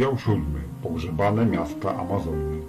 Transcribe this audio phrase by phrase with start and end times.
[0.00, 0.60] Rozdział siódmy.
[0.82, 2.62] Pogrzebane miasta Amazonii.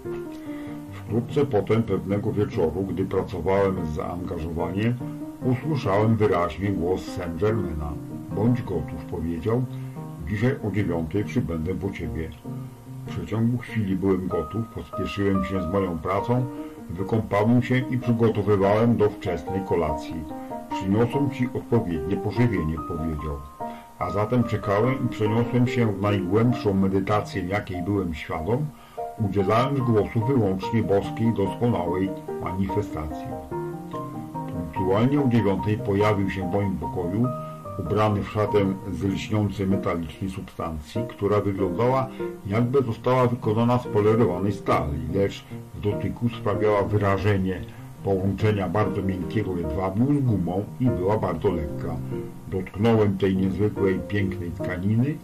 [0.92, 4.94] Wkrótce potem pewnego wieczoru, gdy pracowałem z zaangażowaniem,
[5.46, 7.94] usłyszałem wyraźnie głos Saint-Germaina.
[8.36, 9.64] Bądź gotów, powiedział.
[10.28, 12.30] Dzisiaj o dziewiątej przybędę po ciebie.
[13.08, 16.46] W przeciągu chwili byłem gotów, pospieszyłem się z moją pracą,
[16.90, 20.24] wykąpałem się i przygotowywałem do wczesnej kolacji.
[20.70, 23.38] Przyniosą ci odpowiednie pożywienie, powiedział.
[24.02, 28.66] A zatem czekałem i przeniosłem się w najgłębszą medytację, jakiej byłem świadom,
[29.20, 32.10] udzielając głosu wyłącznie boskiej, doskonałej
[32.44, 33.28] manifestacji.
[34.54, 37.26] Punktualnie o dziewiątej pojawił się w moim pokoju,
[37.80, 38.60] ubrany w szatę
[38.92, 42.08] z lśniącej metalicznej substancji, która wyglądała
[42.46, 47.62] jakby została wykonana z polerowanej stali, lecz w dotyku sprawiała wyrażenie
[48.04, 51.96] połączenia bardzo miękkiego jedwabiu z gumą i była bardzo lekka.
[52.48, 55.16] Dotknąłem tej niezwykłej, pięknej tkaniny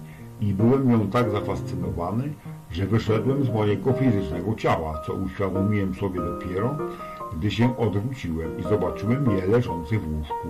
[0.41, 2.33] i byłem nią tak zafascynowany,
[2.71, 6.77] że wyszedłem z mojego fizycznego ciała, co uświadomiłem sobie dopiero,
[7.37, 10.47] gdy się odwróciłem i zobaczyłem je leżące w łóżku.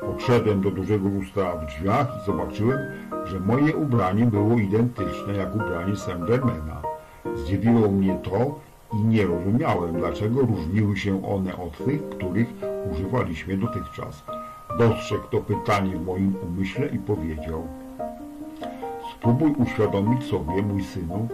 [0.00, 2.78] Podszedłem do dużego lustra w drzwiach i zobaczyłem,
[3.24, 6.82] że moje ubranie było identyczne jak ubranie Saint-Germaina.
[7.34, 8.60] Zdziwiło mnie to
[8.92, 12.48] i nie rozumiałem, dlaczego różniły się one od tych, których
[12.92, 14.22] używaliśmy dotychczas.
[14.78, 17.66] Dostrzegł to pytanie w moim umyśle i powiedział
[19.12, 21.28] Spróbuj uświadomić sobie, mój synu,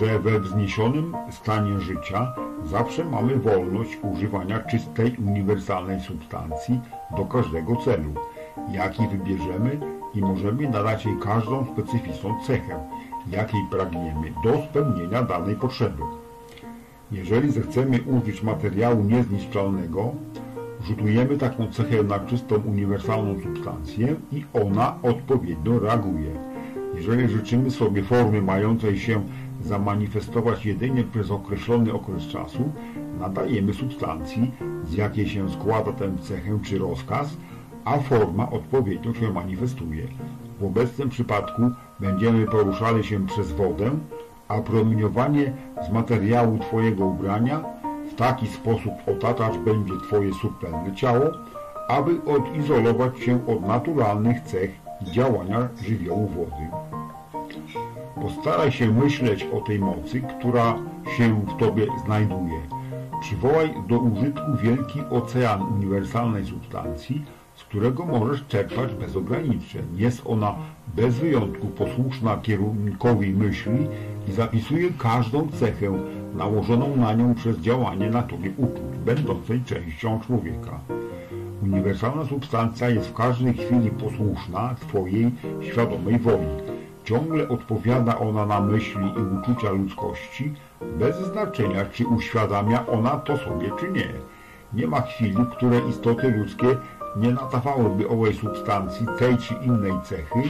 [0.00, 6.80] że we wzniesionym stanie życia zawsze mamy wolność używania czystej, uniwersalnej substancji
[7.16, 8.14] do każdego celu,
[8.70, 9.80] jaki wybierzemy
[10.14, 12.84] i możemy nadać jej każdą specyficzną cechę,
[13.30, 16.02] jakiej pragniemy do spełnienia danej potrzeby.
[17.14, 20.14] Jeżeli zechcemy użyć materiału niezniszczalnego,
[20.82, 26.30] rzutujemy taką cechę na czystą, uniwersalną substancję i ona odpowiednio reaguje.
[26.94, 29.22] Jeżeli życzymy sobie formy mającej się
[29.62, 32.72] zamanifestować jedynie przez określony okres czasu,
[33.20, 34.50] nadajemy substancji,
[34.84, 37.36] z jakiej się składa tę cechę czy rozkaz,
[37.84, 40.08] a forma odpowiednio się manifestuje.
[40.60, 41.62] W obecnym przypadku
[42.00, 43.90] będziemy poruszali się przez wodę,
[44.48, 45.52] a promieniowanie
[45.88, 47.64] z materiału Twojego ubrania
[48.12, 51.24] w taki sposób otaczać będzie Twoje subtelne ciało,
[51.88, 54.70] aby odizolować się od naturalnych cech
[55.02, 56.68] działania żywiołu wody.
[58.22, 60.74] Postaraj się myśleć o tej mocy, która
[61.16, 62.60] się w Tobie znajduje.
[63.20, 67.24] Przywołaj do użytku wielki ocean uniwersalnej substancji,
[67.54, 69.82] z którego możesz czerpać bez ograniczeń.
[69.96, 70.54] Jest ona
[70.96, 73.88] bez wyjątku posłuszna kierunkowi myśli
[74.28, 75.92] i zapisuje każdą cechę
[76.34, 80.80] nałożoną na nią przez działanie natury uczuć, będącej częścią człowieka.
[81.62, 86.46] Uniwersalna substancja jest w każdej chwili posłuszna Twojej świadomej woli.
[87.04, 90.52] Ciągle odpowiada ona na myśli i uczucia ludzkości,
[90.98, 94.08] bez znaczenia, czy uświadamia ona to sobie, czy nie.
[94.72, 96.76] Nie ma chwili, w której istoty ludzkie
[97.16, 100.42] nie nadawałyby owej substancji tej czy innej cechy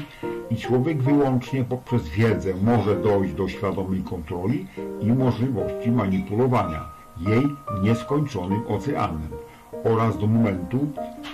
[0.50, 4.66] i człowiek wyłącznie poprzez wiedzę może dojść do świadomej kontroli
[5.00, 6.84] i możliwości manipulowania
[7.18, 7.46] jej
[7.82, 9.28] nieskończonym oceanem
[9.84, 10.78] oraz do momentu,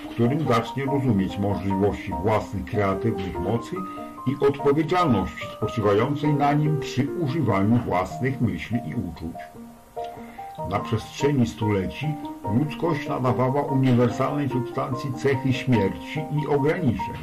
[0.04, 3.76] w którym zacznie rozumieć możliwości własnych kreatywnych mocy
[4.26, 9.59] i odpowiedzialności spoczywającej na nim przy używaniu własnych myśli i uczuć.
[10.68, 12.06] Na przestrzeni stuleci
[12.58, 17.16] ludzkość nadawała uniwersalnej substancji cechy śmierci i ograniczeń,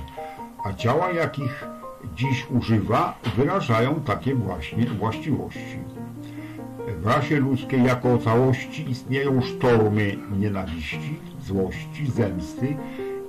[0.64, 1.68] a ciała, jakich
[2.16, 5.80] dziś używa, wyrażają takie właśnie właściwości.
[7.02, 12.76] W rasie ludzkiej jako całości istnieją sztormy nienawiści, złości, zemsty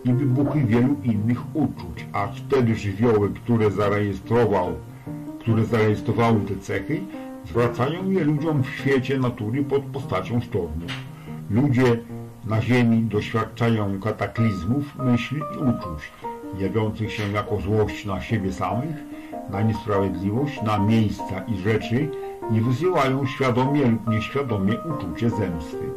[0.05, 4.75] i wybuchy wielu innych uczuć, a cztery żywioły, które zarejestrował
[5.49, 7.01] które zarejestrowały te cechy,
[7.51, 10.87] zwracają je ludziom w świecie natury pod postacią sztormu.
[11.51, 11.99] Ludzie
[12.45, 16.13] na Ziemi doświadczają kataklizmów, myśli i uczuć,
[16.59, 18.97] jawiących się jako złość na siebie samych,
[19.51, 22.09] na niesprawiedliwość, na miejsca i rzeczy
[22.51, 25.91] i wysyłają świadomie lub nieświadomie uczucie zemsty.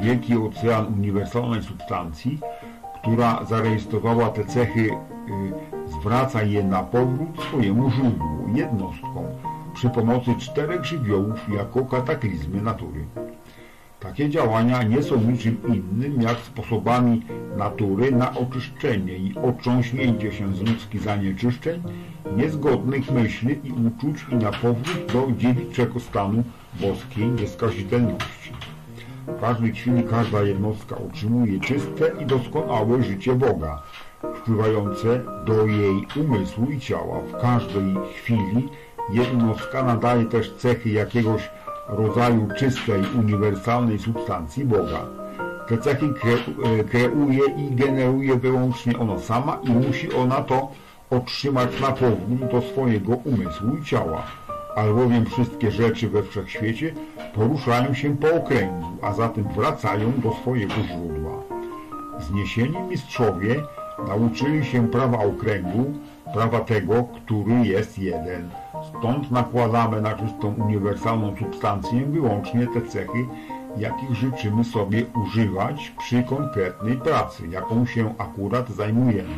[0.00, 2.38] Wielki ocean uniwersalnej substancji,
[3.02, 4.92] która zarejestrowała te cechy, y,
[6.00, 9.24] zwraca je na powrót swojemu źródłu, jednostkom,
[9.76, 13.04] przy pomocy czterech żywiołów jako kataklizmy natury.
[14.00, 17.22] Takie działania nie są niczym innym jak sposobami
[17.56, 21.82] natury na oczyszczenie i otrząśnięcie się z ludzkich zanieczyszczeń,
[22.36, 26.42] niezgodnych myśli i uczuć i na powrót do dziewiczego stanu
[26.80, 28.52] boskiej nieskazitelności.
[29.26, 33.82] W każdej chwili każda jednostka otrzymuje czyste i doskonałe życie Boga,
[34.34, 37.20] wpływające do jej umysłu i ciała.
[37.20, 38.68] W każdej chwili
[39.10, 41.50] jednostka nadaje też cechy jakiegoś
[41.88, 45.06] rodzaju czystej, uniwersalnej substancji Boga.
[45.68, 50.68] Te cechy e, kreuje i generuje wyłącznie ona sama i musi ona to
[51.10, 54.22] otrzymać na powrót do swojego umysłu i ciała,
[54.76, 56.94] albowiem wszystkie rzeczy we wszechświecie
[57.34, 61.42] poruszają się po okręgu, a zatem wracają do swojego źródła.
[62.20, 63.62] Zniesieni mistrzowie
[64.08, 65.94] nauczyli się prawa okręgu,
[66.34, 68.50] prawa tego, który jest jeden.
[68.98, 73.26] Stąd nakładamy na czystą uniwersalną substancję wyłącznie te cechy,
[73.76, 79.34] jakich życzymy sobie używać przy konkretnej pracy, jaką się akurat zajmujemy.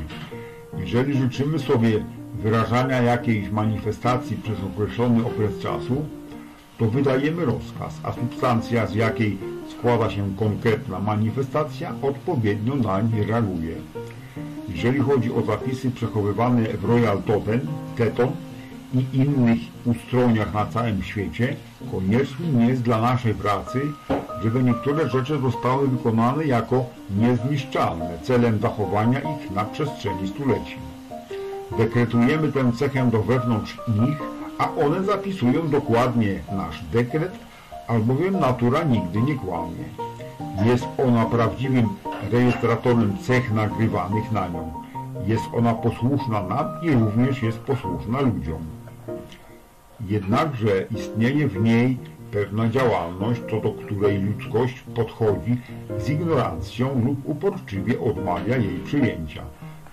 [0.78, 6.04] Jeżeli życzymy sobie wyrażania jakiejś manifestacji przez określony okres czasu,
[6.78, 9.38] to wydajemy rozkaz, a substancja, z jakiej
[9.68, 13.74] składa się konkretna manifestacja, odpowiednio nań reaguje.
[14.68, 17.60] Jeżeli chodzi o zapisy przechowywane w Royal Totem,
[17.96, 18.28] Teton
[18.94, 21.56] i innych ustrojach na całym świecie,
[21.90, 23.80] koniecznym jest dla naszej pracy,
[24.42, 30.76] żeby niektóre rzeczy zostały wykonane jako niezniszczalne celem zachowania ich na przestrzeni stuleci.
[31.78, 34.18] Dekretujemy tę cechę do wewnątrz nich,
[34.58, 37.32] a one zapisują dokładnie nasz dekret,
[37.88, 39.84] albowiem natura nigdy nie kłamie.
[40.64, 41.88] Jest ona prawdziwym
[42.30, 44.72] rejestratorem cech nagrywanych na nią.
[45.26, 48.77] Jest ona posłuszna nam i również jest posłuszna ludziom.
[50.06, 51.98] Jednakże istnieje w niej
[52.32, 55.56] pewna działalność, co do której ludzkość podchodzi
[55.98, 59.42] z ignorancją lub uporczywie odmawia jej przyjęcia.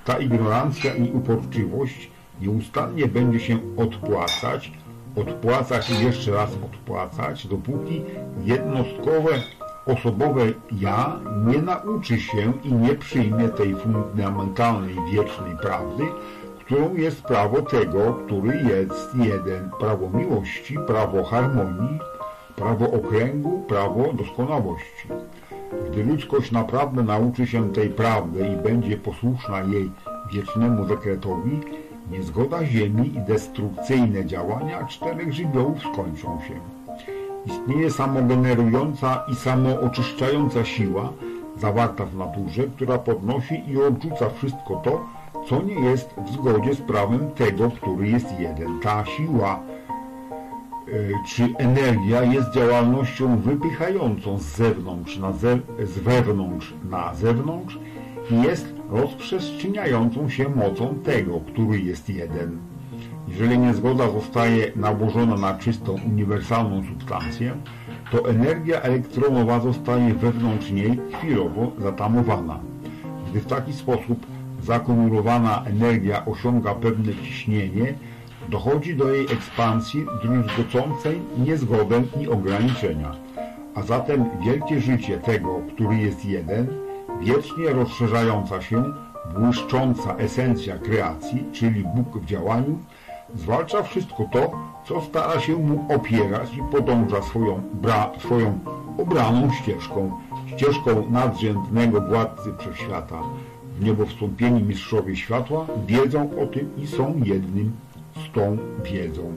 [0.05, 2.11] Ta ignorancja i uporczywość
[2.41, 4.71] nieustannie będzie się odpłacać,
[5.15, 8.01] odpłacać i jeszcze raz odpłacać, dopóki
[8.43, 9.31] jednostkowe
[9.85, 10.41] osobowe
[10.71, 16.03] ja nie nauczy się i nie przyjmie tej fundamentalnej, wiecznej prawdy,
[16.65, 21.99] którą jest prawo tego, który jest jeden, prawo miłości, prawo harmonii,
[22.55, 25.07] prawo okręgu, prawo doskonałości.
[25.91, 29.91] Gdy ludzkość naprawdę nauczy się tej prawdy i będzie posłuszna jej
[30.33, 31.61] wiecznemu dekretowi,
[32.11, 36.53] niezgoda Ziemi i destrukcyjne działania czterech żywiołów skończą się.
[37.45, 41.13] Istnieje samogenerująca i samooczyszczająca siła
[41.57, 45.05] zawarta w naturze, która podnosi i odrzuca wszystko to,
[45.49, 48.79] co nie jest w zgodzie z prawem tego, który jest jeden.
[48.79, 49.59] Ta siła
[50.87, 57.79] y, czy energia jest działalnością wypychającą z zewnątrz na ze, z wewnątrz na zewnątrz
[58.31, 62.57] i jest rozprzestrzeniającą się mocą tego, który jest jeden.
[63.27, 67.55] Jeżeli niezgoda zostaje nałożona na czystą, uniwersalną substancję,
[68.11, 72.59] to energia elektronowa zostaje wewnątrz niej chwilowo zatamowana.
[73.29, 74.25] Gdy w taki sposób
[74.65, 77.93] zakumulowana energia osiąga pewne ciśnienie,
[78.49, 83.11] dochodzi do jej ekspansji druzgocącej niezgodę i ograniczenia.
[83.75, 86.67] A zatem wielkie życie tego, który jest jeden,
[87.21, 88.83] wiecznie rozszerzająca się,
[89.37, 92.79] błyszcząca esencja kreacji, czyli Bóg w działaniu,
[93.35, 94.51] zwalcza wszystko to,
[94.85, 98.59] co stara się mu opierać i podąża swoją, bra, swoją
[98.97, 100.11] obraną ścieżką,
[100.47, 103.21] ścieżką nadrzędnego władcy wszechświata.
[103.51, 107.71] W niebo wstąpieni mistrzowie światła wiedzą o tym i są jednym
[108.15, 109.33] z tą wiedzą.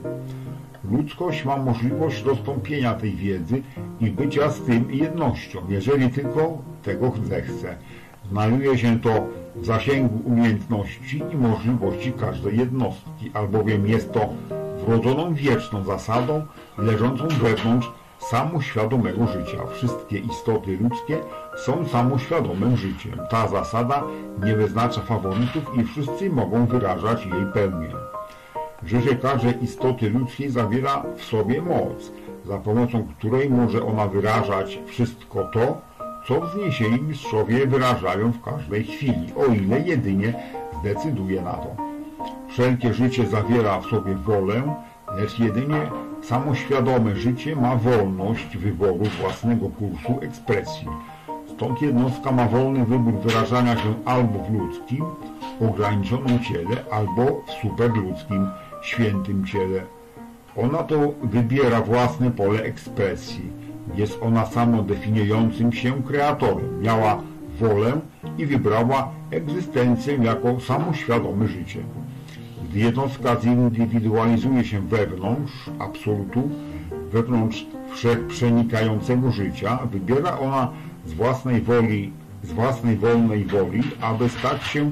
[0.91, 3.61] Ludzkość ma możliwość dostąpienia tej wiedzy
[4.01, 7.75] i bycia z tym jednością, jeżeli tylko tego zechce.
[8.31, 14.29] Znajduje się to w zasięgu umiejętności i możliwości każdej jednostki, albowiem jest to
[14.85, 16.45] wrodzoną wieczną zasadą
[16.77, 19.57] leżącą wewnątrz samoświadomego życia.
[19.73, 21.17] Wszystkie istoty ludzkie
[21.57, 23.19] są samoświadomym życiem.
[23.29, 24.03] Ta zasada
[24.43, 27.91] nie wyznacza faworytów i wszyscy mogą wyrażać jej pełnię.
[28.85, 32.11] Życie każdej istoty ludzkiej zawiera w sobie moc,
[32.45, 35.81] za pomocą której może ona wyrażać wszystko to,
[36.27, 40.33] co wzniesieni mistrzowie wyrażają w każdej chwili, o ile jedynie
[40.79, 41.75] zdecyduje na to.
[42.49, 44.75] Wszelkie życie zawiera w sobie wolę,
[45.17, 50.87] lecz jedynie samoświadome życie ma wolność wyboru własnego kursu ekspresji.
[51.55, 55.05] Stąd jednostka ma wolny wybór wyrażania się albo w ludzkim,
[55.69, 58.47] ograniczonym ciele, albo w superludzkim,
[58.81, 59.81] świętym ciele.
[60.57, 63.51] Ona to wybiera własne pole ekspresji.
[63.95, 66.81] Jest ona samodefiniującym się kreatorem.
[66.81, 67.21] Miała
[67.59, 67.91] wolę
[68.37, 71.79] i wybrała egzystencję jako samoświadome życie.
[72.73, 76.49] Jednostka zindywidualizuje się wewnątrz absolutu,
[77.11, 80.71] wewnątrz wszechprzenikającego życia, wybiera ona
[81.05, 82.11] z własnej woli,
[82.43, 84.89] z własnej wolnej woli, aby stać się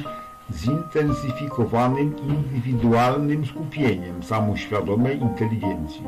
[0.54, 6.04] zintensyfikowanym, indywidualnym skupieniem samoświadomej inteligencji.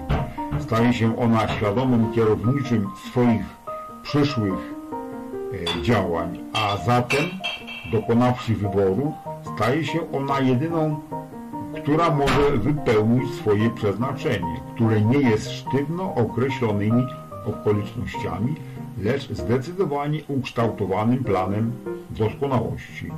[0.60, 3.46] Staje się ona świadomym kierowniczym swoich
[4.04, 4.74] przyszłych
[5.80, 7.26] e, działań, a zatem,
[7.92, 9.14] dokonawszy wyboru,
[9.56, 11.00] staje się ona jedyną,
[11.90, 17.08] która może wypełnić swoje przeznaczenie, które nie jest sztywno określonymi
[17.46, 18.56] okolicznościami,
[19.04, 21.72] lecz zdecydowanie ukształtowanym planem
[22.10, 23.12] doskonałości.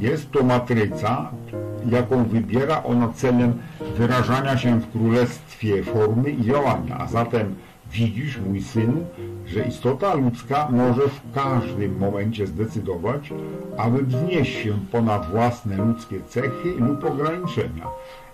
[0.00, 1.30] Jest to matryca,
[1.90, 3.58] jaką wybiera ona celem
[3.96, 7.54] wyrażania się w królestwie formy i działania, a zatem
[7.92, 9.04] widzisz, mój synu,
[9.46, 13.32] że istota ludzka może w każdym momencie zdecydować,
[13.76, 17.86] aby wznieść się ponad własne ludzkie cechy lub ograniczenia.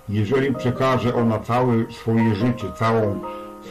[0.08, 3.20] Jeżeli przekaże ona całe swoje życie, całą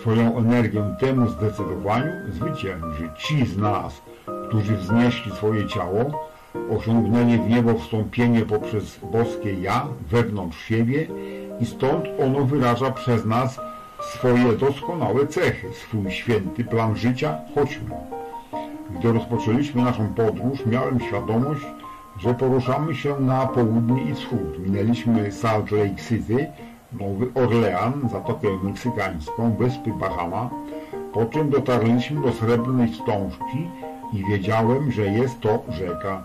[0.02, 3.10] swoją energię temu zdecydowaniu, zwycięży.
[3.18, 4.02] Ci z nas,
[4.48, 6.30] którzy wznieśli swoje ciało,
[6.78, 11.08] osiągnęli w niebo wstąpienie poprzez boskie ja wewnątrz siebie
[11.60, 13.60] i stąd ono wyraża przez nas
[14.02, 17.38] swoje doskonałe cechy, swój święty plan życia.
[17.56, 17.90] Chodźmy.
[19.00, 21.66] Gdy rozpoczęliśmy naszą podróż, miałem świadomość,
[22.20, 24.60] że poruszamy się na południe i wschód.
[24.60, 26.48] Minęliśmy Salt Lake City,
[27.00, 30.50] Nowy Orlean, Zatokę Meksykańską, wyspy Bahama,
[31.14, 33.68] po czym dotarliśmy do Srebrnej Wstążki
[34.14, 36.24] i wiedziałem, że jest to rzeka.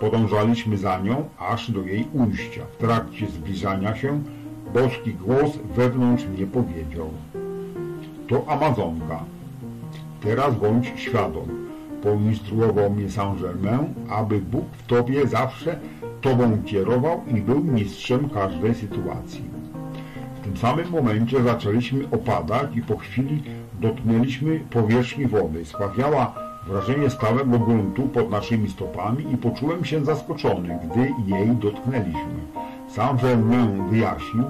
[0.00, 2.62] Podążaliśmy za nią aż do jej ujścia.
[2.72, 4.20] W trakcie zbliżania się
[4.74, 7.10] boski głos wewnątrz mnie powiedział.
[8.28, 9.24] To Amazonka.
[10.20, 11.66] Teraz bądź świadom.
[12.02, 15.78] Poinstruował mnie Saint-Germain, aby Bóg w Tobie zawsze
[16.20, 19.44] Tobą kierował i był mistrzem każdej sytuacji.
[20.40, 23.42] W tym samym momencie zaczęliśmy opadać i po chwili
[23.80, 25.64] dotknęliśmy powierzchni wody.
[25.64, 26.34] Sprawiała
[26.66, 31.00] wrażenie stałego gruntu pod naszymi stopami i poczułem się zaskoczony, gdy
[31.36, 32.40] jej dotknęliśmy.
[32.88, 34.44] Sam Germain wyjaśnił,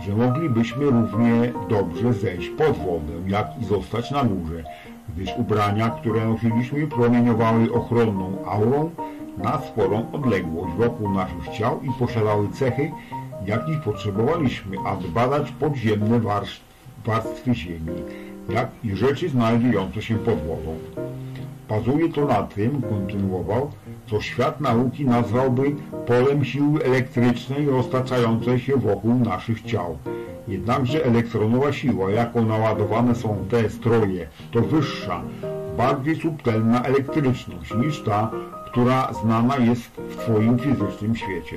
[0.00, 4.64] że moglibyśmy równie dobrze zejść pod wodę, jak i zostać na górze,
[5.08, 8.90] gdyż ubrania, które nosiliśmy, promieniowały ochronną aurą
[9.38, 12.92] na sporą odległość wokół naszych ciał i posiadały cechy,
[13.46, 16.20] jakich potrzebowaliśmy, aby badać podziemne
[17.04, 17.92] warstwy ziemi,
[18.48, 20.78] jak i rzeczy znajdujące się pod wodą.
[21.72, 23.70] Bazuje to na tym, kontynuował,
[24.06, 25.74] co świat nauki nazwałby
[26.06, 29.98] polem siły elektrycznej roztaczającej się wokół naszych ciał.
[30.48, 35.22] Jednakże elektronowa siła, jaką naładowane są te stroje, to wyższa,
[35.76, 38.30] bardziej subtelna elektryczność niż ta,
[38.66, 41.56] która znana jest w Twoim fizycznym świecie.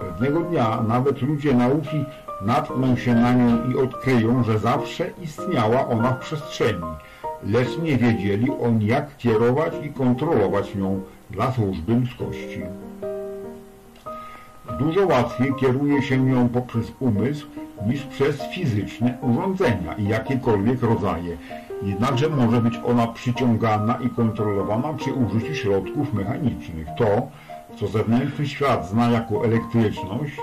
[0.00, 2.04] Pewnego dnia nawet ludzie nauki
[2.42, 6.84] natkną się na nią i odkryją, że zawsze istniała ona w przestrzeni,
[7.46, 12.62] lecz nie wiedzieli oni jak kierować i kontrolować nią dla służby ludzkości.
[14.78, 17.46] Dużo łatwiej kieruje się nią poprzez umysł
[17.86, 21.36] niż przez fizyczne urządzenia i jakiekolwiek rodzaje,
[21.82, 26.86] jednakże może być ona przyciągana i kontrolowana przy użyciu środków mechanicznych.
[26.98, 27.28] To,
[27.76, 30.36] co zewnętrzny świat zna jako elektryczność,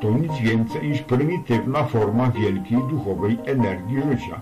[0.00, 4.40] to nic więcej niż prymitywna forma wielkiej duchowej energii życia.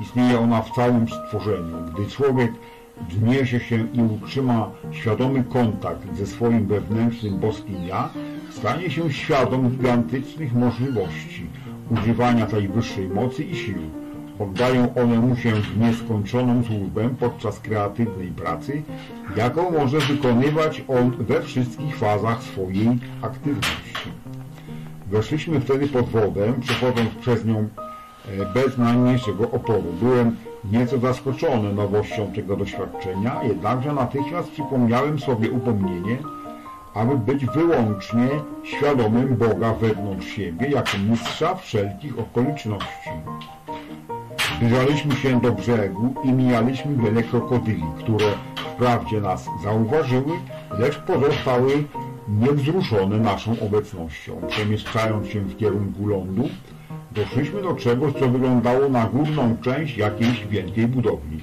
[0.00, 1.76] Istnieje ona w całym stworzeniu.
[1.94, 2.52] Gdy człowiek
[3.08, 8.08] wzniesie się i utrzyma świadomy kontakt ze swoim wewnętrznym boskim ja,
[8.50, 11.46] stanie się świadom gigantycznych możliwości
[11.90, 13.78] używania tej wyższej mocy i sił.
[14.38, 18.82] Oddają one mu się w nieskończoną służbę podczas kreatywnej pracy,
[19.36, 24.10] jaką może wykonywać on we wszystkich fazach swojej aktywności.
[25.10, 27.68] Weszliśmy wtedy pod wodę, przechodząc przez nią
[28.54, 29.92] bez najmniejszego oporu.
[30.02, 30.36] Byłem
[30.72, 36.18] nieco zaskoczony nowością tego doświadczenia, jednakże natychmiast przypomniałem sobie upomnienie,
[36.94, 38.28] aby być wyłącznie
[38.64, 43.10] świadomym Boga wewnątrz siebie jako mistrza wszelkich okoliczności.
[44.56, 48.26] Zbliżaliśmy się do brzegu i mijaliśmy wiele krokodyli, które
[48.74, 50.32] wprawdzie nas zauważyły,
[50.78, 51.84] lecz pozostały
[52.28, 54.40] niewzruszone naszą obecnością.
[54.48, 56.48] Przemieszczając się w kierunku lądu,
[57.12, 61.40] doszliśmy do czegoś, co wyglądało na górną część jakiejś wielkiej budowli.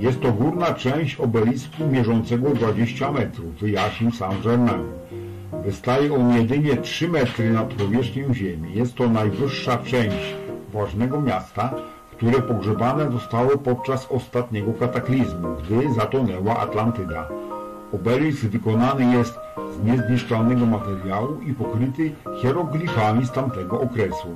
[0.00, 4.84] Jest to górna część obelisku mierzącego 20 metrów, wyjaśnił Saint-Germain.
[5.64, 8.74] Wystaje on jedynie 3 metry nad powierzchnią ziemi.
[8.74, 10.34] Jest to najwyższa część
[10.72, 11.74] ważnego miasta,
[12.10, 17.28] które pogrzebane zostały podczas ostatniego kataklizmu, gdy zatonęła Atlantyda.
[17.92, 19.45] Obelisk wykonany jest
[19.84, 24.28] niezniszczalnego materiału i pokryty hieroglifami z tamtego okresu.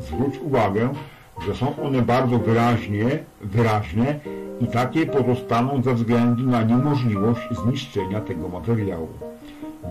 [0.00, 0.88] Zwróć uwagę,
[1.46, 3.04] że są one bardzo wyraźnie,
[3.40, 4.20] wyraźne
[4.60, 9.08] i takie pozostaną ze względu na niemożliwość zniszczenia tego materiału.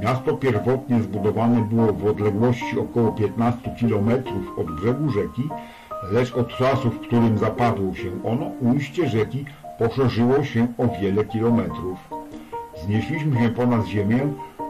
[0.01, 4.23] Miasto pierwotnie zbudowane było w odległości około 15 km
[4.57, 5.49] od brzegu rzeki,
[6.11, 9.45] lecz od czasu, w którym zapadło się ono, ujście rzeki
[9.79, 11.99] poszerzyło się o wiele kilometrów.
[12.85, 14.19] Znieśliśmy się ponad ziemię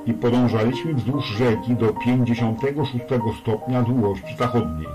[0.06, 3.06] i podążaliśmy wzdłuż rzeki do 56
[3.42, 4.88] stopnia długości zachodniej.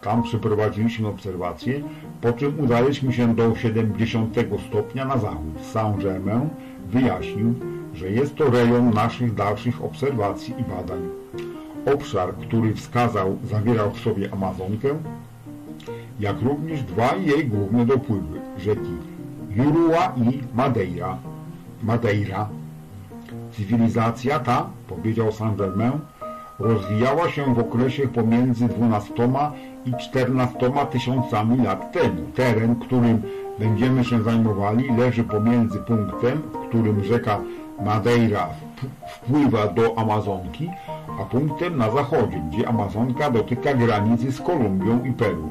[0.00, 1.80] Tam przeprowadziliśmy obserwacje,
[2.20, 4.36] po czym udaliśmy się do 70
[4.68, 5.60] stopnia na zachód.
[5.72, 6.48] Saint-Germain
[6.88, 7.54] wyjaśnił,
[7.94, 11.08] że jest to rejon naszych dalszych obserwacji i badań.
[11.94, 14.88] Obszar, który wskazał, zawierał w sobie Amazonkę,
[16.20, 18.92] jak również dwa jej główne dopływy, rzeki
[19.50, 21.18] Jurua i Madeira.
[21.82, 22.48] Madeira.
[23.52, 25.98] Cywilizacja ta, powiedział Saint-Germain,
[26.58, 29.14] rozwijała się w okresie pomiędzy 12
[29.86, 32.22] i 14 tysiącami lat temu.
[32.34, 33.22] Teren, którym
[33.58, 37.40] będziemy się zajmowali, leży pomiędzy punktem, w którym rzeka
[37.84, 38.48] Madeira
[39.06, 40.70] wpływa do Amazonki,
[41.20, 45.48] a punktem na zachodzie, gdzie Amazonka dotyka granicy z Kolumbią i Peru.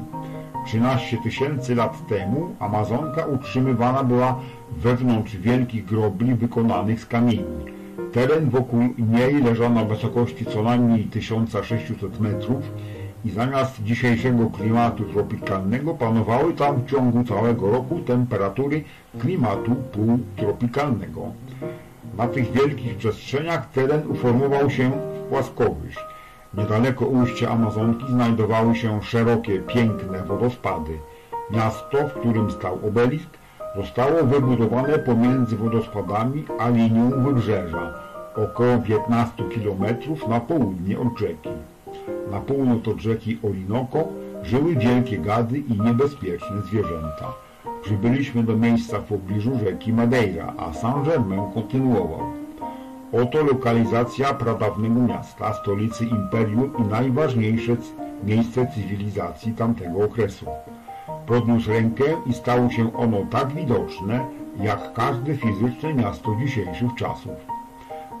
[0.66, 4.38] 13 tysięcy lat temu Amazonka utrzymywana była
[4.76, 7.81] wewnątrz wielkich grobli wykonanych z kamieni.
[8.12, 12.62] Teren wokół niej leżał na wysokości co najmniej 1600 metrów
[13.24, 18.84] i zamiast dzisiejszego klimatu tropikalnego panowały tam w ciągu całego roku temperatury
[19.18, 21.22] klimatu półtropikalnego.
[22.16, 25.96] Na tych wielkich przestrzeniach teren uformował się w płaskowyż.
[26.54, 30.98] Niedaleko ujścia Amazonki znajdowały się szerokie, piękne wodospady.
[31.50, 33.30] Miasto, w którym stał obelisk,
[33.76, 38.01] zostało wybudowane pomiędzy wodospadami a linią wybrzeża,
[38.36, 39.96] około 15 km
[40.28, 41.48] na południe od rzeki.
[42.30, 44.04] Na północ od rzeki Orinoco
[44.42, 47.32] żyły wielkie gady i niebezpieczne zwierzęta.
[47.82, 52.20] Przybyliśmy do miejsca w pobliżu rzeki Madeira, a Saint-Germain kontynuował.
[53.22, 57.76] Oto lokalizacja pradawnego miasta, stolicy imperium i najważniejsze
[58.24, 60.46] miejsce cywilizacji tamtego okresu.
[61.26, 64.26] Podniósł rękę i stało się ono tak widoczne,
[64.60, 67.51] jak każde fizyczne miasto dzisiejszych czasów.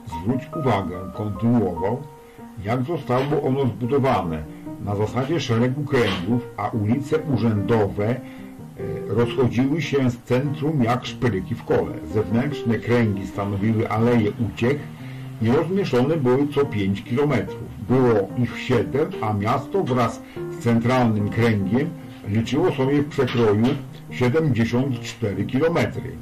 [0.06, 2.02] Zwróć uwagę, kontynuował,
[2.64, 4.42] jak zostało ono zbudowane
[4.84, 8.18] na zasadzie szeregu kręgów, a ulice urzędowe e,
[9.08, 11.94] rozchodziły się z centrum jak szpryki w kole.
[12.14, 14.78] Zewnętrzne kręgi stanowiły aleje uciech
[15.42, 17.62] i rozmieszczone były co 5 kilometrów.
[17.88, 21.90] Było ich 7, a miasto wraz z centralnym kręgiem
[22.28, 23.66] liczyło sobie w przekroju
[24.10, 26.16] 74 kilometry.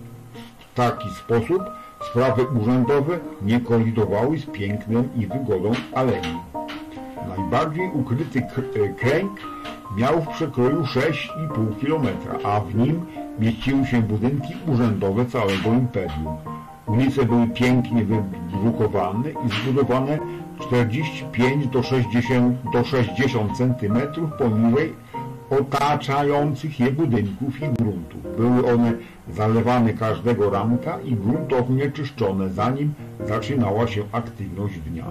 [0.58, 1.62] W taki sposób
[2.00, 6.38] Sprawy urzędowe nie kolidowały z pięknem i wygodą alei.
[7.28, 9.40] Najbardziej ukryty e, kręg
[9.96, 12.06] miał w przekroju 6,5 km,
[12.44, 13.06] a w nim
[13.38, 16.36] mieściły się budynki urzędowe całego imperium.
[16.86, 20.18] Ulice były pięknie wybrukowane i zbudowane
[20.60, 23.98] 45 do 60, do 60 cm
[24.38, 24.94] poniżej
[25.50, 28.36] otaczających je budynków i gruntów.
[28.36, 28.92] Były one
[29.32, 32.94] zalewane każdego ranka i gruntownie czyszczone, zanim
[33.26, 35.06] zaczynała się aktywność dnia.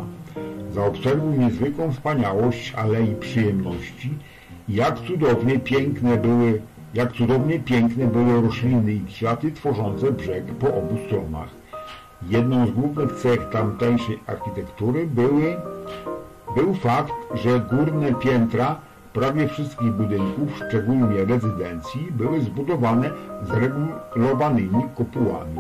[0.73, 4.13] Zaobserwuj niezwykłą wspaniałość alei przyjemności
[4.69, 6.62] jak cudownie piękne były
[6.93, 11.49] jak cudownie piękne były rośliny i kwiaty tworzące brzeg po obu stronach.
[12.30, 15.56] Jedną z głównych cech tamtejszej architektury były,
[16.56, 18.75] był fakt, że górne piętra
[19.13, 23.10] Prawie wszystkich budynków, szczególnie rezydencji, były zbudowane
[23.43, 25.60] z regulowanymi kopułami.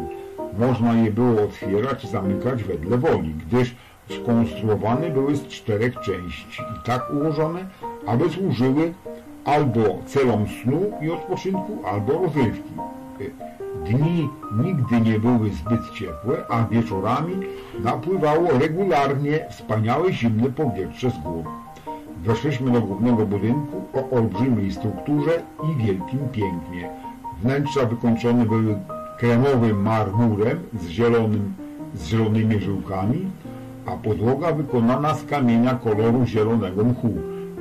[0.59, 3.75] Można je było otwierać i zamykać wedle woli, gdyż
[4.09, 7.65] skonstruowane były z czterech części i tak ułożone,
[8.07, 8.93] aby służyły
[9.45, 12.73] albo celom snu i odpoczynku, albo rozrywki.
[13.85, 14.29] Dni
[14.63, 17.33] nigdy nie były zbyt ciepłe, a wieczorami
[17.83, 21.43] napływało regularnie wspaniałe zimne powietrze z gór.
[22.23, 25.31] Weszliśmy do głównego budynku o olbrzymiej strukturze
[25.63, 26.89] i wielkim pięknie.
[27.43, 28.77] Wnętrza wykończone były
[29.17, 31.53] kremowym marmurem z, zielonym,
[31.95, 33.25] z zielonymi żyłkami,
[33.85, 37.13] a podłoga wykonana z kamienia koloru zielonego mchu,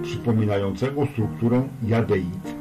[0.03, 2.55] przypominającego strukturę jadeit.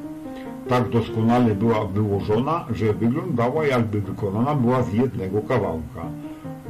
[0.70, 6.02] Tak doskonale była wyłożona, że wyglądała jakby wykonana była z jednego kawałka.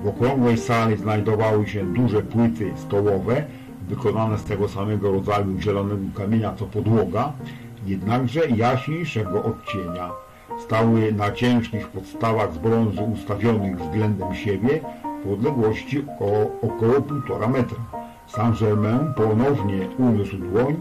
[0.03, 3.45] W okrągłej sali znajdowały się duże płyty stołowe,
[3.88, 7.32] wykonane z tego samego rodzaju zielonego kamienia co podłoga,
[7.86, 10.12] jednakże jaśniejszego odcienia.
[10.60, 14.82] Stały na ciężkich podstawach z brązu ustawionych względem siebie
[15.26, 17.78] w odległości o około półtora metra.
[18.28, 20.76] Saint-Germain ponownie uniósł dłoń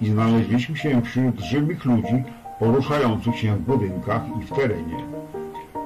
[0.00, 2.24] i znaleźliśmy się wśród żywych ludzi
[2.58, 5.04] poruszających się w budynkach i w terenie.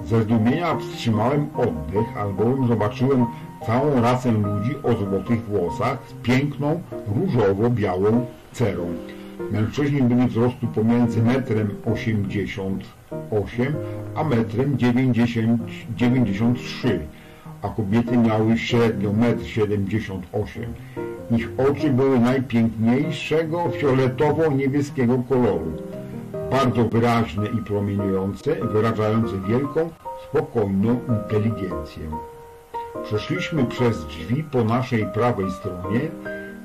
[0.04, 3.26] Ze zdumienia wstrzymałem oddech, albowiem zobaczyłem
[3.66, 6.82] całą rasę ludzi o złotych włosach z piękną,
[7.16, 8.86] różowo-białą cerą.
[9.50, 13.74] Mężczyźni byli wzrostu pomiędzy metrem 88
[14.14, 15.62] a metrem 90,
[15.96, 17.00] 93,
[17.62, 20.74] a kobiety miały średnio 1,78 m.
[21.38, 25.72] Ich oczy były najpiękniejszego fioletowo-niebieskiego koloru,
[26.50, 29.90] bardzo wyraźne i promieniujące, wyrażające wielką,
[30.28, 32.02] spokojną inteligencję.
[33.02, 36.00] Przeszliśmy przez drzwi po naszej prawej stronie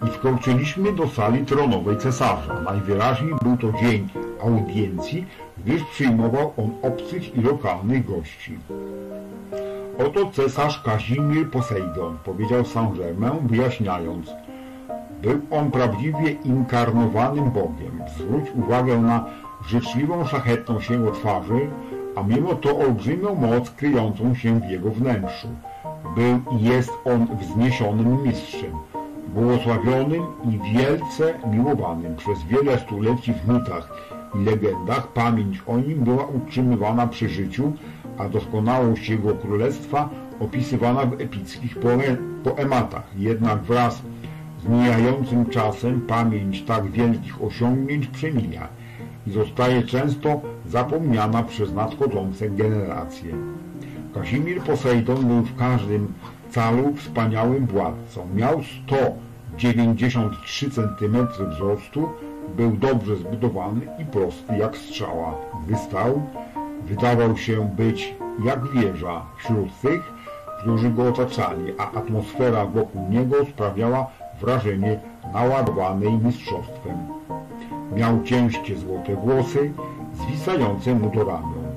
[0.08, 2.62] i wkroczyliśmy do sali tronowej cesarza.
[2.62, 4.10] Najwyraźniej był to dzień
[4.44, 5.26] audiencji,
[5.58, 8.58] gdyż przyjmował on obcych i lokalnych gości.
[10.08, 14.30] Oto cesarz Kazimir Posejdon, powiedział Saint-Germain, wyjaśniając.
[15.22, 18.02] Był on prawdziwie inkarnowanym Bogiem.
[18.18, 19.26] Zwróć uwagę na
[19.68, 21.70] życzliwą, szlachetną się twarzy,
[22.16, 25.48] a mimo to olbrzymią moc kryjącą się w jego wnętrzu.
[26.16, 28.72] Był i jest on wzniesionym mistrzem,
[29.28, 33.90] błogosławionym i wielce miłowanym przez wiele stuleci w mitach
[34.36, 35.08] i legendach.
[35.08, 37.72] Pamięć o nim była utrzymywana przy życiu,
[38.18, 40.10] a doskonałość jego królestwa
[40.40, 41.78] opisywana w epickich
[42.44, 43.04] poematach.
[43.18, 44.02] Jednak wraz
[44.64, 48.68] z mijającym czasem pamięć tak wielkich osiągnięć przemija
[49.28, 53.36] i zostaje często zapomniana przez nadchodzące generacje.
[54.14, 56.14] Kazimir Posejdon był w każdym
[56.52, 58.28] calu wspaniałym władcą.
[58.36, 62.10] Miał 193 cm wzrostu,
[62.58, 65.36] był dobrze zbudowany i prosty jak strzała.
[65.68, 66.22] Wystał,
[66.86, 70.14] wydawał się być jak wieża wśród tych,
[70.62, 74.08] którzy go otaczali, a atmosfera wokół niego sprawiała
[74.42, 75.00] wrażenie
[75.34, 76.98] naładowanej mistrzostwem.
[77.96, 79.74] Miał ciężkie złote włosy,
[80.14, 81.70] zwisające mu do ramion.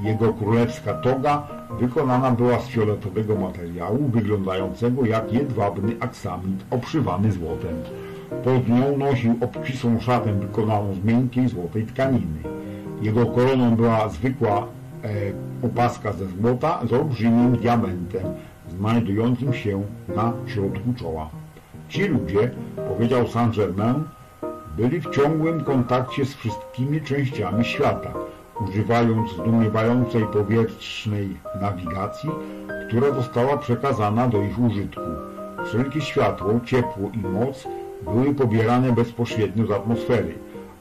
[0.00, 7.76] Jego królewska toga wykonana była z fioletowego materiału, wyglądającego jak jedwabny aksamit obszywany złotem.
[8.44, 12.42] Pod nią nosił obcisłą szatę wykonaną z miękkiej złotej tkaniny.
[13.02, 14.66] Jego koroną była zwykła
[15.04, 15.08] e,
[15.66, 18.22] opaska ze złota z olbrzymim diamentem,
[18.68, 19.82] znajdującym się
[20.16, 21.30] na środku czoła.
[21.88, 22.50] Ci ludzie,
[22.88, 24.04] powiedział Saint-Germain,
[24.76, 28.14] byli w ciągłym kontakcie z wszystkimi częściami świata,
[28.60, 32.30] używając zdumiewającej powietrznej nawigacji,
[32.88, 35.00] która została przekazana do ich użytku.
[35.66, 37.68] Wszelkie światło, ciepło i moc
[38.02, 40.34] były pobierane bezpośrednio z atmosfery.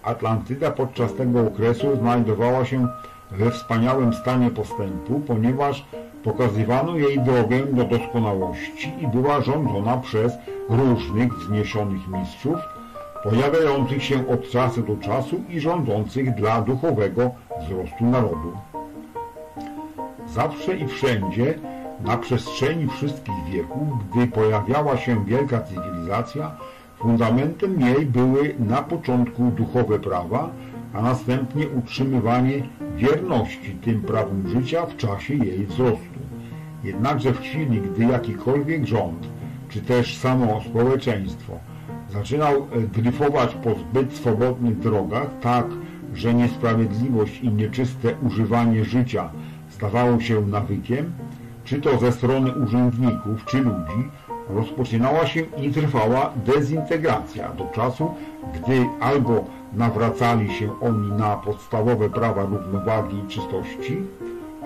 [0.03, 2.87] Atlantyda podczas tego okresu znajdowała się
[3.31, 5.85] we wspaniałym stanie postępu, ponieważ
[6.23, 10.33] pokazywano jej drogę do doskonałości i była rządzona przez
[10.69, 12.57] różnych wzniesionych mistrzów,
[13.23, 18.51] pojawiających się od czasu do czasu i rządzących dla duchowego wzrostu narodu.
[20.27, 21.59] Zawsze i wszędzie,
[22.03, 26.51] na przestrzeni wszystkich wieków, gdy pojawiała się wielka cywilizacja,
[26.97, 30.49] fundamentem jej były na początku duchowe prawa,
[30.93, 32.63] a następnie utrzymywanie
[32.95, 36.19] wierności tym prawom życia w czasie jej wzrostu.
[36.83, 39.27] Jednakże w chwili, gdy jakikolwiek rząd,
[39.69, 41.59] czy też samo społeczeństwo
[42.09, 45.65] zaczynał e, dryfować po zbyt swobodnych drogach, tak,
[46.13, 49.29] że niesprawiedliwość i nieczyste używanie życia
[49.69, 51.11] stawało się nawykiem,
[51.63, 54.09] czy to ze strony urzędników, czy ludzi,
[54.49, 58.13] rozpoczynała się i trwała dezintegracja do czasu,
[58.53, 63.97] gdy albo nawracali się oni na podstawowe prawa równowagi i czystości,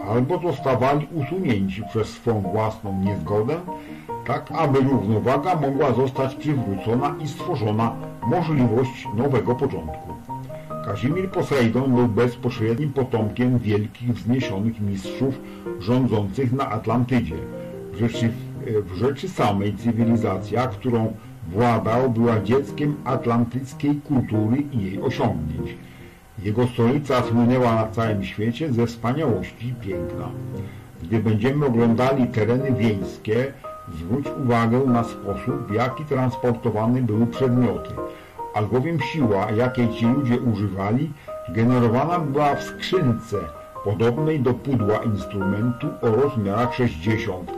[0.09, 3.59] albo zostawali usunięci przez swą własną niezgodę,
[4.31, 7.95] tak aby równowaga mogła zostać przywrócona i stworzona
[8.27, 10.13] możliwość nowego porządku.
[10.85, 15.35] Kazimir Posejdon był bezpośrednim potomkiem wielkich wzniesionych mistrzów
[15.79, 17.35] rządzących na Atlantydzie.
[17.93, 18.31] W rzeczy,
[18.65, 21.13] w rzeczy samej cywilizacja, którą
[21.47, 25.75] władał, była dzieckiem atlantyckiej kultury i jej osiągnięć.
[26.43, 30.29] Jego stolica słynęła na całym świecie ze wspaniałości i piękna.
[31.03, 33.53] Gdy będziemy oglądali tereny wiejskie,
[33.93, 37.89] zwróć uwagę na sposób, w jaki transportowane były przedmioty,
[38.53, 41.11] albowiem siła, jakiej ci ludzie używali,
[41.49, 43.37] generowana była w skrzynce,
[43.83, 47.51] podobnej do pudła instrumentu o rozmiarach 60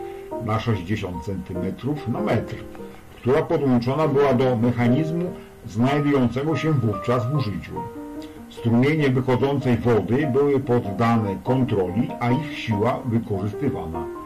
[0.46, 2.56] na 60 cm na metr,
[3.17, 5.34] która podłączona była do mechanizmu
[5.67, 7.74] znajdującego się wówczas w użyciu.
[8.50, 14.22] Strumienie wychodzącej wody były poddane kontroli, a ich siła wykorzystywana.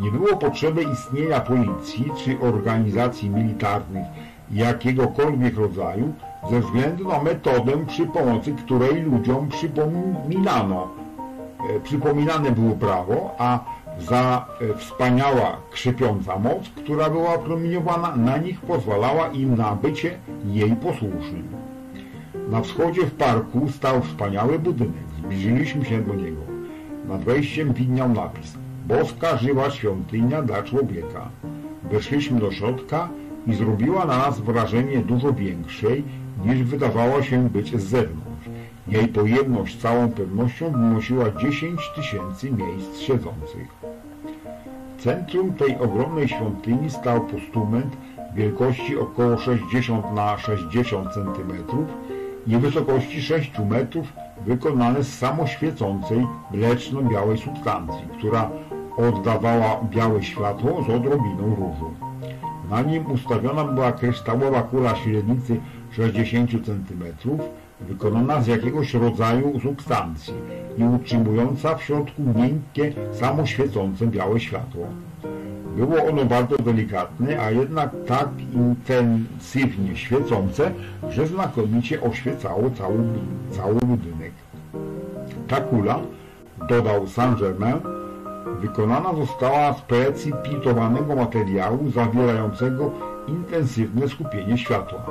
[0.00, 4.06] Nie było potrzeby istnienia policji czy organizacji militarnych
[4.50, 6.12] jakiegokolwiek rodzaju
[6.50, 10.88] ze względu na metodę, przy pomocy której ludziom przypominano,
[11.76, 13.64] e, przypominane było prawo, a
[13.98, 20.76] za e, wspaniała, krzepiąca moc, która była promieniowana na nich, pozwalała im na bycie jej
[20.76, 21.48] posłusznym.
[22.50, 25.08] Na wschodzie w parku stał wspaniały budynek.
[25.18, 26.40] Zbliżyliśmy się do niego.
[27.08, 28.57] Nad wejściem widniał napis
[28.88, 31.28] Boska żywa świątynia dla człowieka.
[31.90, 33.08] Weszliśmy do środka
[33.46, 36.04] i zrobiła na nas wrażenie dużo większej
[36.44, 38.48] niż wydawało się być z zewnątrz.
[38.88, 43.68] Jej pojemność całą pewnością wynosiła 10 tysięcy miejsc siedzących.
[44.96, 47.96] W centrum tej ogromnej świątyni stał postument
[48.34, 51.52] wielkości około 60 na 60 cm
[52.46, 54.06] i wysokości 6 metrów
[54.46, 58.50] wykonane z samoświecącej, mleczno-białej substancji, która
[58.98, 61.94] oddawała białe światło z odrobiną różu.
[62.70, 67.04] Na nim ustawiona była kryształowa kula średnicy 60 cm,
[67.80, 70.34] wykonana z jakiegoś rodzaju substancji
[70.78, 74.86] i utrzymująca w środku miękkie, samoświecące białe światło.
[75.76, 80.70] Było ono bardzo delikatne, a jednak tak intensywnie świecące,
[81.10, 82.98] że znakomicie oświecało cały,
[83.50, 84.32] cały budynek.
[85.48, 86.00] Ta kula,
[86.68, 87.80] dodał Saint-Germain,
[88.60, 92.90] wykonana została z precipitowanego materiału zawierającego
[93.28, 95.06] intensywne skupienie światła.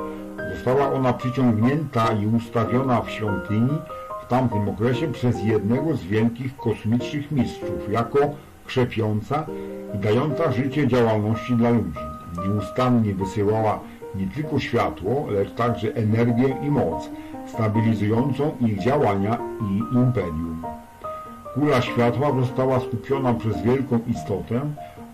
[0.54, 3.78] Została ona przyciągnięta i ustawiona w świątyni
[4.22, 8.18] w tamtym okresie przez jednego z wielkich kosmicznych mistrzów jako
[8.66, 9.46] krzepiąca
[9.94, 12.00] i dająca życie działalności dla ludzi.
[12.48, 13.80] Nieustannie wysyłała
[14.14, 17.10] nie tylko światło, lecz także energię i moc,
[17.46, 20.62] stabilizującą ich działania i imperium.
[21.54, 24.60] Kula światła została skupiona przez wielką istotę,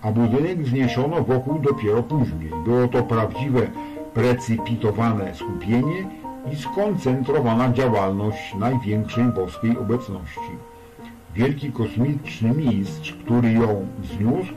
[0.03, 2.51] a budynek wzniesiono wokół dopiero później.
[2.65, 3.67] Było to prawdziwe
[4.15, 6.07] precipitowane skupienie
[6.53, 10.51] i skoncentrowana działalność największej boskiej obecności.
[11.35, 14.53] Wielki kosmiczny mistrz, który ją zniósł,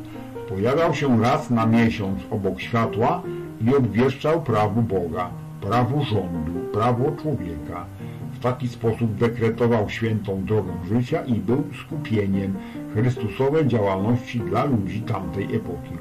[0.50, 3.22] pojawiał się raz na miesiąc obok światła
[3.62, 5.30] i obwieszczał prawo Boga,
[5.62, 7.86] prawo rządu, prawo człowieka.
[8.38, 12.54] W taki sposób dekretował świętą drogę życia i był skupieniem
[12.94, 15.94] Chrystusowej działalności dla ludzi tamtej epoki.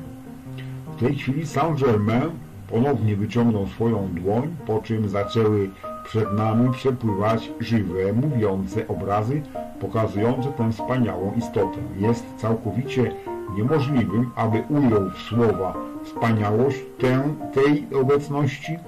[0.96, 2.31] W tej chwili Saint-Germain
[2.70, 5.70] ponownie wyciągnął swoją dłoń, po czym zaczęły
[6.05, 9.42] przed nami przepływać żywe, mówiące obrazy
[9.81, 11.79] pokazujące tę wspaniałą istotę.
[11.99, 13.12] Jest całkowicie
[13.57, 17.22] niemożliwym, aby ujął w słowa wspaniałość tę,
[17.53, 18.79] tej obecności.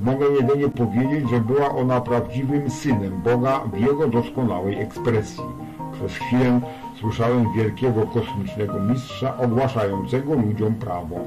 [0.00, 5.44] Mogę jedynie powiedzieć, że była ona prawdziwym synem Boga w jego doskonałej ekspresji.
[5.92, 6.60] Przez chwilę
[7.00, 11.20] słyszałem wielkiego kosmicznego mistrza ogłaszającego ludziom prawo.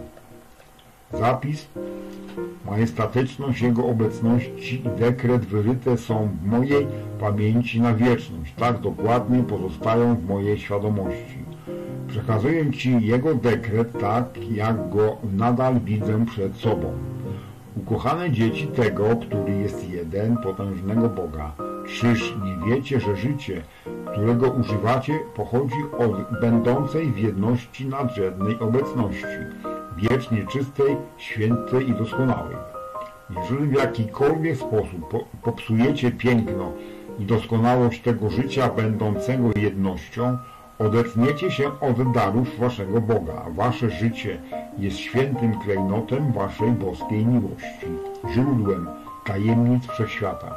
[1.14, 1.68] Zapis,
[2.66, 6.88] majestatyczność Jego obecności i dekret wyryte są w mojej
[7.20, 8.54] pamięci na wieczność.
[8.58, 11.44] Tak dokładnie pozostają w mojej świadomości.
[12.08, 16.94] Przekazuję Ci Jego dekret tak, jak go nadal widzę przed sobą.
[17.78, 21.52] Ukochane dzieci tego, który jest jeden, potężnego Boga.
[21.88, 23.62] Czyż nie wiecie, że życie,
[24.12, 29.26] którego używacie, pochodzi od będącej w jedności nadrzędnej obecności
[29.98, 32.56] wiecznie czystej, świętej i doskonałej.
[33.30, 36.72] Jeżeli w jakikolwiek sposób popsujecie piękno
[37.20, 40.38] i doskonałość tego życia będącego jednością,
[40.80, 43.46] odetniecie się od darów waszego Boga.
[43.50, 44.38] Wasze życie
[44.78, 47.88] jest świętym klejnotem waszej boskiej miłości,
[48.34, 48.88] źródłem
[49.26, 50.56] tajemnic wszechświata.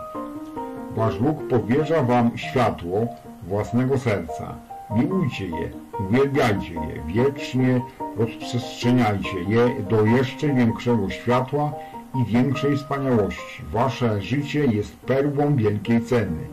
[0.96, 3.06] Wasz Bóg powierza wam światło
[3.42, 4.54] własnego serca.
[4.90, 5.70] Miłujcie je,
[6.08, 7.80] uwielbiajcie je, wiecznie
[8.16, 11.72] rozprzestrzeniajcie je do jeszcze większego światła
[12.14, 13.62] i większej wspaniałości.
[13.72, 16.46] Wasze życie jest perłą wielkiej ceny.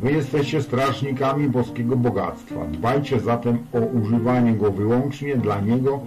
[0.00, 2.66] Wy jesteście strażnikami boskiego bogactwa.
[2.66, 6.00] Dbajcie zatem o używanie go wyłącznie dla niego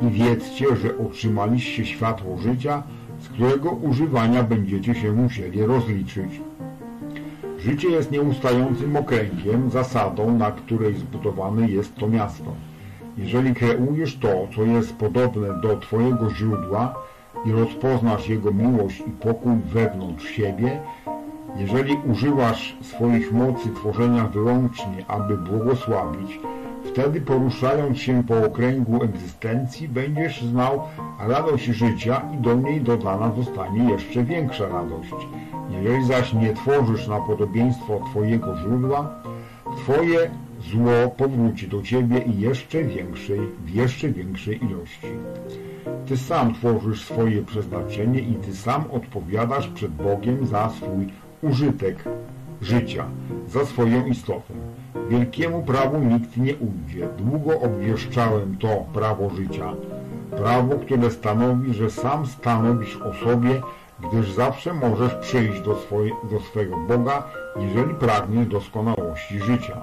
[0.00, 2.82] i wiedzcie, że otrzymaliście światło życia,
[3.18, 6.40] z którego używania będziecie się musieli rozliczyć.
[7.58, 12.52] Życie jest nieustającym okręgiem, zasadą, na której zbudowane jest to miasto.
[13.18, 16.94] Jeżeli kreujesz to, co jest podobne do Twojego źródła
[17.46, 20.80] i rozpoznasz Jego miłość i pokój wewnątrz siebie,
[21.56, 26.40] jeżeli używasz swoich mocy tworzenia wyłącznie, aby błogosławić,
[26.84, 30.82] wtedy poruszając się po okręgu egzystencji będziesz znał
[31.28, 35.14] radość życia i do niej dodana zostanie jeszcze większa radość.
[35.70, 39.22] Jeżeli zaś nie tworzysz na podobieństwo Twojego źródła,
[39.76, 45.08] Twoje zło powróci do Ciebie i jeszcze większej, w jeszcze większej ilości.
[46.06, 51.06] Ty sam tworzysz swoje przeznaczenie i Ty sam odpowiadasz przed Bogiem za swój
[51.44, 52.04] użytek
[52.62, 53.04] życia,
[53.48, 54.54] za swoją istotę.
[55.08, 57.08] Wielkiemu prawu nikt nie ujdzie.
[57.18, 59.72] Długo obwieszczałem to prawo życia.
[60.36, 63.62] Prawo, które stanowi, że sam stanowisz o sobie,
[64.00, 67.22] gdyż zawsze możesz przyjść do, swoje, do swego Boga,
[67.56, 69.80] jeżeli pragniesz doskonałości życia.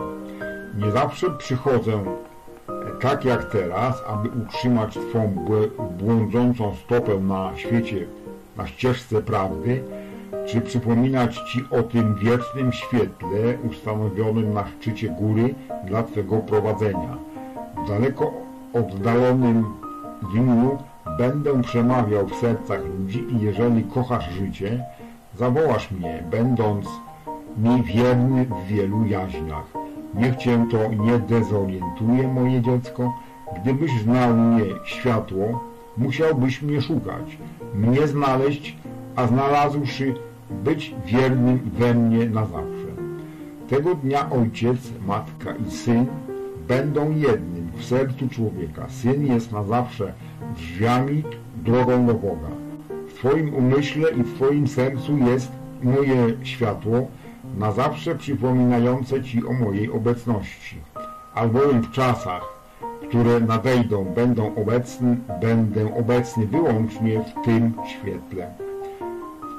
[0.78, 2.04] Nie zawsze przychodzę
[3.02, 5.36] tak jak teraz, aby utrzymać Twą
[6.00, 8.08] błądzącą stopę na świecie,
[8.58, 9.84] na ścieżce prawdy,
[10.48, 17.18] czy przypominać Ci o tym wiecznym świetle ustanowionym na szczycie góry dla Twego prowadzenia.
[17.86, 18.32] W daleko
[18.74, 19.66] oddalonym
[20.34, 20.78] dniu
[21.18, 24.84] będę przemawiał w sercach ludzi i jeżeli kochasz życie,
[25.36, 26.88] zawołasz mnie, będąc
[27.58, 29.66] mi wierny w wielu jaźniach.
[30.14, 33.14] Niech Cię to nie dezorientuje, moje dziecko.
[33.62, 35.64] Gdybyś znał mnie światło,
[35.98, 37.38] musiałbyś mnie szukać,
[37.76, 38.76] mnie znaleźć,
[39.16, 40.16] a znalazłszy
[40.64, 42.92] być wiernym we mnie na zawsze.
[43.70, 46.06] Tego dnia ojciec, matka i syn
[46.68, 48.86] będą jednym w sercu człowieka.
[48.90, 50.14] Syn jest na zawsze
[50.56, 51.24] drzwiami,
[51.56, 52.50] drogą do Boga.
[53.08, 55.52] W Twoim umyśle i w Twoim sercu jest
[55.84, 57.08] moje światło,
[57.58, 60.78] na zawsze przypominające Ci o mojej obecności.
[61.34, 62.42] Albowiem w czasach,
[63.10, 68.71] które nadejdą, będą obecny, będę obecny wyłącznie w tym świetle.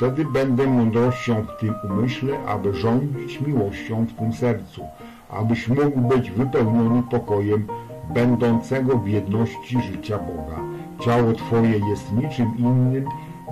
[0.03, 4.85] Wtedy będę mądrością w tym umyśle, aby rządzić miłością w tym sercu,
[5.31, 7.67] abyś mógł być wypełniony pokojem
[8.15, 10.61] będącego w jedności życia Boga.
[11.01, 13.05] Ciało Twoje jest niczym innym,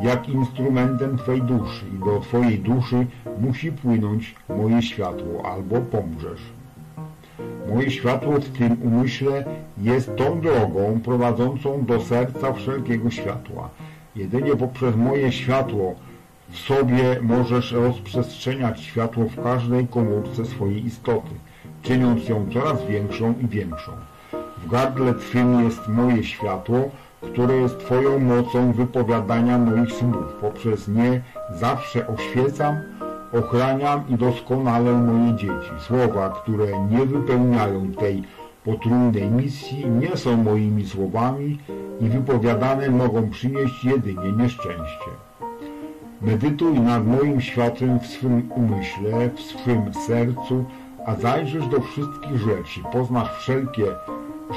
[0.02, 3.06] jak instrumentem Twej duszy i do Twojej duszy
[3.40, 6.42] musi płynąć moje światło, albo pomrzesz.
[7.68, 9.44] Moje światło w tym umyśle
[9.78, 13.68] jest tą drogą prowadzącą do serca wszelkiego światła.
[14.16, 15.94] Jedynie poprzez moje światło
[16.50, 21.30] w sobie możesz rozprzestrzeniać światło w każdej komórce swojej istoty,
[21.82, 23.92] czyniąc ją coraz większą i większą.
[24.58, 30.34] W gardle Twym jest moje światło, które jest Twoją mocą wypowiadania moich słów.
[30.40, 32.76] Poprzez nie zawsze oświecam,
[33.32, 35.70] ochraniam i doskonalę moje dzieci.
[35.78, 38.22] Słowa, które nie wypełniają tej
[38.64, 41.58] potrójnej misji, nie są moimi słowami
[42.00, 45.29] i wypowiadane mogą przynieść jedynie nieszczęście.
[46.22, 50.64] Medytuj nad moim światłem w swym umyśle, w swym sercu,
[51.06, 53.84] a zajrzysz do wszystkich rzeczy, poznasz wszelkie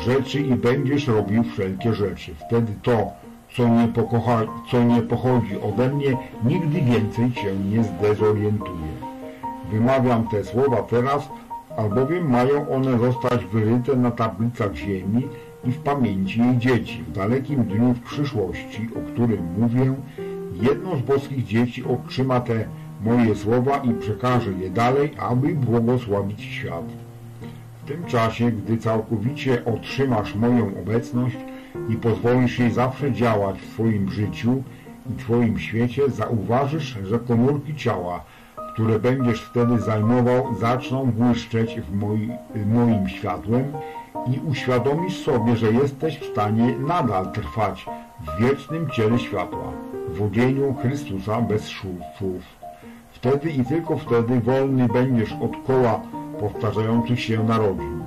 [0.06, 2.36] rzeczy i będziesz robił wszelkie rzeczy.
[2.48, 3.12] Wtedy to,
[3.56, 8.94] co nie, pokocha, co nie pochodzi ode mnie, nigdy więcej Cię nie zdezorientuje.
[9.72, 11.30] Wymawiam te słowa teraz,
[11.78, 15.28] albowiem mają one zostać wyryte na tablicach ziemi
[15.66, 17.04] i w pamięci jej dzieci.
[17.08, 19.94] W dalekim dniu w przyszłości, o którym mówię,
[20.62, 22.66] jedno z boskich dzieci otrzyma te
[23.02, 26.86] moje słowa i przekaże je dalej, aby błogosławić świat.
[27.84, 31.38] W tym czasie, gdy całkowicie otrzymasz moją obecność
[31.90, 34.64] i pozwolisz jej zawsze działać w Twoim życiu
[35.14, 38.24] i Twoim świecie, zauważysz, że komórki ciała,
[38.74, 42.30] które będziesz wtedy zajmował, zaczną błyszczeć w moi,
[42.66, 43.64] moim światłem
[44.28, 47.86] i uświadomisz sobie, że jesteś w stanie nadal trwać
[48.20, 49.72] w wiecznym ciele światła,
[50.14, 52.44] w Chrystusa bez słów.
[53.12, 56.02] Wtedy i tylko wtedy wolny będziesz od koła
[56.40, 58.04] powtarzających się narodzin.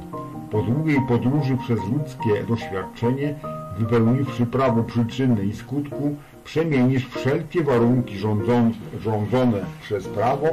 [0.50, 3.34] Po długiej podróży przez ludzkie doświadczenie,
[3.78, 10.46] wypełniwszy prawo przyczyny i skutku, przemienisz wszelkie warunki rządzone, rządzone przez prawo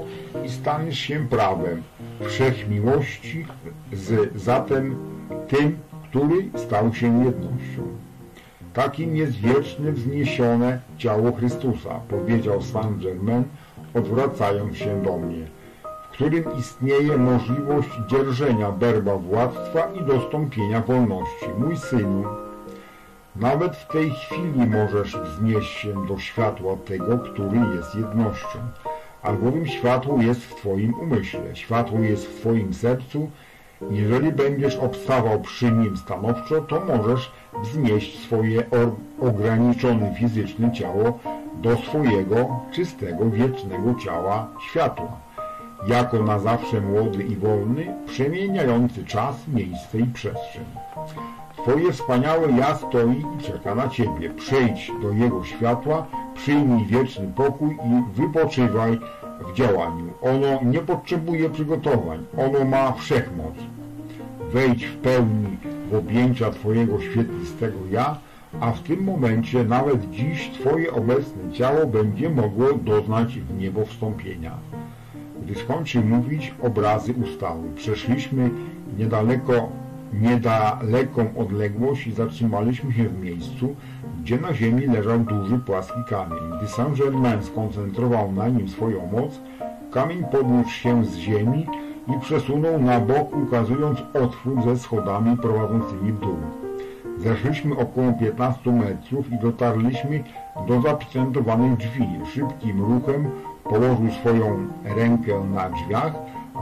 [0.46, 1.82] i staniesz się prawem
[2.22, 3.46] wszechmiłości
[3.92, 4.96] z zatem
[5.48, 5.78] tym,
[6.10, 7.84] który stał się jednością.
[8.74, 13.44] Takim jest wieczne wzniesione ciało Chrystusa, powiedział Saint-Germain,
[13.94, 15.46] odwracając się do mnie,
[15.84, 21.46] w którym istnieje możliwość dzierżenia berba władztwa i dostąpienia wolności.
[21.58, 22.24] Mój synu,
[23.36, 28.60] nawet w tej chwili możesz wznieść się do światła tego, który jest jednością,
[29.22, 33.30] albowiem światło jest w Twoim umyśle, światło jest w Twoim sercu.
[33.92, 37.32] Jeżeli będziesz obstawał przy nim stanowczo, to możesz
[37.64, 38.64] wznieść swoje
[39.22, 41.20] ograniczone fizyczne ciało
[41.62, 45.18] do swojego czystego, wiecznego ciała światła,
[45.88, 50.66] jako na zawsze młody i wolny, przemieniający czas, miejsce i przestrzeń.
[51.58, 54.30] Twoje wspaniałe ja stoi i czeka na Ciebie.
[54.30, 56.06] Przejdź do Jego światła,
[56.36, 59.00] przyjmij wieczny pokój i wypoczywaj
[59.48, 60.14] w działaniu.
[60.22, 63.54] Ono nie potrzebuje przygotowań, ono ma wszechmoc.
[64.54, 65.58] Wejdź w pełni
[65.92, 68.18] w objęcia Twojego świetlistego ja,
[68.60, 74.58] a w tym momencie nawet dziś Twoje obecne ciało będzie mogło doznać w niebo wstąpienia.
[75.44, 77.70] Gdy skończył mówić, obrazy ustały.
[77.76, 78.50] Przeszliśmy
[78.98, 79.70] niedaleko
[80.22, 83.76] niedaleką odległość i zatrzymaliśmy się w miejscu,
[84.22, 86.40] gdzie na ziemi leżał duży płaski kamień.
[86.58, 89.42] Gdy Saint-Germain skoncentrował na nim swoją moc,
[89.92, 91.66] kamień podniósł się z ziemi
[92.08, 96.38] i przesunął na bok, ukazując otwór ze schodami prowadzącymi w dół.
[97.18, 100.24] Zeszliśmy około 15 metrów i dotarliśmy
[100.68, 102.08] do zapieczętowanych drzwi.
[102.34, 103.32] Szybkim ruchem
[103.64, 106.14] położył swoją rękę na drzwiach,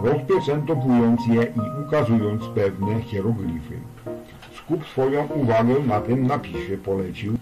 [0.03, 3.77] rozpieczętowując je i ukazując pewne hieroglify.
[4.53, 7.37] Skup swoją uwagę na tym napisie, polecił.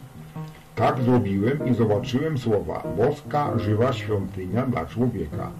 [0.79, 5.51] Tak zrobiłem i zobaczyłem słowa boska, żywa świątynia dla człowieka,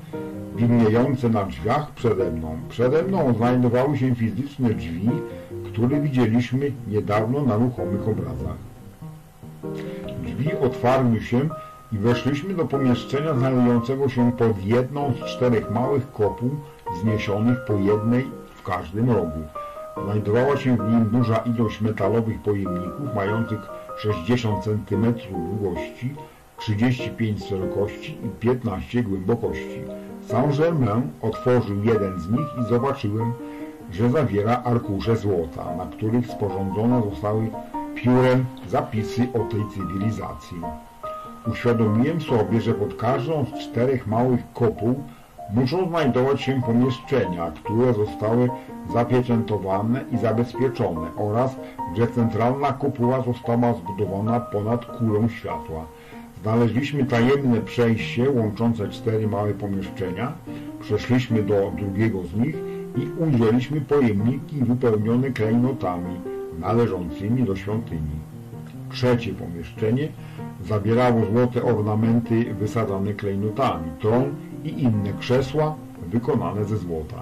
[0.56, 2.58] widniejące na drzwiach przede mną.
[2.70, 5.10] Przede mną znajdowały się fizyczne drzwi,
[5.66, 8.58] które widzieliśmy niedawno na ruchomych obrazach.
[10.24, 11.40] Drzwi otwarły się
[11.94, 16.50] i weszliśmy do pomieszczenia znajdującego się pod jedną z czterech małych kopuł
[17.02, 19.40] zniesionych po jednej w każdym rogu.
[20.06, 26.14] Znajdowała się w nim duża ilość metalowych pojemników mających 60 cm długości,
[26.58, 29.82] 35 szerokości i 15 głębokości.
[30.28, 33.34] Saint-Germain otworzył jeden z nich i zobaczyłem,
[33.92, 37.48] że zawiera arkusze złota, na których sporządzone zostały
[37.96, 40.58] piórem zapisy o tej cywilizacji.
[41.48, 45.04] Uświadomiłem sobie, że pod każdą z czterech małych kopuł
[45.54, 48.50] muszą znajdować się pomieszczenia, które zostały
[48.94, 51.56] zapieczętowane i zabezpieczone oraz,
[51.98, 55.86] że centralna kopuła została zbudowana ponad kulą światła.
[56.44, 60.34] Znaleźliśmy tajemne przejście łączące cztery małe pomieszczenia,
[60.82, 62.56] przeszliśmy do drugiego z nich
[62.98, 66.20] i ujrzeliśmy pojemniki wypełnione klejnotami
[66.60, 68.20] należącymi do świątyni.
[68.92, 70.08] Trzecie pomieszczenie
[70.66, 74.24] zawierało złote ornamenty wysadzane klejnotami, tron
[74.64, 75.76] i inne krzesła
[76.08, 77.16] wykonane ze złota.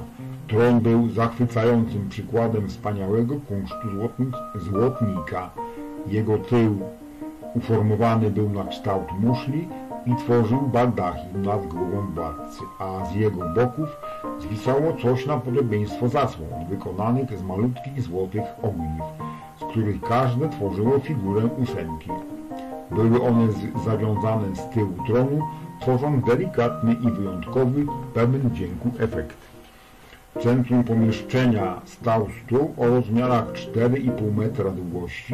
[0.48, 3.88] Tron był zachwycającym przykładem wspaniałego kunsztu
[4.56, 5.50] złotnika.
[6.08, 6.80] Jego tył
[7.54, 9.68] uformowany był na kształt muszli
[10.06, 13.88] i tworzył baldachin nad głową władcy, a z jego boków
[14.40, 19.06] zwisało coś na podobieństwo zasłon, wykonanych z malutkich złotych ogniw,
[19.60, 22.12] z których każde tworzyło figurę ósemki.
[22.92, 23.48] Były one
[23.86, 25.42] zawiązane z tyłu tronu,
[25.82, 29.38] tworząc delikatny i wyjątkowy, pełen dźwięku efekt.
[30.43, 35.34] Centrum pomieszczenia stał stół o rozmiarach 4,5 metra długości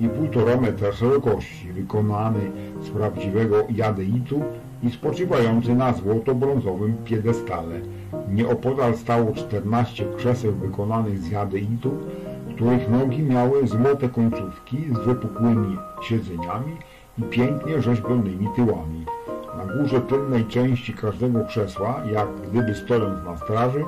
[0.00, 2.40] i 1,5 metra szerokości, wykonany
[2.82, 4.42] z prawdziwego jadeitu
[4.82, 7.80] i spoczywający na złoto-brązowym piedestale.
[8.28, 11.90] Nieopodal stało 14 krzeseł wykonanych z jadeitu,
[12.54, 16.76] których nogi miały złote końcówki z wypukłymi siedzeniami
[17.18, 19.06] i pięknie rzeźbionymi tyłami.
[19.56, 23.84] Na górze tylnej części każdego krzesła, jak gdyby stojąc na straży,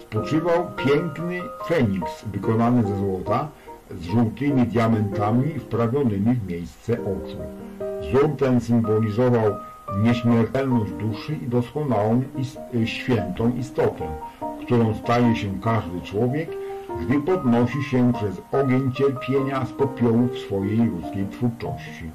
[0.00, 3.48] spoczywał piękny feniks wykonany ze złota
[3.90, 7.36] z żółtymi diamentami wprawionymi w miejsce oczu.
[8.00, 9.54] Wzór ten symbolizował
[10.02, 12.22] nieśmiertelność duszy i doskonałą
[12.72, 14.08] i świętą istotę,
[14.64, 16.50] którą staje się każdy człowiek,
[17.00, 22.10] gdy podnosi się przez ogień cierpienia z popiołów swojej ludzkiej twórczości.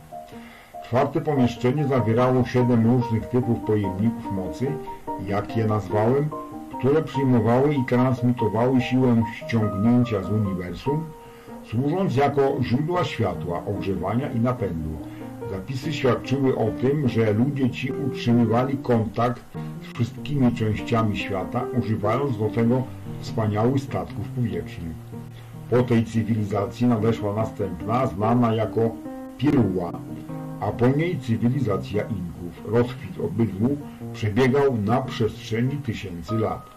[0.95, 4.67] Czwarte pomieszczenie zawierało siedem różnych typów pojemników mocy,
[5.27, 6.29] jak je nazwałem,
[6.79, 11.03] które przyjmowały i transmitowały siłę ściągnięcia z uniwersum,
[11.63, 14.89] służąc jako źródła światła, ogrzewania i napędu.
[15.49, 19.41] Zapisy świadczyły o tym, że ludzie ci utrzymywali kontakt
[19.81, 22.83] z wszystkimi częściami świata, używając do tego
[23.19, 24.95] wspaniałych statków powietrznych.
[25.69, 28.91] Po tej cywilizacji nadeszła następna, znana jako
[29.37, 29.91] Pirua,
[30.61, 32.73] a po niej cywilizacja Inków.
[32.73, 33.77] Rozkwit obydwu
[34.13, 36.75] przebiegał na przestrzeni tysięcy lat.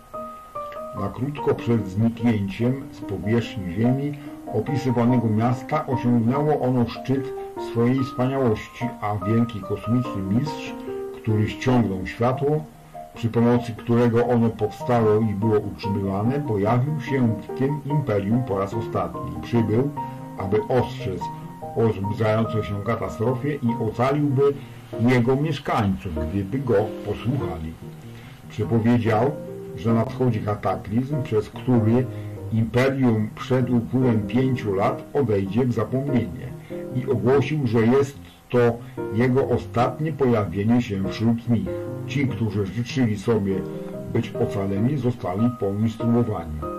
[1.00, 4.12] Na krótko przed zniknięciem z powierzchni ziemi
[4.52, 7.34] opisywanego miasta osiągnęło ono szczyt
[7.70, 10.74] swojej wspaniałości, a wielki kosmiczny mistrz,
[11.22, 12.64] który ściągnął światło,
[13.14, 18.74] przy pomocy którego ono powstało i było utrzymywane, pojawił się w tym imperium po raz
[18.74, 19.42] ostatni.
[19.42, 19.90] Przybył,
[20.38, 21.20] aby ostrzec
[21.78, 24.42] o zbliżającej się katastrofie i ocaliłby
[25.08, 26.74] jego mieszkańców, gdyby go
[27.06, 27.72] posłuchali.
[28.50, 29.30] Przepowiedział,
[29.76, 32.06] że nadchodzi kataklizm, przez który
[32.52, 36.48] imperium przed upływem pięciu lat odejdzie w zapomnienie
[36.96, 38.18] i ogłosił, że jest
[38.48, 38.78] to
[39.14, 41.68] jego ostatnie pojawienie się wśród nich.
[42.06, 43.60] Ci, którzy życzyli sobie
[44.12, 46.77] być ocaleni, zostali poinstruowani,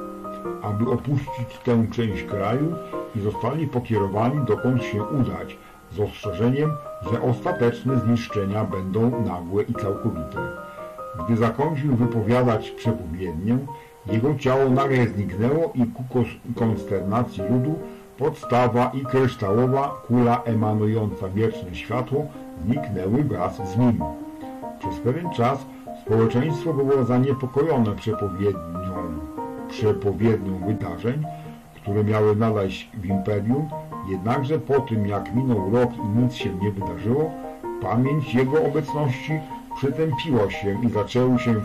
[0.61, 2.75] aby opuścić tę część kraju
[3.15, 5.57] i zostali pokierowani dokąd się udać,
[5.91, 6.71] z ostrzeżeniem,
[7.11, 10.39] że ostateczne zniszczenia będą nagłe i całkowite.
[11.25, 13.57] Gdy zakończył wypowiadać przepowiednię,
[14.07, 16.03] jego ciało nagle zniknęło i ku
[16.55, 17.79] konsternacji ludu
[18.17, 22.25] podstawa i kryształowa kula emanująca wieczne światło
[22.65, 24.03] zniknęły wraz z nim.
[24.79, 25.65] Przez pewien czas
[26.05, 29.28] społeczeństwo było zaniepokojone przepowiednią,
[29.69, 31.23] przepowiednią wydarzeń,
[31.75, 33.69] które miały nadejść w imperium,
[34.09, 37.31] jednakże po tym jak minął rok i nic się nie wydarzyło,
[37.81, 39.39] pamięć jego obecności
[39.77, 41.55] przytępiła się i zaczęły się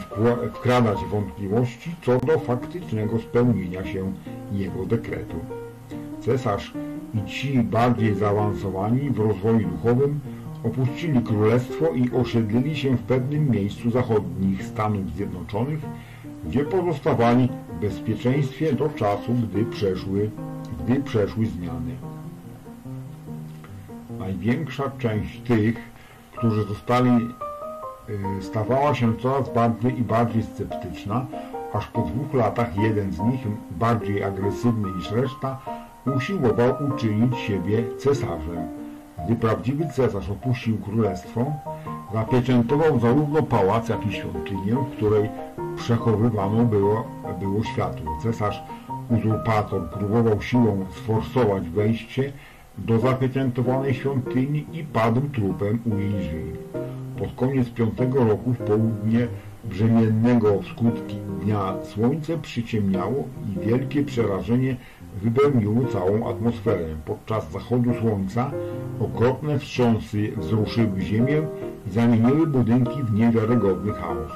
[0.53, 4.13] wkradać wątpliwości co do faktycznego spełnienia się
[4.53, 5.37] jego dekretu.
[6.21, 6.73] Cesarz
[7.15, 10.21] i ci bardziej zaawansowani w rozwoju duchowym
[10.65, 15.81] opuścili królestwo i osiedlili się w pewnym miejscu zachodnich Stanów Zjednoczonych,
[16.47, 20.31] gdzie pozostawali w bezpieczeństwie do czasu, gdy przeszły,
[20.85, 21.95] gdy przeszły zmiany.
[24.19, 25.77] Największa część tych,
[26.37, 27.11] którzy zostali
[28.09, 31.27] Y, stawała się coraz bardziej i bardziej sceptyczna,
[31.73, 33.41] aż po dwóch latach jeden z nich,
[33.71, 35.59] bardziej agresywny niż reszta,
[36.17, 38.84] usiłował uczynić siebie cesarzem.
[39.25, 41.47] Gdy prawdziwy cesarz opuścił królestwo,
[42.13, 45.29] zapieczętował zarówno pałac, jak i świątynię, w której
[45.77, 47.05] przechowywano było,
[47.41, 48.19] było światło.
[48.23, 48.63] Cesarz
[49.11, 52.33] uzurpator próbował siłą sforsować wejście
[52.79, 56.53] do zapieczętowanej świątyni i padł trupem u jej drzwi.
[57.19, 59.27] Pod koniec piątego roku w południe
[59.65, 64.77] brzemiennego skutki dnia słońce przyciemniało i wielkie przerażenie
[65.23, 66.87] wypełniło całą atmosferę.
[67.05, 68.51] Podczas zachodu słońca
[69.01, 71.43] okropne wstrząsy wzruszyły ziemię
[71.87, 74.33] i zamieniły budynki w niewiarygodny chaos.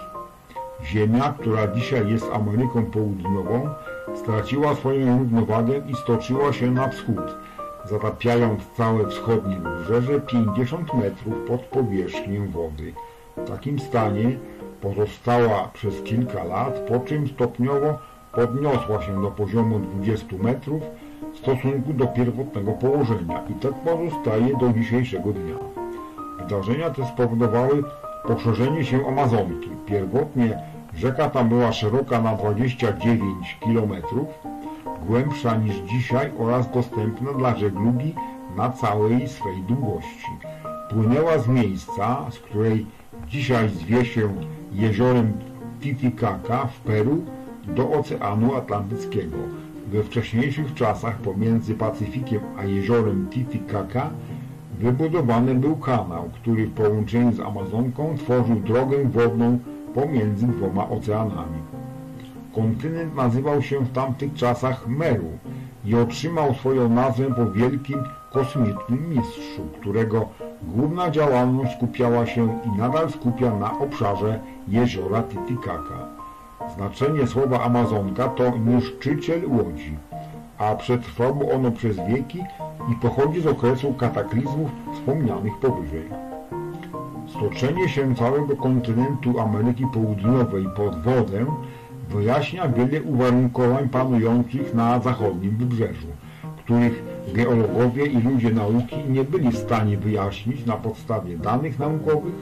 [0.84, 3.68] Ziemia, która dzisiaj jest Ameryką Południową,
[4.14, 7.38] straciła swoją równowagę i stoczyła się na wschód
[7.88, 12.92] zatapiając całe wschodnie wybrzeże 50 metrów pod powierzchnią wody.
[13.36, 14.38] W takim stanie
[14.80, 17.98] pozostała przez kilka lat, po czym stopniowo
[18.32, 20.82] podniosła się do poziomu 20 metrów
[21.34, 25.54] w stosunku do pierwotnego położenia i tak pozostaje do dzisiejszego dnia.
[26.38, 27.82] Wydarzenia te spowodowały
[28.26, 29.70] poszerzenie się Amazonki.
[29.86, 30.58] Pierwotnie
[30.94, 34.28] rzeka ta była szeroka na 29 kilometrów,
[35.06, 38.14] głębsza niż dzisiaj oraz dostępna dla żeglugi
[38.56, 40.30] na całej swej długości.
[40.90, 42.86] Płynęła z miejsca, z której
[43.28, 44.34] dzisiaj zwie się
[44.72, 45.32] jeziorem
[45.80, 47.24] Titicaca w Peru
[47.74, 49.36] do Oceanu Atlantyckiego.
[49.92, 54.10] We wcześniejszych czasach pomiędzy Pacyfikiem a jeziorem Titicaca
[54.78, 59.58] wybudowany był kanał, który w połączeniu z Amazonką tworzył drogę wodną
[59.94, 61.58] pomiędzy dwoma oceanami.
[62.54, 65.30] Kontynent nazywał się w tamtych czasach Meru
[65.84, 67.98] i otrzymał swoją nazwę po wielkim
[68.32, 70.28] kosmicznym mistrzu, którego
[70.62, 76.07] główna działalność skupiała się i nadal skupia na obszarze jeziora Titicaca.
[76.76, 79.96] Znaczenie słowa Amazonka to niszczyciel łodzi,
[80.58, 82.38] a przetrwało ono przez wieki
[82.92, 86.08] i pochodzi z okresu kataklizmów wspomnianych powyżej.
[87.28, 91.46] Stoczenie się całego kontynentu Ameryki Południowej pod wodę
[92.08, 96.08] wyjaśnia wiele uwarunkowań panujących na zachodnim wybrzeżu,
[96.64, 97.04] których
[97.34, 102.34] geologowie i ludzie nauki nie byli w stanie wyjaśnić na podstawie danych naukowych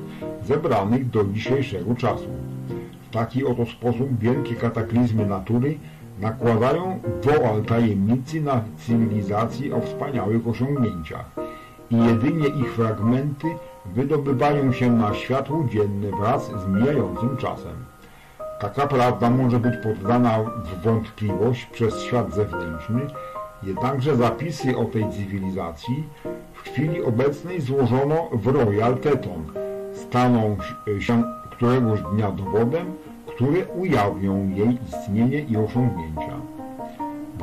[0.45, 2.46] zebranych do dzisiejszego czasu.
[3.07, 5.79] W taki oto sposób wielkie kataklizmy natury
[6.21, 11.31] nakładają woal tajemnicy na cywilizacji o wspaniałych osiągnięciach
[11.91, 13.47] i jedynie ich fragmenty
[13.87, 17.77] wydobywają się na światło dzienne wraz z mijającym czasem.
[18.61, 23.01] Taka prawda może być poddana w wątpliwość przez świat zewnętrzny,
[23.63, 26.05] Jednakże zapisy o tej cywilizacji
[26.53, 29.53] w chwili obecnej złożono w Royal Teton.
[29.95, 30.57] Staną
[31.01, 31.23] się
[31.57, 32.87] któregoś dnia dowodem,
[33.27, 36.37] które ujawnią jej istnienie i osiągnięcia.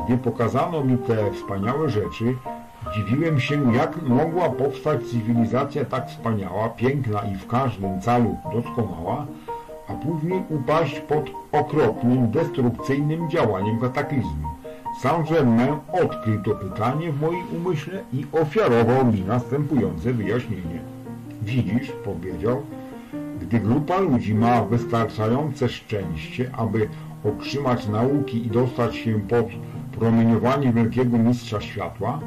[0.05, 2.35] Gdy pokazano mi te wspaniałe rzeczy,
[2.95, 9.25] dziwiłem się, jak mogła powstać cywilizacja tak wspaniała, piękna i w każdym calu doskonała,
[9.87, 14.47] a później upaść pod okropnym, destrukcyjnym działaniem kataklizmu.
[15.01, 20.79] Saint-Germain odkrył to pytanie w moim umyśle i ofiarował mi następujące wyjaśnienie.
[21.41, 22.61] Widzisz, powiedział,
[23.43, 26.89] gdy grupa ludzi ma wystarczające szczęście, aby
[27.23, 29.45] otrzymać nauki i dostać się pod
[29.91, 32.19] promieniowanie wielkiego mistrza światła,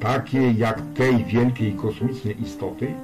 [0.00, 2.94] takie jak tej wielkiej kosmicznej istoty,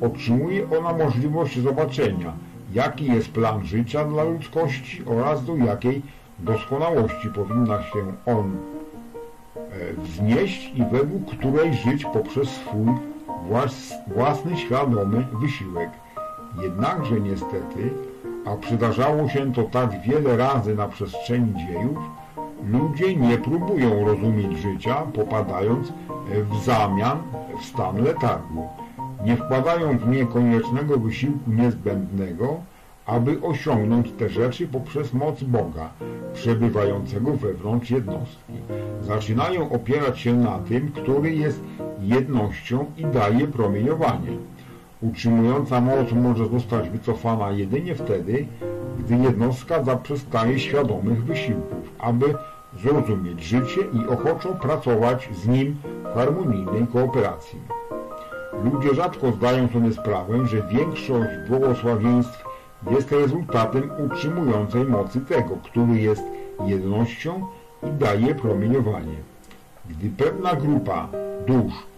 [0.00, 2.32] otrzymuje ona możliwość zobaczenia,
[2.72, 6.02] jaki jest plan życia dla ludzkości oraz do jakiej
[6.38, 8.56] doskonałości powinna się on
[9.56, 9.60] e,
[10.02, 12.86] wznieść i według której żyć poprzez swój
[14.06, 15.90] własny świadomy wysiłek.
[16.62, 17.90] Jednakże niestety,
[18.46, 21.98] a przydarzało się to tak wiele razy na przestrzeni dziejów,
[22.66, 25.92] ludzie nie próbują rozumieć życia, popadając
[26.50, 27.18] w zamian
[27.60, 28.68] w stan letargu.
[29.24, 32.56] Nie wkładają w nie koniecznego wysiłku niezbędnego,
[33.06, 35.90] aby osiągnąć te rzeczy poprzez moc Boga,
[36.34, 38.52] przebywającego wewnątrz jednostki.
[39.02, 41.60] Zaczynają opierać się na tym, który jest
[42.00, 44.30] jednością i daje promieniowanie.
[45.10, 48.46] Utrzymująca moc może zostać wycofana jedynie wtedy,
[48.98, 52.34] gdy jednostka zaprzestaje świadomych wysiłków, aby
[52.82, 57.58] zrozumieć życie i ochoczo pracować z nim w harmonijnej kooperacji.
[58.64, 62.44] Ludzie rzadko zdają sobie sprawę, że większość błogosławieństw
[62.90, 66.24] jest rezultatem utrzymującej mocy tego, który jest
[66.66, 67.46] jednością
[67.82, 69.16] i daje promieniowanie.
[69.90, 71.08] Gdy pewna grupa
[71.46, 71.93] dusz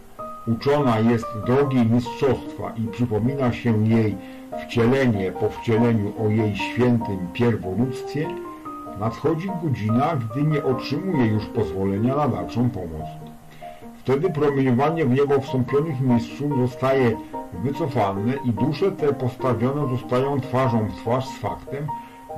[0.47, 4.17] uczona jest drogi mistrzostwa i przypomina się jej
[4.63, 8.29] wcielenie po wcieleniu o jej świętym pierwoludztwie,
[9.01, 13.07] nadchodzi godzina, gdy nie otrzymuje już pozwolenia na dalszą pomoc.
[13.99, 17.17] Wtedy promieniowanie w niebo wstąpionych mistrzów zostaje
[17.63, 21.87] wycofane i dusze te postawione zostają twarzą w twarz z faktem,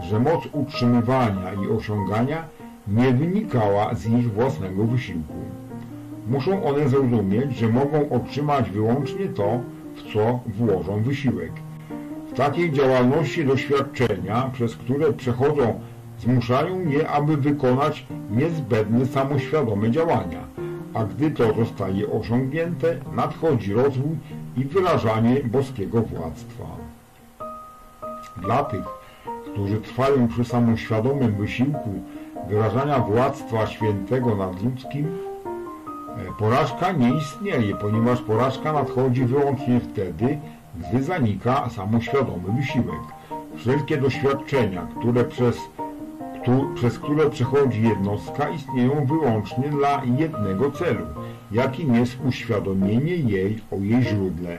[0.00, 2.44] że moc utrzymywania i osiągania
[2.88, 5.34] nie wynikała z ich własnego wysiłku.
[6.28, 9.60] Muszą one zrozumieć, że mogą otrzymać wyłącznie to,
[9.96, 11.52] w co włożą wysiłek.
[12.32, 15.80] W takiej działalności doświadczenia, przez które przechodzą,
[16.18, 20.40] zmuszają je, aby wykonać niezbędne samoświadome działania,
[20.94, 24.16] a gdy to zostaje osiągnięte, nadchodzi rozwój
[24.56, 26.64] i wyrażanie boskiego władztwa.
[28.36, 28.84] Dla tych,
[29.52, 31.90] którzy trwają przy samoświadomym wysiłku
[32.48, 35.08] wyrażania władztwa świętego nad ludzkim,
[36.38, 40.38] porażka nie istnieje, ponieważ porażka nadchodzi wyłącznie wtedy,
[40.74, 43.00] gdy zanika samoświadomy wysiłek.
[43.56, 45.56] Wszelkie doświadczenia, które przez,
[46.74, 51.06] przez które przechodzi jednostka, istnieją wyłącznie dla jednego celu,
[51.52, 54.58] jakim jest uświadomienie jej o jej źródle.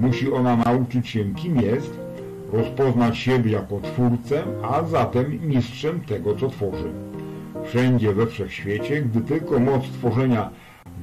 [0.00, 2.00] Musi ona nauczyć się, kim jest,
[2.52, 6.90] rozpoznać siebie jako twórcę, a zatem mistrzem tego, co tworzy.
[7.64, 10.50] Wszędzie we wszechświecie, gdy tylko moc tworzenia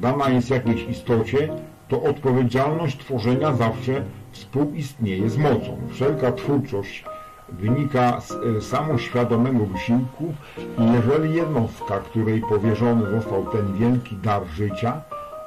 [0.02, 1.50] dana jest jakiejś istocie,
[1.88, 5.78] to odpowiedzialność tworzenia zawsze współistnieje z mocą.
[5.92, 7.06] Wszelka twórczość
[7.50, 10.34] wynika z e, samoświadomego wysiłku
[10.80, 15.02] i jeżeli jednostka, której powierzony został ten wielki dar życia,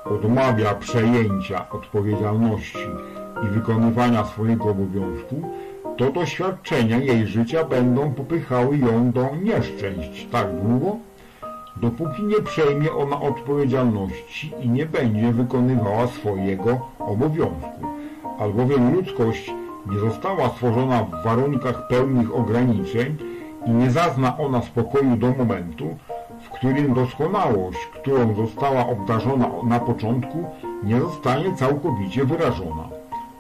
[0.05, 2.88] odmawia przejęcia odpowiedzialności
[3.44, 5.42] i wykonywania swojego obowiązku,
[5.96, 10.96] to doświadczenia jej życia będą popychały ją do nieszczęść tak długo,
[11.76, 17.86] dopóki nie przejmie ona odpowiedzialności i nie będzie wykonywała swojego obowiązku,
[18.38, 19.54] albowiem ludzkość
[19.86, 23.16] nie została stworzona w warunkach pełnych ograniczeń
[23.66, 25.96] i nie zazna ona spokoju do momentu,
[26.40, 30.44] w którym doskonałość, którą została obdarzona na początku,
[30.82, 32.88] nie zostanie całkowicie wyrażona.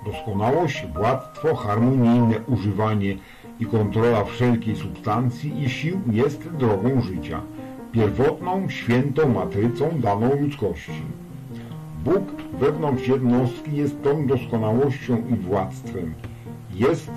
[0.06, 3.16] Doskonałość, władztwo, harmonijne używanie
[3.60, 7.40] i kontrola wszelkiej substancji i sił jest drogą życia,
[7.92, 11.02] pierwotną, świętą matrycą daną ludzkości.
[12.04, 12.22] Bóg
[12.60, 16.14] wewnątrz jednostki jest tą doskonałością i władztwem.
[16.74, 17.10] Jest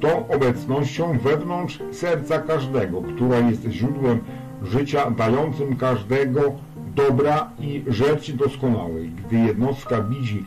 [0.00, 4.20] tą obecnością wewnątrz serca każdego, która jest źródłem
[4.62, 6.40] życia dającym każdego
[6.94, 9.08] dobra i rzeczy doskonałej.
[9.08, 10.44] Gdy jednostka widzi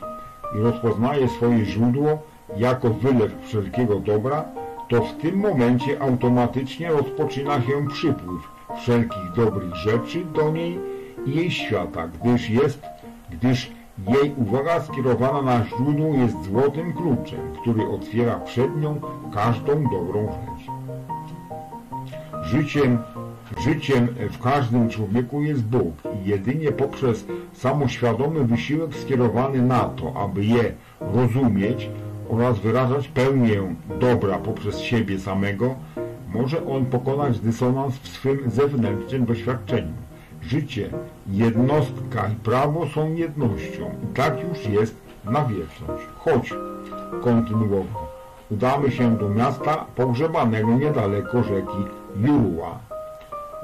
[0.56, 2.22] i rozpoznaje swoje źródło
[2.56, 4.44] jako wylew wszelkiego dobra,
[4.88, 10.80] to w tym momencie automatycznie rozpoczyna się przypływ wszelkich dobrych rzeczy do niej
[11.26, 12.82] i jej świata, gdyż jest,
[13.30, 13.70] gdyż
[14.08, 19.00] jej uwaga skierowana na źródło jest złotym kluczem, który otwiera przed nią
[19.34, 20.70] każdą dobrą rzecz.
[22.42, 22.98] Życiem,
[23.64, 25.94] życiem w każdym człowieku jest Bóg
[26.24, 31.90] i jedynie poprzez samoświadomy wysiłek skierowany na to, aby je rozumieć
[32.28, 33.62] oraz wyrażać pełnię
[34.00, 35.74] dobra poprzez siebie samego,
[36.34, 39.92] może on pokonać dysonans w swym zewnętrznym doświadczeniu.
[40.42, 40.90] Życie,
[41.30, 46.06] jednostka i prawo są jednością i tak już jest na wieczność.
[46.18, 46.54] Choć,
[47.22, 48.06] kontynuował,
[48.50, 51.78] udamy się do miasta pogrzebanego niedaleko rzeki
[52.16, 52.78] Jurua.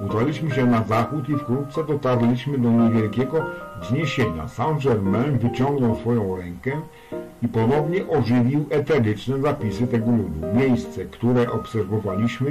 [0.06, 3.46] Udaliśmy się na zachód i wkrótce dotarliśmy do niewielkiego
[3.80, 4.48] wzniesienia.
[4.48, 6.72] Saint-Germain wyciągnął swoją rękę
[7.44, 10.40] i ponownie ożywił eteryczne zapisy tego ludu.
[10.54, 12.50] Miejsce, które obserwowaliśmy,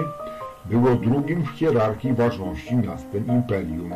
[0.65, 3.91] było drugim w hierarchii ważności miastem imperium.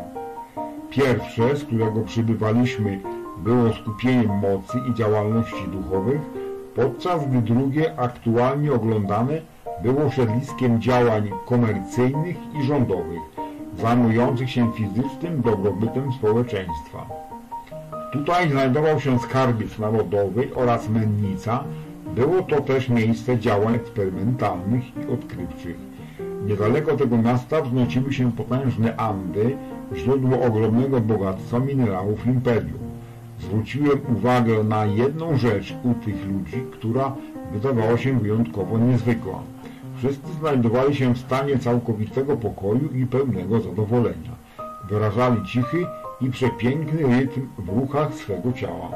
[0.90, 3.00] Pierwsze, z którego przybywaliśmy,
[3.38, 6.22] było skupieniem mocy i działalności duchowych,
[6.76, 9.42] podczas gdy drugie, aktualnie oglądane,
[9.84, 13.22] było siedliskiem działań komercyjnych i rządowych,
[13.78, 17.27] zajmujących się fizycznym dobrobytem społeczeństwa.
[18.18, 21.64] Tutaj znajdował się skarbiec narodowy oraz mennica,
[22.16, 25.76] było to też miejsce działań eksperymentalnych i odkrywczych.
[26.46, 29.58] Niedaleko tego miasta wznosiły się potężne Andy,
[29.96, 32.80] źródło ogromnego bogactwa minerałów imperium.
[33.40, 37.16] Zwróciłem uwagę na jedną rzecz u tych ludzi, która
[37.54, 39.40] wydawała się wyjątkowo niezwykła.
[39.98, 44.32] Wszyscy znajdowali się w stanie całkowitego pokoju i pełnego zadowolenia.
[44.90, 45.86] Wyrażali cichy
[46.22, 48.92] i przepiękny rytm w ruchach swego ciała.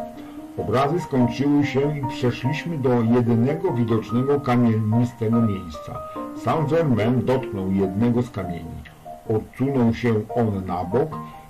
[0.57, 5.99] Obrazy skończyły się i przeszliśmy do jedynego widocznego kamienistego miejsca.
[6.35, 8.81] Saint-Germain dotknął jednego z kamieni.
[9.29, 11.09] Odsunął się on na bok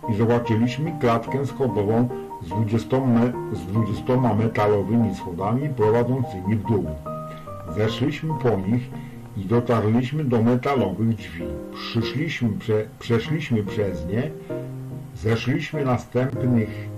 [0.10, 2.10] i zobaczyliśmy klatkę schodową
[2.42, 3.22] z dwudziestoma,
[3.54, 6.86] z dwudziestoma metalowymi schodami prowadzącymi w dół.
[7.78, 8.90] Zeszliśmy po nich
[9.38, 11.44] i dotarliśmy do metalowych drzwi.
[11.74, 14.32] Przyszliśmy, prze, przeszliśmy przez nie,
[15.22, 16.90] zeszliśmy następnych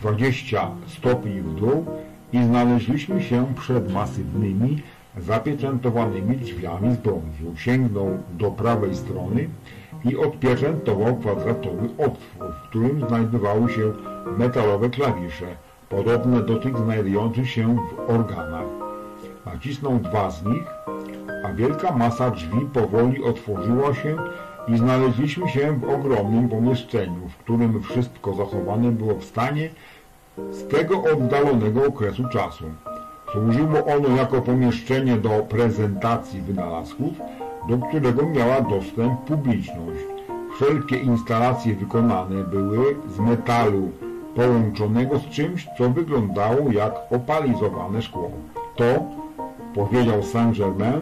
[0.00, 1.86] 20 stopni w dół
[2.32, 4.82] i znaleźliśmy się przed masywnymi,
[5.18, 7.56] zapieczętowanymi drzwiami z brązu.
[7.56, 9.48] Sięgnął do prawej strony
[10.04, 13.92] i odpieczętował kwadratowy otwór, w którym znajdowały się
[14.38, 15.46] metalowe klawisze,
[15.88, 18.66] podobne do tych znajdujących się w organach.
[19.46, 20.64] Nacisnął dwa z nich,
[21.44, 24.16] a wielka masa drzwi powoli otworzyła się
[24.68, 29.70] i znaleźliśmy się w ogromnym pomieszczeniu, w którym wszystko zachowane było w stanie
[30.50, 32.64] z tego oddalonego okresu czasu.
[33.32, 37.12] Służyło ono jako pomieszczenie do prezentacji wynalazków,
[37.68, 40.04] do którego miała dostęp publiczność.
[40.54, 43.90] Wszelkie instalacje wykonane były z metalu
[44.34, 48.30] połączonego z czymś, co wyglądało jak opalizowane szkło.
[48.76, 48.84] To,
[49.74, 51.00] powiedział Saint-Germain,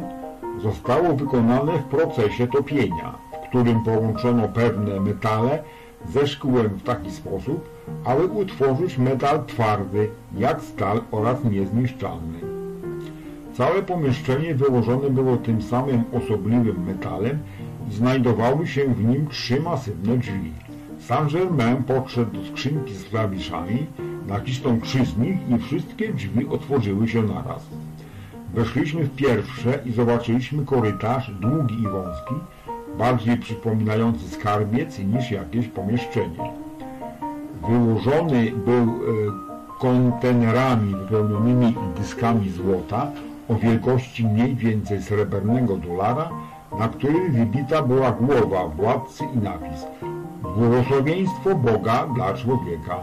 [0.63, 5.63] zostało wykonane w procesie topienia, którym połączono pewne metale
[6.09, 7.71] ze szkłem w taki sposób,
[8.05, 12.39] aby utworzyć metal twardy, jak stal oraz niezniszczalny.
[13.55, 17.39] Całe pomieszczenie wyłożone było tym samym osobliwym metalem
[17.89, 20.53] i znajdowały się w nim trzy masywne drzwi.
[20.99, 23.87] Saint-Germain podszedł do skrzynki z klawiszami,
[24.27, 27.67] nacisnął trzy z nich i wszystkie drzwi otworzyły się naraz.
[28.55, 32.35] Weszliśmy w pierwsze i zobaczyliśmy korytarz długi i wąski,
[33.01, 36.53] bardziej przypominający skarbiec niż jakieś pomieszczenie.
[37.69, 38.89] Wyłożony był e,
[39.79, 43.07] kontenerami wypełnionymi dyskami złota
[43.49, 46.31] o wielkości mniej więcej srebrnego dolara,
[46.79, 49.87] na którym wybita była głowa władcy i napis
[50.57, 52.97] Błogosławieństwo Boga dla człowieka.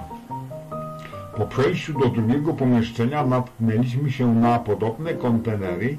[1.37, 5.97] Po przejściu do drugiego pomieszczenia natknęliśmy się na podobne kontenery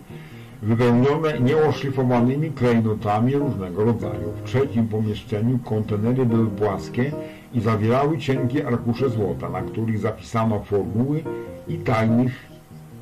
[0.62, 4.32] wypełnione nieoszlifowanymi klejnotami różnego rodzaju.
[4.36, 7.12] W trzecim pomieszczeniu kontenery były płaskie
[7.54, 11.22] i zawierały cienkie arkusze złota, na których zapisano formuły
[11.68, 12.32] i tajnych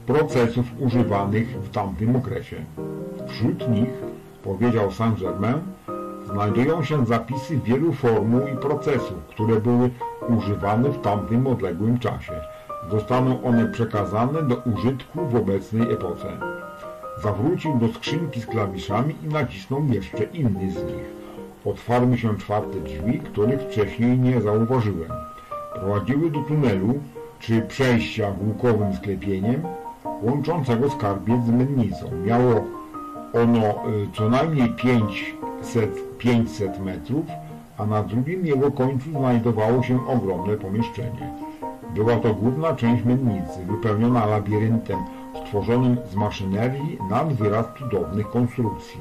[0.06, 2.56] procesów używanych w tamtym okresie.
[3.28, 3.90] Wśród nich,
[4.42, 5.58] powiedział Saint-Germain,
[6.26, 9.90] znajdują się zapisy wielu formuł i procesów, które były
[10.28, 12.32] używane w tamtym odległym czasie.
[12.90, 16.26] Zostaną one przekazane do użytku w obecnej epoce.
[17.22, 21.16] Zawrócił do skrzynki z klawiszami i nacisnął jeszcze inny z nich.
[21.64, 25.10] Otwarły się czwarte drzwi, których wcześniej nie zauważyłem.
[25.74, 26.94] Prowadziły do tunelu,
[27.40, 29.62] czy przejścia łukowym sklepieniem,
[30.22, 32.10] łączącego skarbiec z mennicą.
[32.24, 32.64] Miało
[33.32, 37.24] ono y, co najmniej 500, 500 metrów,
[37.78, 41.30] a na drugim jego końcu znajdowało się ogromne pomieszczenie.
[41.94, 44.98] Była to główna część mennicy, wypełniona labiryntem
[45.46, 49.00] stworzonym z maszynerii nad wyraz cudownych konstrukcji.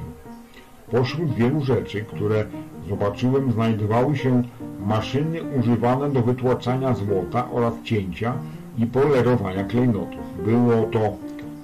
[0.91, 2.45] Pośród wielu rzeczy, które
[2.89, 4.43] zobaczyłem, znajdowały się
[4.79, 8.33] maszyny używane do wytłaczania złota oraz cięcia
[8.77, 10.43] i polerowania klejnotów.
[10.45, 10.99] Było to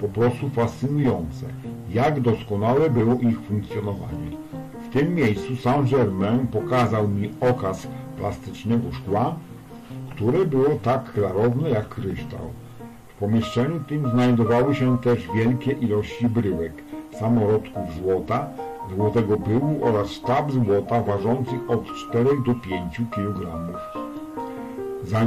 [0.01, 1.45] po prostu fascynujące,
[1.89, 4.31] jak doskonałe było ich funkcjonowanie.
[4.89, 9.35] W tym miejscu Saint-Germain pokazał mi okaz plastycznego szkła,
[10.09, 12.60] które było tak klarowne jak kryształ.
[13.21, 16.73] Pomieszczeniu tym znajdowały się też wielkie ilości bryłek,
[17.19, 18.47] samorodków złota,
[18.95, 23.47] złotego pyłu oraz sztab złota ważących od 4 do 5 kg.
[25.03, 25.19] Za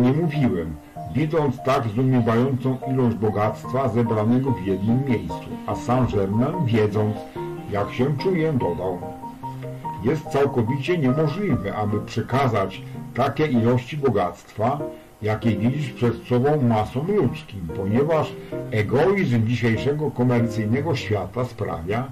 [1.14, 7.16] widząc tak zdumiewającą ilość bogactwa zebranego w jednym miejscu, a Saint-Germain, wiedząc,
[7.70, 8.98] jak się czuję, dodał.
[10.04, 12.82] Jest całkowicie niemożliwe, aby przekazać
[13.14, 14.80] takie ilości bogactwa,
[15.22, 18.32] jakie widzisz przed sobą masom ludzkim, ponieważ
[18.70, 22.04] egoizm dzisiejszego komercyjnego świata sprawia,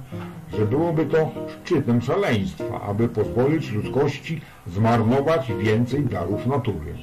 [0.58, 6.94] że byłoby to szczytem szaleństwa, aby pozwolić ludzkości zmarnować więcej darów natury.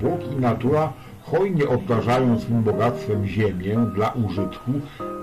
[0.00, 4.70] Bóg i natura hojnie obdarzają swym bogactwem ziemię dla użytku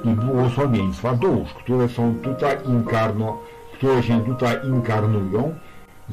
[0.03, 3.37] i błogosławieństwa dusz, które są tutaj inkarno,
[3.73, 5.53] które się tutaj inkarnują,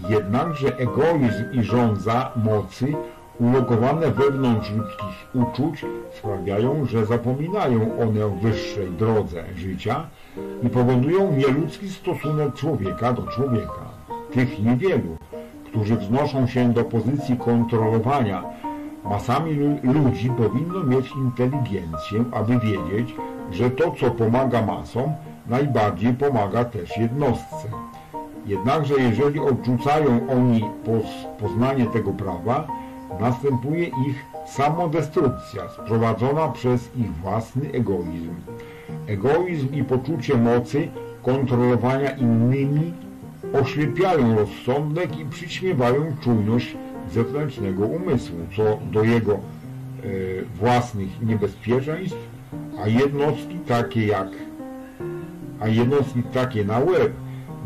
[0.08, 2.94] jednakże egoizm i rządza mocy
[3.40, 5.84] ulokowane wewnątrz ludzkich uczuć
[6.18, 10.06] sprawiają, że zapominają one o wyższej drodze życia
[10.62, 13.82] i powodują nieludzki stosunek człowieka do człowieka.
[14.32, 15.16] Tych niewielu,
[15.66, 18.42] którzy wznoszą się do pozycji kontrolowania
[19.04, 23.14] masami ludzi powinno mieć inteligencję, aby wiedzieć,
[23.50, 25.12] że to, co pomaga masom,
[25.46, 27.68] najbardziej pomaga też jednostce.
[28.46, 30.64] Jednakże jeżeli odrzucają oni
[31.38, 32.66] poznanie tego prawa,
[33.20, 38.34] następuje ich samodestrukcja sprowadzona przez ich własny egoizm.
[39.06, 40.88] Egoizm i poczucie mocy
[41.22, 42.92] kontrolowania innymi
[43.52, 46.76] oślepiają rozsądek i przyćmiewają czujność
[47.12, 49.38] zewnętrznego umysłu, co do jego e,
[50.54, 52.18] własnych niebezpieczeństw,
[52.82, 54.28] a jednostki takie jak
[55.62, 57.12] a jednostki takie na łeb,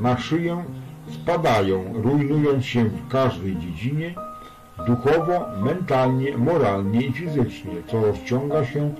[0.00, 0.64] na szyję
[1.12, 4.14] spadają, rujnując się w każdej dziedzinie,
[4.84, 8.94] duchowo, mentalnie, moralnie i fizycznie, co rozciąga się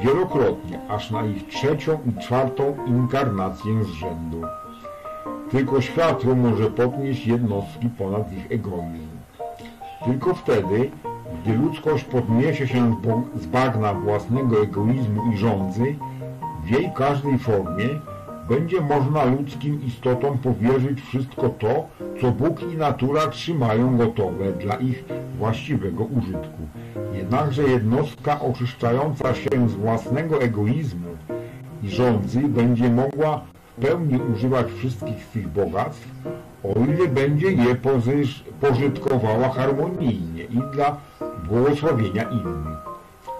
[0.00, 4.42] wielokrotnie, aż na ich trzecią i czwartą inkarnację z rzędu.
[5.50, 9.16] Tylko światło może podnieść jednostki ponad ich egoizm.
[10.04, 10.90] Tylko wtedy,
[11.42, 12.96] gdy ludzkość podniesie się
[13.34, 15.96] z bagna własnego egoizmu i rządzy,
[16.64, 17.88] w jej każdej formie,
[18.48, 21.86] będzie można ludzkim istotom powierzyć wszystko to,
[22.20, 25.04] co Bóg i natura trzymają gotowe dla ich
[25.38, 26.62] właściwego użytku.
[27.14, 31.08] Jednakże jednostka oczyszczająca się z własnego egoizmu
[31.82, 33.40] i rządzy będzie mogła
[33.76, 36.08] w pełni używać wszystkich swych bogactw,
[36.64, 37.76] o ile będzie je
[38.60, 40.96] pożytkowała harmonijnie i dla
[41.48, 42.78] błogosławienia innych.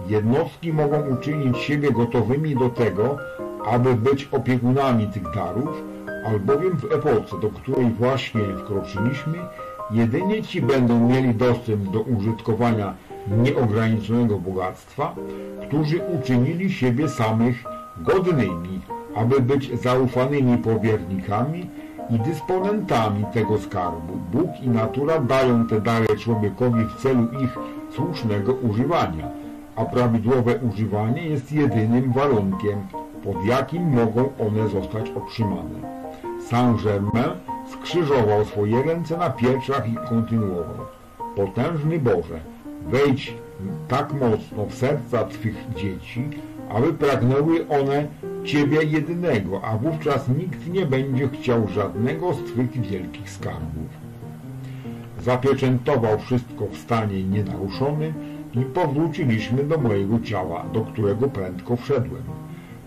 [0.08, 3.18] Jednostki mogą uczynić siebie gotowymi do tego,
[3.66, 5.82] aby być opiekunami tych darów,
[6.26, 9.38] albowiem w epoce, do której właśnie wkroczyliśmy,
[9.90, 12.94] jedynie ci będą mieli dostęp do użytkowania
[13.42, 15.14] nieograniczonego bogactwa,
[15.68, 17.64] którzy uczynili siebie samych
[17.96, 18.80] godnymi,
[19.14, 21.70] aby być zaufanymi powiernikami
[22.10, 24.18] i dysponentami tego skarbu.
[24.32, 27.58] Bóg i natura dają te dary człowiekowi w celu ich
[27.90, 29.28] słusznego używania,
[29.76, 32.78] a prawidłowe używanie jest jedynym warunkiem,
[33.24, 36.02] pod jakim mogą one zostać otrzymane.
[36.48, 37.30] Saint-Germain
[37.72, 40.86] skrzyżował swoje ręce na pieczach i kontynuował.
[41.36, 42.40] Potężny Boże,
[42.86, 43.34] wejdź
[43.88, 46.28] tak mocno w serca Twych dzieci,
[46.70, 48.06] aby pragnęły one
[48.44, 54.02] Ciebie jedynego, a wówczas nikt nie będzie chciał żadnego z Twych wielkich skarbów.
[55.20, 58.12] Zapieczętował wszystko w stanie nienaruszonym
[58.54, 62.22] i powróciliśmy do mojego ciała, do którego prędko wszedłem.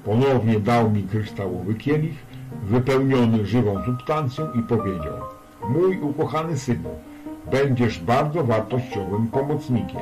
[0.06, 2.26] Ponownie dał mi kryształowy kielich,
[2.64, 5.14] wypełniony żywą substancją i powiedział
[5.70, 6.90] Mój ukochany synu,
[7.52, 10.02] będziesz bardzo wartościowym pomocnikiem.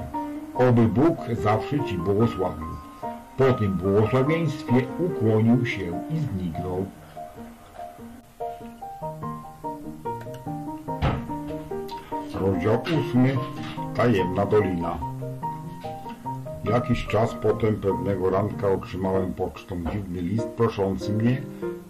[0.56, 2.68] Oby Bóg zawsze Ci błogosławił.
[3.38, 6.86] Po tym błogosławieństwie ukłonił się i zniknął.
[12.34, 13.38] Rozdział ósmy.
[13.96, 15.13] Tajemna dolina.
[16.64, 21.42] Jakiś czas potem pewnego ranka otrzymałem pocztą dziwny list proszący mnie,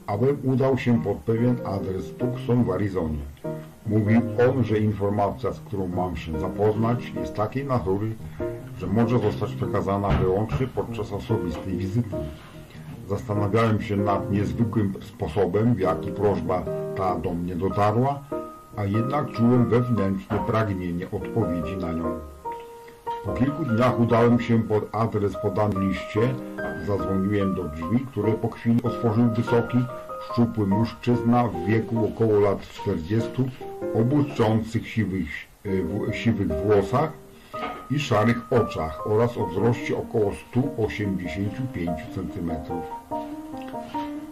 [0.08, 3.20] abym udał się pod pewien adres Tucson w Arizonie.
[3.88, 8.16] Mówił on, że informacja, z którą mam się zapoznać, jest takiej natury,
[8.78, 12.16] że może zostać przekazana wyłącznie podczas osobistej wizyty.
[13.10, 16.64] Zastanawiałem się nad niezwykłym sposobem, w jaki prośba
[16.96, 18.24] ta do mnie dotarła,
[18.76, 22.33] a jednak czułem wewnętrzne pragnienie odpowiedzi na nią.
[23.26, 26.22] Po kilku dniach udałem się pod adres podany liście,
[26.88, 29.78] zadzwoniłem do drzwi, które po chwili otworzył wysoki,
[30.32, 33.30] szczupły mężczyzna w wieku około lat 40,
[33.96, 35.30] o błyszczących siwych,
[36.10, 37.12] e, siwych włosach
[37.92, 42.52] i szarych oczach oraz o wzroście około 185 cm.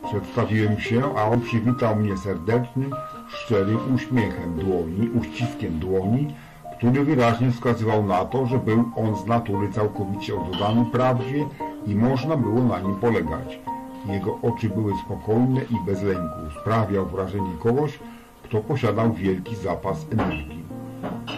[0.04, 2.92] Przedstawiłem się, a on przywitał mnie serdecznym,
[3.28, 6.36] szczerym uśmiechem dłoni, uściskiem dłoni,
[6.82, 11.46] który wyraźnie wskazywał na to, że był on z natury całkowicie oddany prawdzie
[11.88, 13.60] i można było na nim polegać.
[14.06, 16.40] Jego oczy były spokojne i bez lęku.
[16.62, 18.00] Sprawiał wrażenie kogoś,
[18.44, 20.64] kto posiadał wielki zapas energii.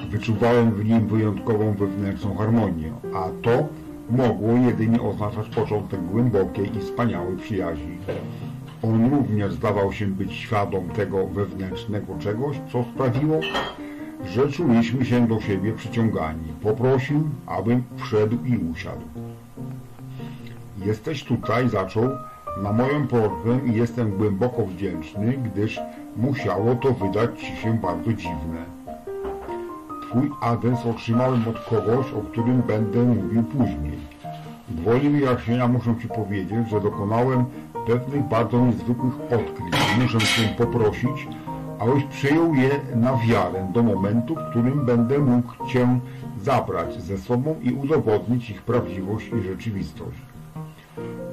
[0.10, 3.68] Wyczuwałem w nim wyjątkową wewnętrzną harmonię, a to
[4.10, 7.98] mogło jedynie oznaczać początek głębokiej i wspaniałej przyjaźni.
[8.84, 13.40] On również zdawał się być świadom tego wewnętrznego czegoś, co sprawiło,
[14.26, 16.54] że czuliśmy się do siebie przyciągani.
[16.62, 19.06] Poprosił, abym wszedł i usiadł.
[20.86, 22.10] Jesteś tutaj, zaczął,
[22.64, 25.80] na moją prośbę i jestem głęboko wdzięczny, gdyż
[26.18, 28.66] musiało to wydać Ci się bardzo dziwne.
[30.10, 34.00] Twój adres otrzymałem od kogoś, o którym będę mówił później.
[34.70, 37.46] Gwoli wyjaśnienia muszę Ci powiedzieć, że dokonałem
[37.88, 39.76] pewnych bardzo niezwykłych odkryć.
[40.02, 41.28] Muszę Cię poprosić,
[41.84, 46.00] abyś przyjął je na wiarę do momentu, w którym będę mógł Cię
[46.42, 50.18] zabrać ze sobą i udowodnić ich prawdziwość i rzeczywistość.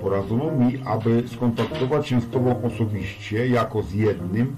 [0.01, 4.57] Poradzono mi, aby skontaktować się z Tobą osobiście jako z jednym,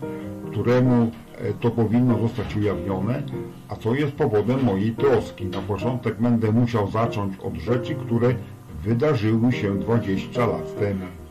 [0.51, 3.23] któremu e, to powinno zostać ujawnione,
[3.69, 5.47] a co jest powodem mojej troski.
[5.47, 8.35] Na początek będę musiał zacząć od rzeczy, które
[8.83, 11.22] wydarzyły się 20 lat temu.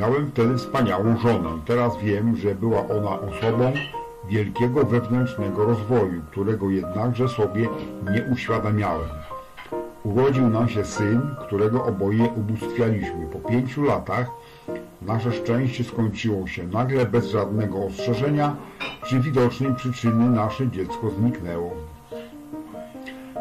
[0.00, 1.50] Miałem wtedy wspaniałą żonę.
[1.66, 3.72] Teraz wiem, że była ona osobą
[4.28, 7.68] wielkiego wewnętrznego rozwoju, którego jednakże sobie
[8.12, 9.08] nie uświadamiałem.
[10.04, 13.26] Urodził nam się syn, którego oboje ubóstwialiśmy.
[13.32, 14.30] Po pięciu latach
[15.02, 18.56] nasze szczęście skończyło się nagle, bez żadnego ostrzeżenia,
[19.02, 21.70] przy widocznej przyczyny nasze dziecko zniknęło.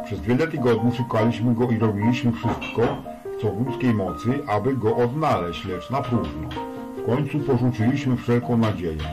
[0.05, 2.81] Przez wiele tygodni szukaliśmy go i robiliśmy wszystko,
[3.41, 6.49] co ludzkiej mocy, aby go odnaleźć, lecz na próżno.
[6.97, 9.03] W końcu porzuciliśmy wszelką nadzieję.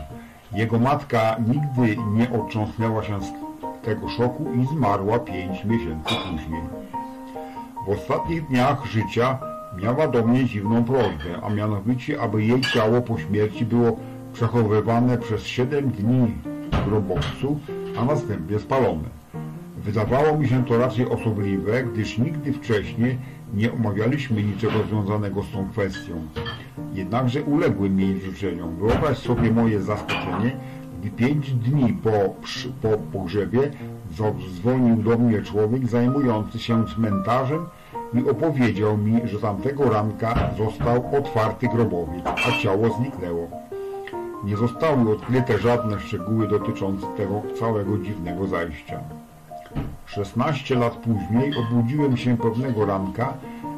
[0.52, 3.32] Jego matka nigdy nie otrząsnęła się z
[3.84, 6.62] tego szoku i zmarła pięć miesięcy później.
[7.86, 9.38] W ostatnich dniach życia
[9.82, 13.96] miała do mnie dziwną prośbę, a mianowicie, aby jej ciało po śmierci było
[14.32, 16.34] przechowywane przez siedem dni
[16.72, 17.58] w grobowcu,
[17.98, 19.08] a następnie spalone.
[19.76, 23.18] Wydawało mi się to raczej osobliwe, gdyż nigdy wcześniej
[23.54, 26.22] nie omawialiśmy niczego związanego z tą kwestią.
[26.94, 28.76] Jednakże uległem jej życzeniom.
[28.76, 30.56] Wyobraź sobie moje zaskoczenie,
[31.00, 32.34] gdy pięć dni po,
[32.82, 33.70] po pogrzebie
[34.16, 37.66] zadzwonił do mnie człowiek zajmujący się cmentarzem
[38.14, 43.48] i opowiedział mi, że tamtego ranka został otwarty grobowiec, a ciało zniknęło.
[44.44, 49.00] Nie zostały odkryte żadne szczegóły dotyczące tego całego dziwnego zajścia.
[50.08, 53.34] 16 lat później obudziłem się pewnego ranka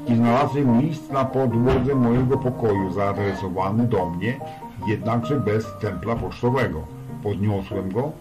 [0.08, 4.40] i znalazłem list na podłodze mojego pokoju zaadresowany do mnie,
[4.86, 6.86] jednakże bez templa pocztowego.
[7.22, 8.12] Podniosłem go,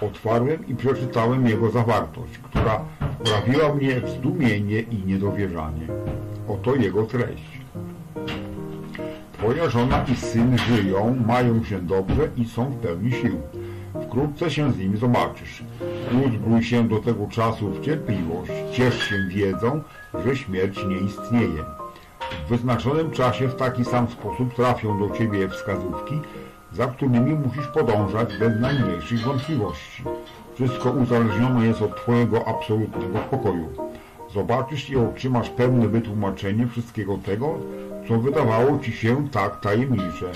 [0.00, 2.80] otwarłem i przeczytałem jego zawartość, która
[3.20, 5.86] wprawiła mnie w zdumienie i niedowierzanie.
[6.48, 7.60] Oto jego treść.
[9.32, 13.40] Twoja żona i syn żyją, mają się dobrze i są w pełni sił.
[14.02, 15.64] Wkrótce się z nimi zobaczysz.
[16.26, 19.82] Uzbrój się do tego czasu w cierpliwość, ciesz się wiedzą,
[20.24, 21.64] że śmierć nie istnieje.
[22.46, 26.20] W wyznaczonym czasie w taki sam sposób trafią do Ciebie wskazówki,
[26.72, 30.02] za którymi musisz podążać bez najmniejszych wątpliwości.
[30.54, 33.68] Wszystko uzależnione jest od Twojego absolutnego spokoju.
[34.34, 37.58] Zobaczysz i otrzymasz pełne wytłumaczenie wszystkiego tego,
[38.08, 40.32] co wydawało Ci się tak tajemnicze.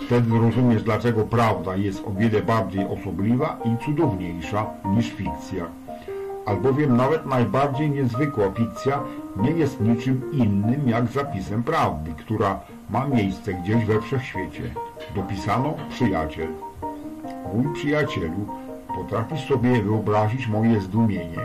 [0.00, 5.66] Wtedy zrozumiesz, dlaczego prawda jest o wiele bardziej osobliwa i cudowniejsza niż fikcja.
[6.46, 9.00] Albowiem nawet najbardziej niezwykła fikcja
[9.36, 14.62] nie jest niczym innym jak zapisem prawdy, która ma miejsce gdzieś we wszechświecie.
[15.14, 16.48] Dopisano przyjaciel.
[17.54, 18.46] Mój przyjacielu,
[18.96, 21.40] potrafisz sobie wyobrazić moje zdumienie?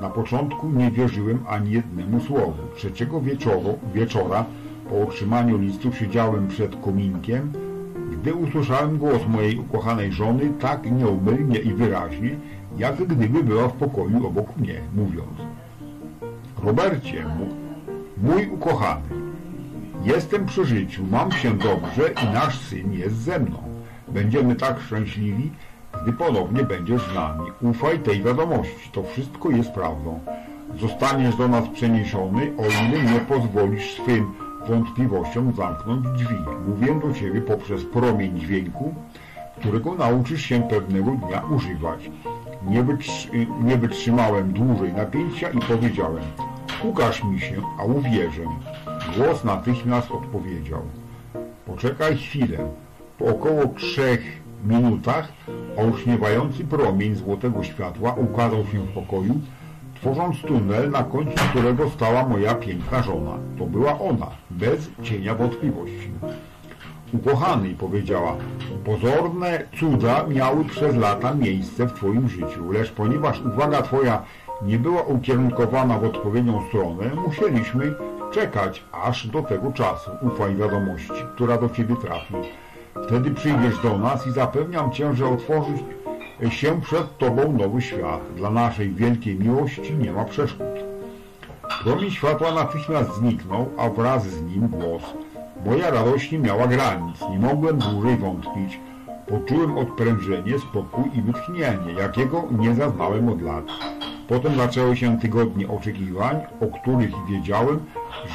[0.00, 2.62] Na początku nie wierzyłem ani jednemu słowu.
[2.76, 4.44] Trzeciego wieczoru, wieczora
[4.90, 7.52] po otrzymaniu listu siedziałem przed kominkiem,
[8.12, 12.36] gdy usłyszałem głos mojej ukochanej żony tak nieomylnie i wyraźnie,
[12.76, 15.38] jak gdyby była w pokoju obok mnie, mówiąc
[16.64, 17.24] Robercie,
[18.22, 19.08] mój ukochany,
[20.04, 23.58] jestem przy życiu, mam się dobrze i nasz syn jest ze mną.
[24.08, 25.52] Będziemy tak szczęśliwi,
[26.02, 27.50] gdy ponownie będziesz z nami.
[27.62, 30.20] Ufaj tej wiadomości, to wszystko jest prawdą.
[30.80, 36.36] Zostaniesz do nas przeniesiony, o ile nie pozwolisz swym wątpliwościom zamknąć drzwi.
[36.68, 38.94] Mówię do Ciebie poprzez promień dźwięku,
[39.58, 42.10] którego nauczysz się pewnego dnia używać.
[42.66, 43.28] Nie, wytrzy
[43.62, 46.24] nie wytrzymałem dłużej napięcia i powiedziałem
[46.82, 48.42] Ukaż mi się, a uwierzę.
[49.16, 50.82] Głos natychmiast odpowiedział
[51.66, 52.58] Poczekaj chwilę.
[53.18, 54.20] Po około trzech
[54.64, 55.28] minutach
[55.76, 59.40] olśniewający promień złotego światła ukazał się w pokoju,
[60.04, 63.38] tworząc tunel, na końcu którego stała moja piękna żona.
[63.58, 66.10] To była ona, bez cienia wątpliwości.
[67.12, 68.36] Ukochany, powiedziała,
[68.84, 74.22] pozorne cuda miały przez lata miejsce w Twoim życiu, lecz ponieważ uwaga Twoja
[74.62, 77.94] nie była ukierunkowana w odpowiednią stronę, musieliśmy
[78.32, 80.10] czekać aż do tego czasu.
[80.22, 82.34] Ufaj wiadomości, która do Ciebie trafi.
[83.06, 85.80] Wtedy przyjdziesz do nas i zapewniam Cię, że otworzyć
[86.50, 88.20] się przed Tobą nowy świat.
[88.36, 90.66] Dla naszej wielkiej miłości nie ma przeszkód.
[91.84, 95.02] Promień światła natychmiast zniknął, a wraz z nim głos.
[95.66, 98.80] Moja radość nie miała granic, nie mogłem dłużej wątpić.
[99.28, 103.64] Poczułem odprężenie, spokój i wytchnienie, jakiego nie zaznałem od lat.
[104.28, 107.80] Potem zaczęły się tygodnie oczekiwań, o których wiedziałem,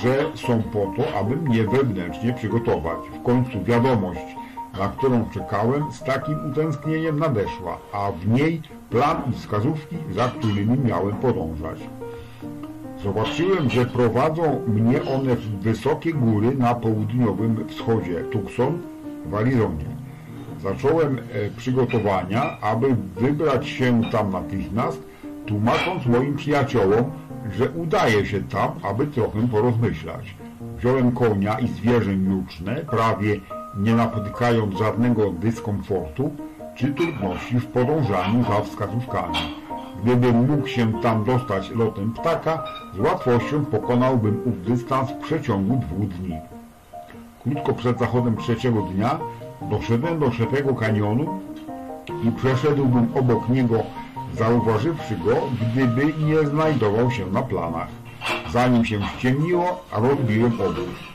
[0.02, 3.00] że są po to, aby mnie wewnętrznie przygotować.
[3.20, 4.36] W końcu wiadomość,
[4.80, 10.78] na którą czekałem, z takim utęsknieniem nadeszła, a w niej plan i wskazówki, za którymi
[10.80, 11.80] miałem podążać.
[13.04, 18.82] Zobaczyłem, że prowadzą mnie one w wysokie góry na południowym wschodzie Tucson
[19.26, 19.86] w Arizonie.
[20.62, 21.22] Zacząłem e,
[21.58, 25.02] przygotowania, aby wybrać się tam natychmiast,
[25.46, 27.12] tłumacząc moim przyjaciołom,
[27.58, 30.36] że udaje się tam, aby trochę porozmyślać.
[30.78, 33.40] Wziąłem konia i zwierzę juczne, prawie
[33.78, 36.32] nie napotykając żadnego dyskomfortu
[36.76, 39.38] czy trudności w podążaniu za wskazówkami.
[40.04, 42.64] Gdybym mógł się tam dostać lotem ptaka,
[42.96, 46.38] z łatwością pokonałbym ów dystans w przeciągu dwóch dni.
[47.44, 49.20] Krótko przed zachodem trzeciego dnia
[49.62, 51.40] doszedłem do szepego kanionu
[52.24, 53.84] i przeszedłbym obok niego,
[54.34, 57.88] zauważywszy go, gdyby nie znajdował się na planach.
[58.52, 61.09] Zanim się ściemniło, rozbiłem obóz.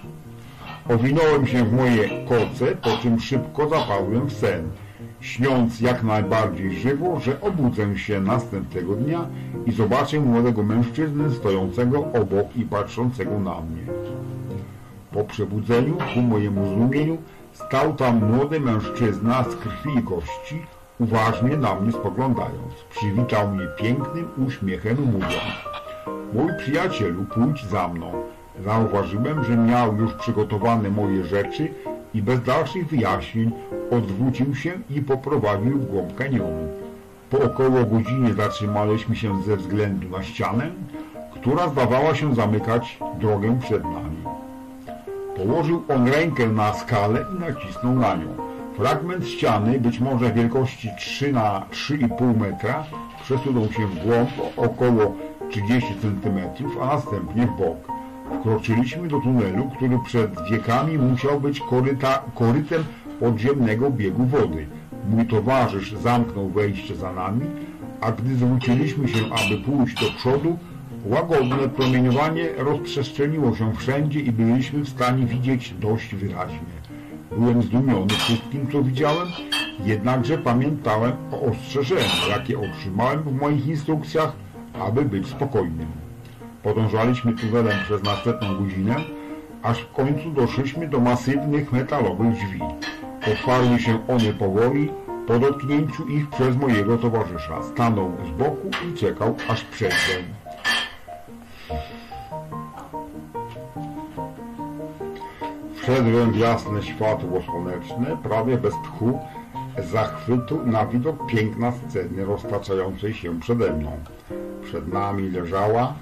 [0.88, 4.70] Owinąłem się w moje koce, po czym szybko zapadłem w sen
[5.20, 9.26] śniąc jak najbardziej żywo, że obudzę się następnego dnia
[9.66, 13.82] i zobaczę młodego mężczyznę stojącego obok i patrzącego na mnie.
[15.12, 17.18] Po przebudzeniu, ku mojemu zdumieniu,
[17.52, 20.62] stał tam młody mężczyzna z krwi i kości,
[21.00, 22.74] uważnie na mnie spoglądając.
[22.90, 25.34] Przywitał mnie pięknym uśmiechem, mówiąc
[26.32, 28.33] Mój przyjacielu, pójdź za mną.
[28.62, 31.68] Zauważyłem, że miał już przygotowane moje rzeczy
[32.14, 33.50] i bez dalszych wyjaśnień
[33.90, 36.68] odwrócił się i poprowadził w głąb kanionu.
[37.30, 40.70] Po około godzinie zatrzymaliśmy się ze względu na ścianę,
[41.34, 44.16] która zdawała się zamykać drogę przed nami.
[45.36, 48.26] Położył on rękę na skalę i nacisnął na nią.
[48.76, 52.84] Fragment ściany, być może wielkości 3 na 3,5 metra,
[53.22, 55.12] przesunął się w głąb około
[55.50, 56.38] 30 cm,
[56.82, 57.93] a następnie w bok.
[58.32, 62.84] Wkroczyliśmy do tunelu, który przed wiekami musiał być koryta, korytem
[63.20, 64.66] podziemnego biegu wody.
[65.10, 67.46] Mój towarzysz zamknął wejście za nami,
[68.00, 70.58] a gdy zwróciliśmy się, aby pójść do przodu,
[71.04, 76.74] łagodne promieniowanie rozprzestrzeniło się wszędzie i byliśmy w stanie widzieć dość wyraźnie.
[77.38, 79.28] Byłem zdumiony wszystkim, co widziałem,
[79.84, 84.32] jednakże pamiętałem o ostrzeżeniu, jakie otrzymałem w moich instrukcjach,
[84.80, 86.03] aby być spokojnym.
[86.64, 88.96] Podążaliśmy tunelem przez następną godzinę,
[89.62, 92.60] aż w końcu doszliśmy do masywnych metalowych drzwi.
[93.32, 94.90] Otwarły się one powoli,
[95.26, 97.62] po dotknięciu ich przez mojego towarzysza.
[97.62, 99.96] Stanął z boku i czekał, aż przejdę.
[105.74, 109.20] Wszedłem w jasne światło słoneczne, prawie bez tchu,
[109.92, 113.90] zachwytu na widok piękna sceny roztaczającej się przede mną.
[114.62, 115.94] Przed nami leżała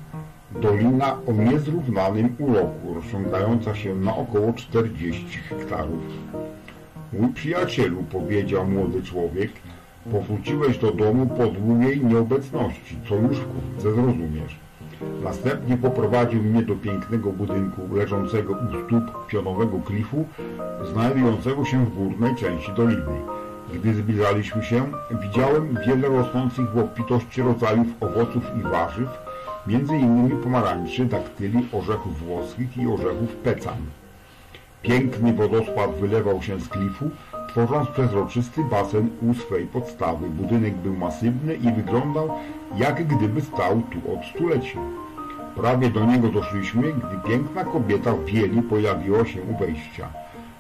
[0.61, 6.03] dolina o niezrównanym uroku, rozciągająca się na około 40 hektarów.
[7.13, 9.51] Mój przyjacielu, powiedział młody człowiek,
[10.13, 14.63] powróciłeś do domu po długiej nieobecności, co już wkrótce zrozumiesz.
[15.25, 20.25] Następnie poprowadził mnie do pięknego budynku leżącego u stóp pionowego klifu,
[20.93, 23.23] znajdującego się w górnej części doliny.
[23.75, 24.83] Gdy zbliżaliśmy się,
[25.23, 29.09] widziałem wiele rosnących w obfitości rodzajów owoców i warzyw,
[29.67, 33.77] między innymi pomarańczy, daktyli, orzechów włoskich i orzechów pecan.
[34.83, 37.11] Piękny wodospad wylewał się z klifu,
[37.49, 40.31] tworząc przezroczysty basen u swej podstawy.
[40.31, 42.31] Budynek był masywny i wyglądał,
[42.77, 44.79] jak gdyby stał tu od stuleci.
[45.57, 50.09] Prawie do niego doszliśmy, gdy piękna kobieta w bieli pojawiła się u wejścia.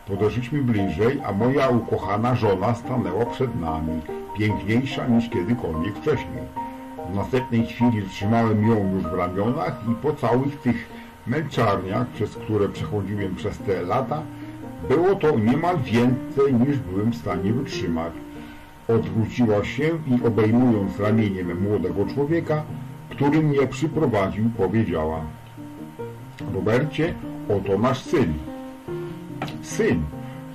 [0.08, 4.00] Podeszliśmy bliżej, a moja ukochana żona stanęła przed nami,
[4.38, 6.61] piękniejsza niż kiedykolwiek wcześniej.
[7.10, 10.88] W następnej chwili trzymałem ją już w ramionach i po całych tych
[11.26, 14.22] męczarniach, przez które przechodziłem przez te lata,
[14.88, 18.12] było to niemal więcej niż byłem w stanie wytrzymać.
[18.88, 22.62] Odwróciła się i obejmując ramieniem młodego człowieka,
[23.10, 25.20] który mnie przyprowadził, powiedziała
[26.54, 27.14] Robercie,
[27.48, 28.34] oto nasz syn.
[29.62, 30.02] Syn,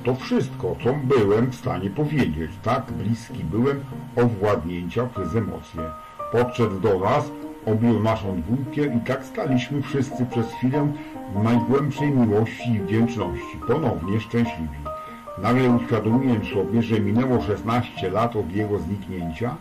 [0.04, 2.52] to wszystko, co byłem w stanie powiedzieć.
[2.64, 3.80] Tak bliski byłem
[4.16, 5.82] owładnięcia przez emocje.
[6.32, 7.32] Podszedł do nas,
[7.66, 10.88] objął naszą dwójkę i tak staliśmy wszyscy przez chwilę
[11.36, 14.78] w najgłębszej miłości i wdzięczności, ponownie szczęśliwi.
[15.42, 19.56] Nagle uświadomiłem sobie, że minęło 16 lat od jego zniknięcia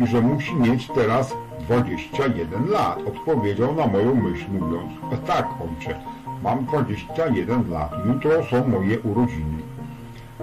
[0.00, 2.98] i że musi mieć teraz 21 lat.
[3.06, 4.92] Odpowiedział na moją myśl mówiąc,
[5.26, 6.00] tak ojcze,
[6.42, 9.62] mam 21 lat, jutro są moje urodziny.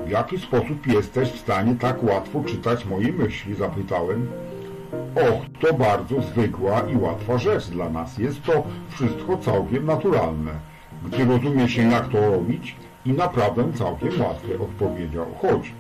[0.06, 3.56] W jaki sposób jesteś w stanie tak łatwo czytać moje myśli?
[3.56, 4.28] Zapytałem.
[5.16, 8.18] Och, to bardzo zwykła i łatwa rzecz dla nas.
[8.18, 10.52] Jest to wszystko całkiem naturalne.
[11.06, 15.26] Gdy rozumie się jak to robić i naprawdę całkiem łatwe, odpowiedział.
[15.42, 15.74] Chodź,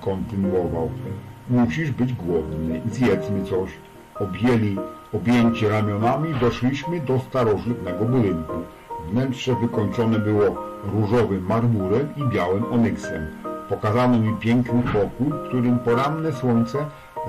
[0.00, 0.90] kontynuował.
[1.50, 3.70] Musisz być głodny, zjedzmy coś.
[4.20, 4.76] Objęli
[5.12, 8.52] objęcie ramionami, doszliśmy do starożytnego budynku.
[9.10, 10.56] Wnętrze wykończone było
[10.92, 13.26] różowym marmurem i białym onyksem.
[13.68, 16.78] Pokazano mi piękny pokój, w którym poranne słońce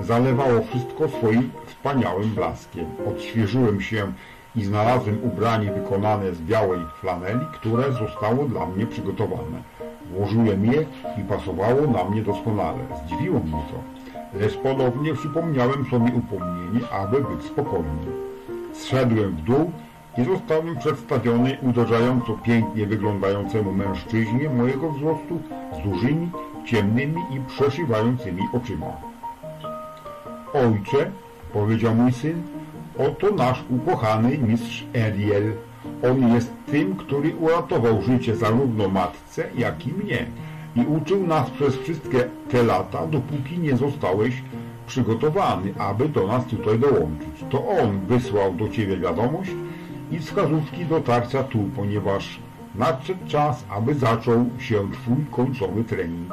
[0.00, 2.86] zalewało wszystko swoim wspaniałym blaskiem.
[3.08, 4.12] Odświeżyłem się
[4.56, 9.62] i znalazłem ubranie wykonane z białej flaneli, które zostało dla mnie przygotowane.
[10.10, 10.86] Włożyłem je
[11.20, 12.78] i pasowało na mnie doskonale.
[13.04, 13.78] Zdziwiło mnie to,
[14.38, 18.32] lecz ponownie przypomniałem sobie upomnienie, aby być spokojnym.
[18.72, 19.72] Zszedłem w dół
[20.18, 25.38] i zostałem przedstawiony uderzająco pięknie wyglądającemu mężczyźnie mojego wzrostu
[25.72, 26.30] z dużymi,
[26.64, 29.11] ciemnymi i przeszywającymi oczyma.
[30.54, 31.10] Ojcze,
[31.52, 32.42] powiedział mój syn,
[32.98, 35.52] oto nasz ukochany mistrz Eliel.
[36.10, 40.26] On jest tym, który uratował życie zarówno matce, jak i mnie
[40.76, 44.42] i uczył nas przez wszystkie te lata, dopóki nie zostałeś
[44.86, 47.44] przygotowany, aby do nas tutaj dołączyć.
[47.50, 49.50] To on wysłał do ciebie wiadomość
[50.10, 52.40] i wskazówki dotarcia tu, ponieważ
[52.74, 56.32] nadszedł czas, aby zaczął się twój końcowy trening.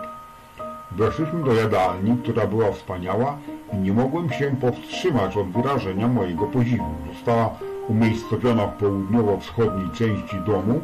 [0.92, 3.38] Weszliśmy do jadalni, która była wspaniała
[3.74, 6.86] nie mogłem się powstrzymać od wyrażenia mojego podziwu.
[7.14, 7.50] Została
[7.88, 10.82] umiejscowiona w południowo-wschodniej części domu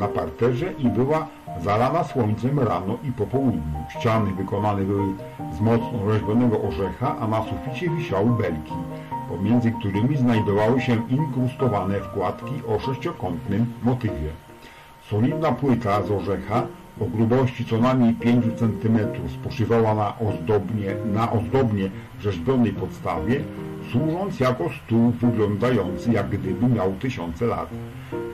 [0.00, 1.26] na parterze i była
[1.60, 3.84] zalana słońcem rano i po południu.
[3.88, 5.14] Ściany wykonane były
[5.52, 8.74] z mocno rzeźbionego orzecha, a na suficie wisiały belki,
[9.28, 14.30] pomiędzy którymi znajdowały się inkrustowane wkładki o sześciokątnym motywie.
[15.10, 16.62] Solidna płyta z orzecha
[17.00, 18.98] o grubości co najmniej 5 cm
[19.40, 23.40] spoczywała na ozdobnie, na ozdobnie rzeźbionej podstawie,
[23.92, 27.68] służąc jako stół wyglądający jak gdyby miał tysiące lat.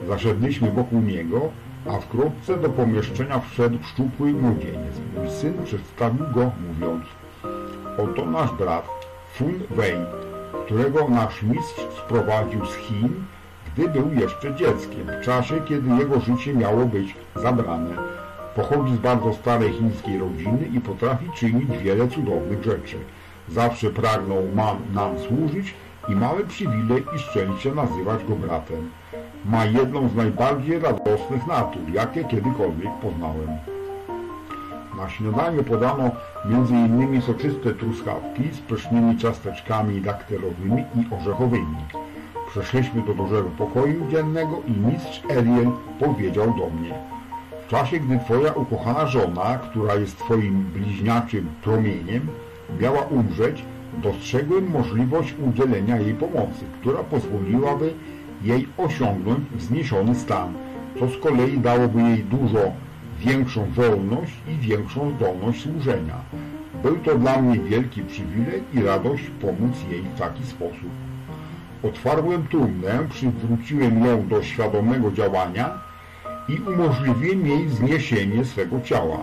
[0.07, 1.41] Zaszedliśmy wokół niego,
[1.89, 5.01] a wkrótce do pomieszczenia wszedł szczupły młodzieniec.
[5.17, 7.05] Mój syn przedstawił go, mówiąc
[7.97, 8.85] Oto nasz brat,
[9.33, 10.05] Fun Wei,
[10.65, 13.09] którego nasz mistrz sprowadził z Chin,
[13.73, 18.24] gdy był jeszcze dzieckiem, w czasie, kiedy jego życie miało być zabrane.
[18.55, 22.97] Pochodzi z bardzo starej chińskiej rodziny i potrafi czynić wiele cudownych rzeczy.
[23.49, 24.43] Zawsze pragnął
[24.93, 25.73] nam służyć
[26.09, 28.89] i mamy przywilej i szczęście nazywać go bratem.
[29.45, 33.49] Ma jedną z najbardziej radosnych natur, jakie kiedykolwiek poznałem.
[34.97, 36.11] Na śniadanie podano
[36.45, 37.21] m.in.
[37.21, 41.77] soczyste truskawki z pysznymi ciasteczkami daktylowymi i orzechowymi.
[42.49, 47.14] Przeszliśmy do dużego pokoju dziennego i mistrz Eliel powiedział do mnie
[47.65, 52.27] W czasie, gdy twoja ukochana żona, która jest twoim bliźniaczym promieniem,
[52.79, 53.65] miała umrzeć,
[54.03, 57.93] dostrzegłem możliwość udzielenia jej pomocy, która pozwoliłaby
[58.43, 60.53] jej osiągnąć wzniesiony stan,
[60.99, 62.59] co z kolei dałoby jej dużo
[63.19, 66.15] większą wolność i większą zdolność służenia.
[66.83, 70.89] Był to dla mnie wielki przywilej i radość pomóc jej w taki sposób.
[71.83, 75.69] Otwarłem trumnę, przywróciłem ją do świadomego działania
[76.49, 79.17] i umożliwiłem jej zniesienie swego ciała.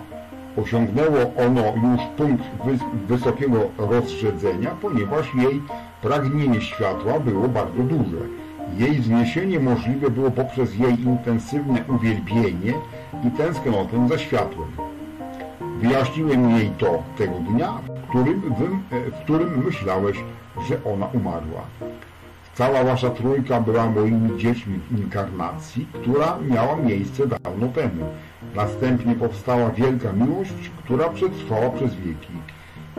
[0.57, 2.45] Osiągnęło ono już punkt
[3.09, 5.63] wysokiego rozrzedzenia, ponieważ jej
[6.03, 8.27] pragnienie światła było bardzo duże.
[8.79, 12.75] Jej zniesienie możliwe było poprzez jej intensywne uwielbienie
[13.27, 14.69] i tęsknotę za światłem.
[15.81, 18.55] Wyjaśniłem jej to tego dnia, w którym,
[18.91, 20.17] w którym myślałeś,
[20.69, 21.63] że ona umarła.
[22.55, 28.07] Cała wasza trójka była moimi dziećmi w inkarnacji, która miała miejsce dawno temu.
[28.55, 32.33] Następnie powstała wielka miłość, która przetrwała przez wieki.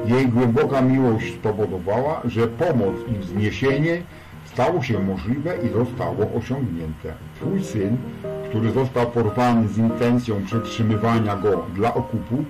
[0.05, 4.01] Jej głęboka miłość spowodowała, że pomoc i wzniesienie
[4.45, 7.13] stało się możliwe i zostało osiągnięte.
[7.35, 7.97] Twój syn,
[8.49, 12.45] który został porwany z intencją przetrzymywania go dla okupu,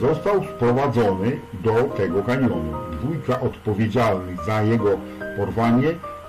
[0.00, 2.72] został sprowadzony do tego kanionu.
[2.92, 4.98] Dwójka odpowiedzialnych za jego
[5.36, 5.88] porwanie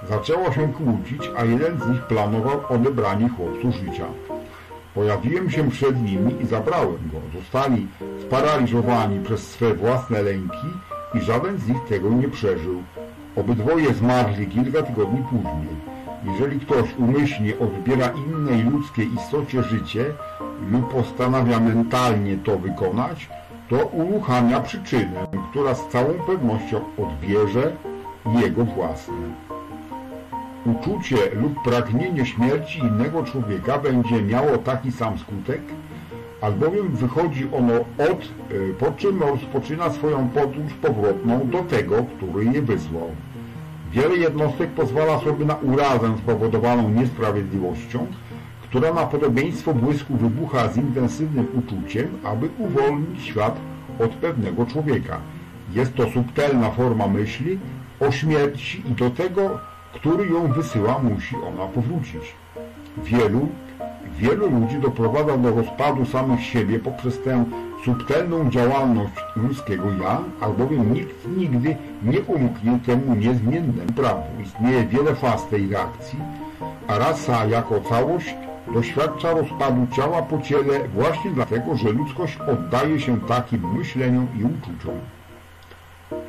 [0.09, 4.05] zaczęła się kłócić, a jeden z nich planował odebranie chłopcu życia.
[4.95, 7.39] Pojawiłem się przed nimi i zabrałem go.
[7.39, 7.87] Zostali
[8.21, 10.67] sparaliżowani przez swe własne lęki
[11.13, 12.83] i żaden z nich tego nie przeżył.
[13.35, 15.75] Obydwoje zmarli kilka tygodni później.
[16.23, 20.05] Jeżeli ktoś umyślnie odbiera innej ludzkiej istocie życie
[20.71, 23.29] lub postanawia mentalnie to wykonać,
[23.69, 27.71] to uruchamia przyczynę, która z całą pewnością odbierze
[28.41, 29.48] jego własne.
[30.65, 35.61] Uczucie lub pragnienie śmierci innego człowieka będzie miało taki sam skutek,
[36.41, 42.61] albowiem wychodzi ono od, e, po czym rozpoczyna swoją podróż powrotną do tego, który je
[42.61, 43.09] wysłał.
[43.91, 48.07] Wiele jednostek pozwala sobie na urazę spowodowaną niesprawiedliwością,
[48.61, 53.55] która na podobieństwo błysku wybucha z intensywnym uczuciem, aby uwolnić świat
[53.99, 55.19] od pewnego człowieka.
[55.73, 57.59] Jest to subtelna forma myśli
[57.99, 59.59] o śmierci i do tego,
[59.93, 62.35] który ją wysyła, musi ona powrócić.
[62.97, 63.47] Wielu,
[64.17, 67.45] wielu ludzi doprowadza do rozpadu samych siebie poprzez tę
[67.85, 74.23] subtelną działalność ludzkiego ja, albowiem nikt nigdy nie umknie temu niezmiennemu prawu.
[74.43, 76.19] Istnieje wiele faz tej reakcji,
[76.87, 78.35] a rasa jako całość
[78.73, 84.99] doświadcza rozpadu ciała po ciele właśnie dlatego, że ludzkość oddaje się takim myśleniom i uczuciom.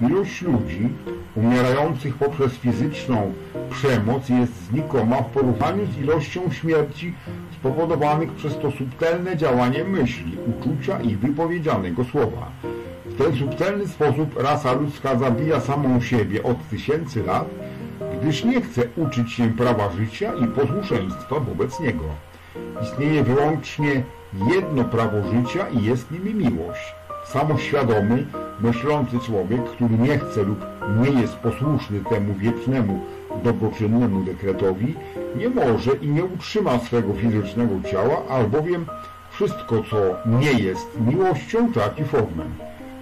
[0.00, 0.88] Ilość ludzi
[1.36, 3.32] umierających poprzez fizyczną
[3.70, 7.14] przemoc jest znikoma w porównaniu z ilością śmierci
[7.60, 12.50] spowodowanych przez to subtelne działanie myśli, uczucia i wypowiedzianego słowa.
[13.06, 17.48] W ten subtelny sposób rasa ludzka zabija samą siebie od tysięcy lat,
[18.20, 22.04] gdyż nie chce uczyć się prawa życia i posłuszeństwa wobec niego.
[22.82, 24.02] Istnieje wyłącznie
[24.54, 26.99] jedno prawo życia i jest nim miłość.
[27.32, 28.26] Samoświadomy,
[28.60, 30.66] myślący człowiek, który nie chce lub
[31.00, 33.00] nie jest posłuszny temu wiecznemu,
[33.44, 34.94] dobroczynnemu dekretowi,
[35.36, 38.86] nie może i nie utrzyma swego fizycznego ciała, albowiem
[39.30, 39.96] wszystko, co
[40.26, 42.44] nie jest miłością, traci formę.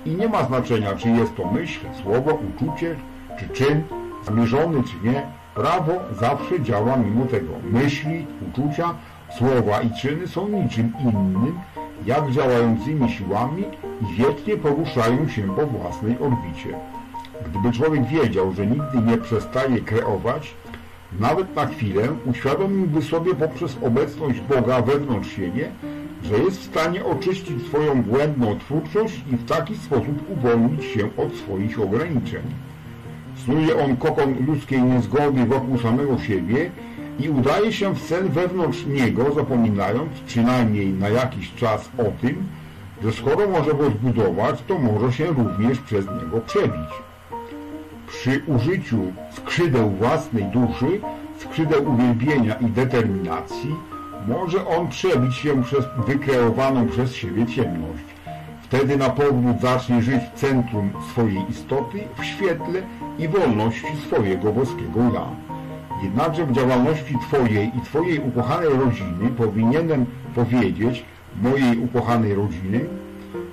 [0.05, 2.97] I nie ma znaczenia, czy jest to myśl, słowo, uczucie,
[3.39, 3.83] czy czyn,
[4.27, 5.23] zamierzony czy nie,
[5.55, 7.53] prawo zawsze działa mimo tego.
[7.73, 8.95] Myśli, uczucia,
[9.39, 11.59] słowa i czyny są niczym innym,
[12.07, 13.65] jak działającymi siłami
[14.17, 16.79] wiecznie poruszają się po własnej orbicie.
[17.47, 20.55] Gdyby człowiek wiedział, że nigdy nie przestaje kreować,
[21.21, 25.71] nawet na chwilę uświadomiłby sobie poprzez obecność Boga wewnątrz siebie,
[26.23, 31.35] że jest w stanie oczyścić swoją błędną twórczość i w taki sposób uwolnić się od
[31.35, 32.43] swoich ograniczeń.
[33.45, 36.71] Snuje on kokon ludzkiej niezgody wokół samego siebie
[37.19, 42.47] i udaje się w sen wewnątrz niego, zapominając przynajmniej na jakiś czas o tym,
[43.03, 46.91] że skoro może go zbudować, to może się również przez niego przebić.
[48.07, 51.01] Przy użyciu skrzydeł własnej duszy,
[51.39, 53.75] skrzydeł uwielbienia i determinacji,
[54.29, 58.05] może on przebić się przez wykreowaną przez siebie ciemność.
[58.63, 62.83] Wtedy na powrót zacznie żyć w centrum swojej istoty, w świetle
[63.19, 65.48] i wolności swojego boskiego ja.
[66.03, 71.05] Jednakże w działalności Twojej i Twojej ukochanej rodziny powinienem powiedzieć
[71.43, 72.81] mojej ukochanej rodziny,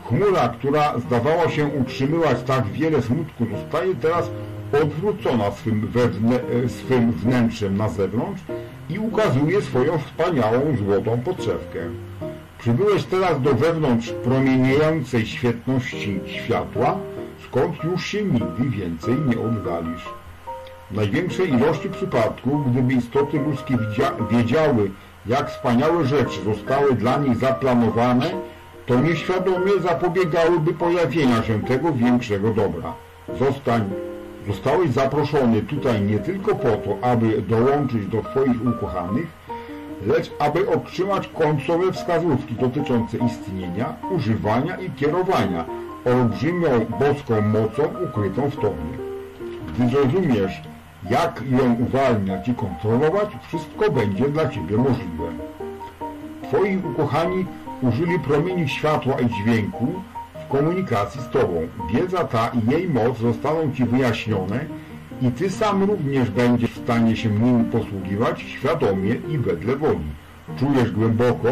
[0.08, 4.32] chmura, która zdawała się utrzymywać tak wiele smutku, zostaje teraz
[4.82, 8.42] odwrócona swym, wewnę, e, swym wnętrzem na zewnątrz
[8.90, 11.80] i ukazuje swoją wspaniałą złotą podszewkę.
[12.60, 16.98] Przybyłeś teraz do wewnątrz promieniejącej świetności światła,
[17.46, 20.06] skąd już się nigdy więcej nie oddalisz.
[20.96, 23.78] W największej ilości przypadków, gdyby istoty ludzkie
[24.32, 24.92] wiedziały,
[25.26, 28.32] jak wspaniałe rzeczy zostały dla nich zaplanowane,
[28.86, 32.94] to nieświadomie zapobiegałyby pojawienia się tego większego dobra.
[33.40, 33.90] Zostań
[34.48, 39.28] Zostałeś zaproszony tutaj nie tylko po to, aby dołączyć do Twoich ukochanych,
[40.08, 45.66] lecz aby otrzymać końcowe wskazówki dotyczące istnienia, używania i kierowania
[46.06, 48.98] olbrzymią boską mocą ukrytą w Tobie.
[49.78, 50.62] Gdy zrozumiesz,
[51.10, 55.28] jak ją uwalniać i kontrolować, wszystko będzie dla Ciebie możliwe.
[56.44, 57.46] Twoi ukochani
[57.82, 59.88] użyli promieni światła i dźwięku
[60.46, 61.68] w komunikacji z Tobą.
[61.94, 64.66] Wiedza ta i jej moc zostaną Ci wyjaśnione
[65.22, 70.12] i Ty sam również będziesz w stanie się nimi posługiwać świadomie i wedle woli.
[70.60, 71.50] Czujesz głęboko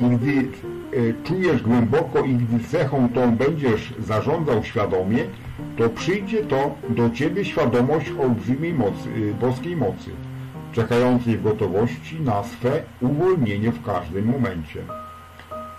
[0.00, 5.24] i gdy e, czujesz głęboko i gdy cechą tą będziesz zarządzał świadomie,
[5.78, 10.10] to przyjdzie to do Ciebie świadomość olbrzymiej mocy, e, boskiej mocy,
[10.72, 14.82] czekającej w gotowości na swe uwolnienie w każdym momencie.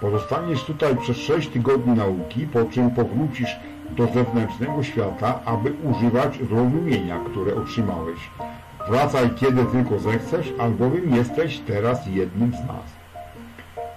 [0.02, 3.56] Pozostaniesz tutaj przez sześć tygodni nauki, po czym powrócisz
[3.90, 8.20] do zewnętrznego świata, aby używać zrozumienia, które otrzymałeś.
[8.90, 13.04] Wracaj kiedy tylko zechcesz, albowiem jesteś teraz jednym z nas.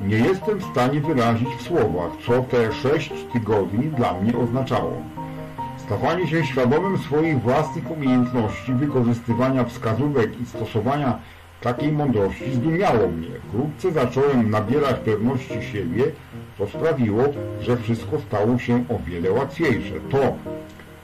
[0.00, 5.02] Nie jestem w stanie wyrazić w słowach, co te sześć tygodni dla mnie oznaczało.
[5.86, 11.18] Stawanie się świadomym swoich własnych umiejętności wykorzystywania wskazówek i stosowania
[11.60, 13.28] takiej mądrości zdumiało mnie.
[13.48, 16.04] Wkrótce zacząłem nabierać pewności siebie,
[16.58, 17.22] to sprawiło,
[17.60, 19.94] że wszystko stało się o wiele łatwiejsze.
[20.10, 20.36] To,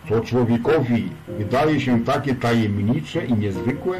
[0.08, 3.98] co człowiekowi wydaje się takie tajemnicze i niezwykłe,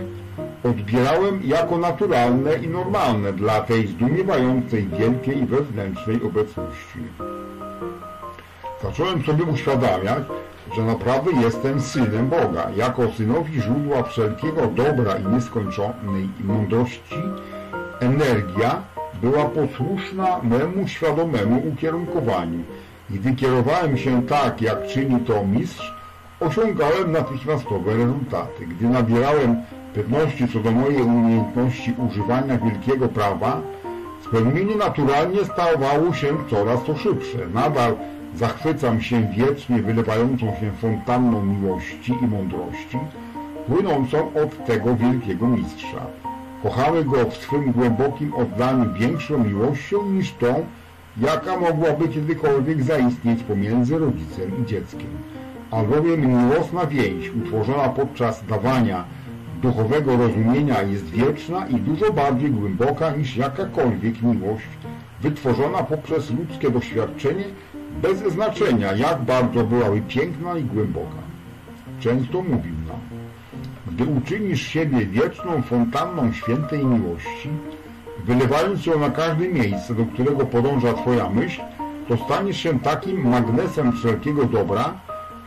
[0.65, 7.01] odbierałem jako naturalne i normalne dla tej zdumiewającej wielkiej wewnętrznej obecności.
[8.83, 10.23] Zacząłem sobie uświadamiać,
[10.77, 12.71] że naprawdę jestem synem Boga.
[12.77, 17.23] Jako synowi źródła wszelkiego dobra i nieskończonej mądrości,
[18.01, 18.83] energia
[19.23, 22.59] była posłuszna memu świadomemu ukierunkowaniu.
[23.11, 25.95] Gdy kierowałem się tak, jak czyni to mistrz,
[26.41, 28.67] osiągałem natychmiastowe rezultaty.
[28.67, 29.57] Gdy nabierałem
[29.95, 33.61] pewności co do mojej umiejętności używania wielkiego prawa,
[34.25, 37.39] spełnienie naturalnie stawało się coraz to szybsze.
[37.55, 37.97] Nadal
[38.37, 42.99] Zachwycam się wiecznie wylewającą się fontanną miłości i mądrości,
[43.67, 46.07] płynącą od tego wielkiego mistrza.
[46.63, 50.67] Kochały go w swym głębokim oddaniu większą miłością niż tą,
[51.21, 55.09] jaka mogłaby kiedykolwiek zaistnieć pomiędzy rodzicem i dzieckiem.
[55.71, 59.05] Albowiem miłosna więź utworzona podczas dawania
[59.63, 64.69] duchowego rozumienia jest wieczna i dużo bardziej głęboka niż jakakolwiek miłość
[65.21, 67.45] wytworzona poprzez ludzkie doświadczenie
[68.03, 71.23] bez znaczenia, jak bardzo byłaby piękna i głęboka.
[72.01, 73.01] Często mówił nam,
[73.87, 77.49] gdy uczynisz siebie wieczną fontanną świętej miłości,
[78.25, 81.61] wylewając ją na każde miejsce, do którego podąża Twoja myśl,
[82.09, 84.95] to staniesz się takim magnesem wszelkiego dobra,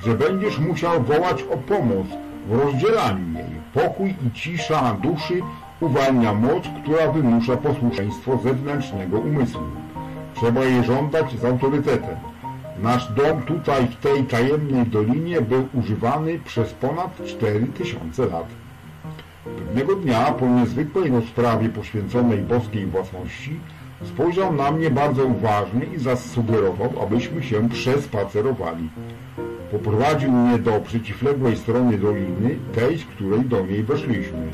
[0.06, 2.08] że będziesz musiał wołać o pomoc
[2.48, 3.56] w rozdzielaniu jej.
[3.74, 5.42] Pokój i cisza duszy
[5.80, 9.62] uwalnia moc, która wymusza posłuszeństwo zewnętrznego umysłu.
[10.36, 12.16] Trzeba jej żądać z autorytetem.
[12.80, 18.48] Nasz dom tutaj w tej tajemnej dolinie był używany przez ponad 4000 lat.
[19.58, 23.60] Pewnego dnia po niezwykłej rozprawie poświęconej boskiej własności
[24.06, 28.90] spojrzał na mnie bardzo uważnie i zasugerował, abyśmy się przespacerowali.
[29.72, 34.52] Poprowadził mnie do przeciwległej strony doliny, tej, z której do niej weszliśmy.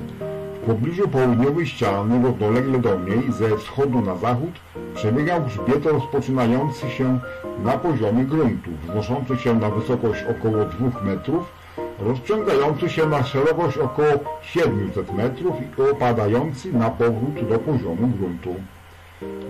[0.62, 4.52] W pobliżu południowej ściany, równolegle do niej, ze wschodu na zachód,
[4.96, 7.20] przebiegał grzbiet rozpoczynający się
[7.64, 11.52] na poziomie gruntu, wznoszący się na wysokość około 2 metrów,
[12.00, 14.08] rozciągający się na szerokość około
[14.42, 18.56] 700 metrów i opadający na powrót do poziomu gruntu.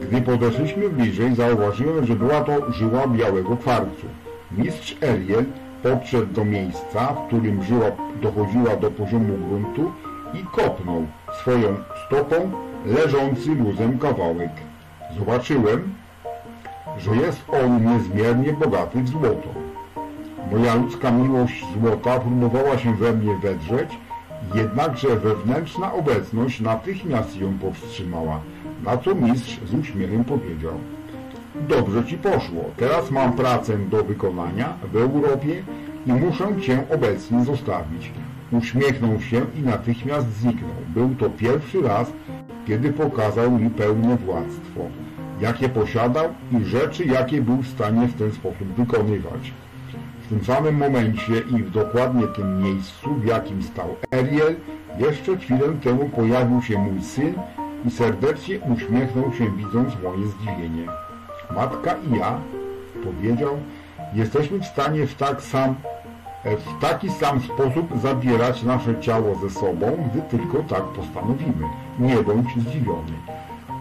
[0.02, 4.08] Gdy podeszliśmy bliżej, zauważyłem, że była to żyła białego kwarcu.
[4.52, 5.46] Mistrz Eriel
[5.84, 9.92] podszedł do miejsca, w którym żyła dochodziła do poziomu gruntu
[10.34, 11.06] i kopnął
[11.42, 11.76] swoją
[12.08, 12.52] stopą
[12.86, 14.52] leżący luzem kawałek.
[15.20, 15.94] Zobaczyłem,
[16.98, 19.50] że jest on niezmiernie bogaty w złoto.
[20.52, 23.98] Moja ludzka miłość złota próbowała się we mnie wedrzeć,
[24.56, 28.40] jednakże wewnętrzna obecność natychmiast ją powstrzymała,
[28.84, 30.74] na co mistrz z uśmiechem powiedział
[31.56, 35.64] Dobrze ci poszło, teraz mam pracę do wykonania w Europie
[36.06, 38.12] i muszę cię obecnie zostawić.
[38.52, 40.76] Uśmiechnął się i natychmiast zniknął.
[40.88, 42.12] Był to pierwszy raz,
[42.68, 44.82] kiedy pokazał mi pełne władztwo,
[45.42, 49.54] jakie posiadał i rzeczy, jakie był w stanie w ten sposób wykonywać.
[50.26, 54.56] W tym samym momencie i w dokładnie tym miejscu, w jakim stał Ariel,
[54.98, 57.34] jeszcze chwilę temu pojawił się mój syn
[57.86, 60.88] i serdecznie uśmiechnął się, widząc moje zdziwienie.
[61.56, 62.40] Matka i ja,
[63.04, 63.58] powiedział,
[64.14, 65.76] jesteśmy w stanie w tak sam
[66.46, 71.68] w taki sam sposób zabierać nasze ciało ze sobą, gdy tylko tak postanowimy.
[72.00, 73.12] Nie bądź zdziwiony.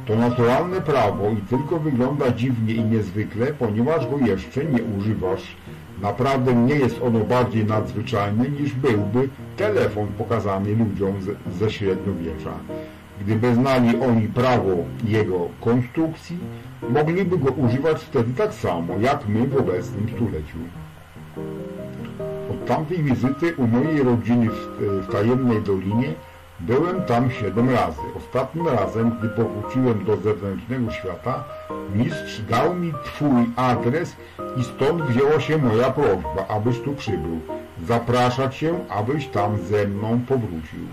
[0.07, 5.57] To naturalne prawo i tylko wygląda dziwnie i niezwykle, ponieważ go jeszcze nie używasz.
[6.03, 12.51] Naprawdę nie jest ono bardziej nadzwyczajne niż byłby telefon pokazany ludziom ze, ze średniowiecza.
[13.21, 16.39] Gdyby znali oni prawo jego konstrukcji,
[16.91, 20.59] mogliby go używać wtedy tak samo, jak my w obecnym stuleciu.
[22.71, 26.15] Tamtej wizyty u mojej rodziny w, w tajemnej dolinie
[26.61, 28.01] byłem tam siedem razy.
[28.17, 31.45] Ostatnim razem, gdy powróciłem do zewnętrznego świata,
[31.95, 34.17] mistrz dał mi twój adres
[34.57, 37.41] i stąd wzięła się moja prośba, abyś tu przybył.
[37.87, 40.87] Zaprasza cię, abyś tam ze mną powrócił.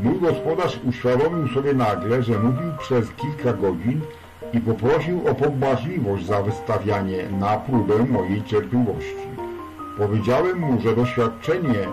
[0.00, 4.00] Mój gospodarz uświadomił sobie nagle, że mówił przez kilka godzin
[4.52, 9.35] i poprosił o pobłażliwość za wystawianie na próbę mojej cierpliwości.
[9.96, 11.88] Powiedziałem mu, że doświadczenie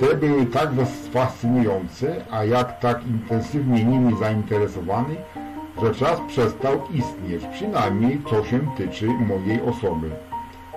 [0.00, 0.70] te były tak
[1.12, 5.16] fascynujące, a jak tak intensywnie nimi zainteresowany,
[5.82, 10.10] że czas przestał istnieć, przynajmniej co się tyczy mojej osoby.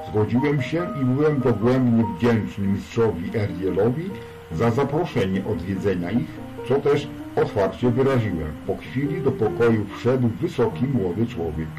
[0.09, 4.09] Zgodziłem się i byłem dogłębnie wdzięczny mistrzowi Erdielowi
[4.51, 6.29] za zaproszenie odwiedzenia ich,
[6.67, 8.51] co też otwarcie wyraziłem.
[8.67, 11.69] Po chwili do pokoju wszedł wysoki młody człowiek.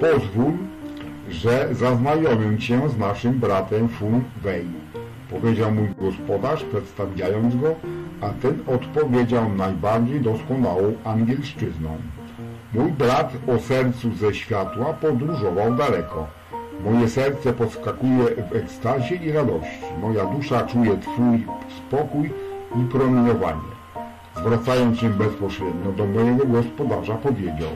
[0.00, 0.52] Pozwól,
[1.30, 4.66] że zaznajomię cię z naszym bratem Fun Wei,
[5.30, 7.74] powiedział mój gospodarz, przedstawiając go,
[8.20, 11.96] a ten odpowiedział najbardziej doskonałą angielszczyzną.
[12.74, 16.26] Mój brat o sercu ze światła podróżował daleko.
[16.84, 19.84] Moje serce podskakuje w ekstazie i radości.
[20.00, 21.46] Moja dusza czuje Twój
[21.78, 22.30] spokój
[22.76, 23.70] i promieniowanie.
[24.36, 27.70] Zwracając się bezpośrednio do mojego gospodarza powiedział,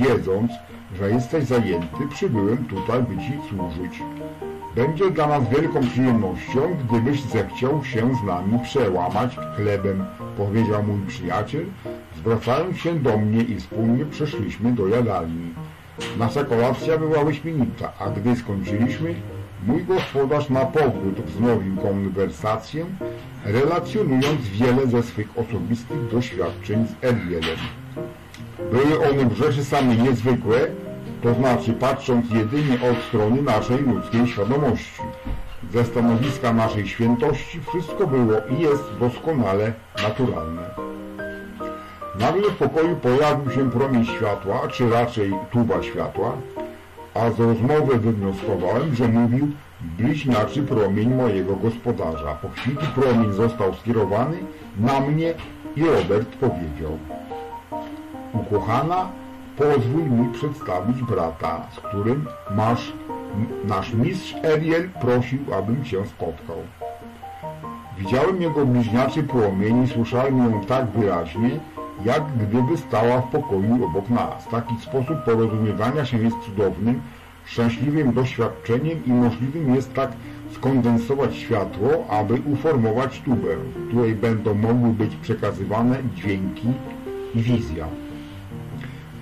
[0.00, 0.52] wiedząc,
[0.96, 4.02] że jesteś zajęty, przybyłem tutaj, by Ci służyć.
[4.74, 10.04] Będzie dla nas wielką przyjemnością, gdybyś zechciał się z nami przełamać chlebem,
[10.36, 11.64] powiedział mój przyjaciel,
[12.16, 15.54] zwracając się do mnie i wspólnie przeszliśmy do jadalni.
[16.18, 19.14] Nasza kolacja była wyśmienita, a gdy skończyliśmy,
[19.66, 22.86] mój gospodarz na powrót wznowił konwersację,
[23.44, 27.58] relacjonując wiele ze swych osobistych doświadczeń z Elielem.
[28.58, 30.58] Były one w rzeczy same niezwykłe,
[31.22, 35.02] to znaczy patrząc jedynie od strony naszej ludzkiej świadomości.
[35.72, 39.72] Ze stanowiska naszej świętości wszystko było i jest doskonale
[40.02, 40.62] naturalne.
[42.20, 46.32] Nagle w pokoju pojawił się promień światła, czy raczej tuba światła,
[47.14, 49.48] a z rozmowy wywnioskowałem, że mówił
[49.80, 52.34] bliźniaczy promień mojego gospodarza.
[52.42, 54.38] Po chwili promień został skierowany
[54.80, 55.34] na mnie
[55.76, 56.98] i Robert powiedział
[58.34, 59.08] Ukochana,
[59.56, 62.92] pozwól mi przedstawić brata, z którym masz
[63.64, 66.56] nasz mistrz Ariel prosił, abym cię spotkał.
[67.98, 71.50] Widziałem jego bliźniaczy płomień i słyszałem ją tak wyraźnie,
[72.04, 74.48] jak gdyby stała w pokoju obok nas.
[74.50, 77.00] Taki sposób porozumiewania się jest cudownym,
[77.44, 80.10] szczęśliwym doświadczeniem i możliwym jest tak
[80.52, 86.68] skondensować światło, aby uformować tubę, w której będą mogły być przekazywane dźwięki
[87.34, 87.86] i wizja.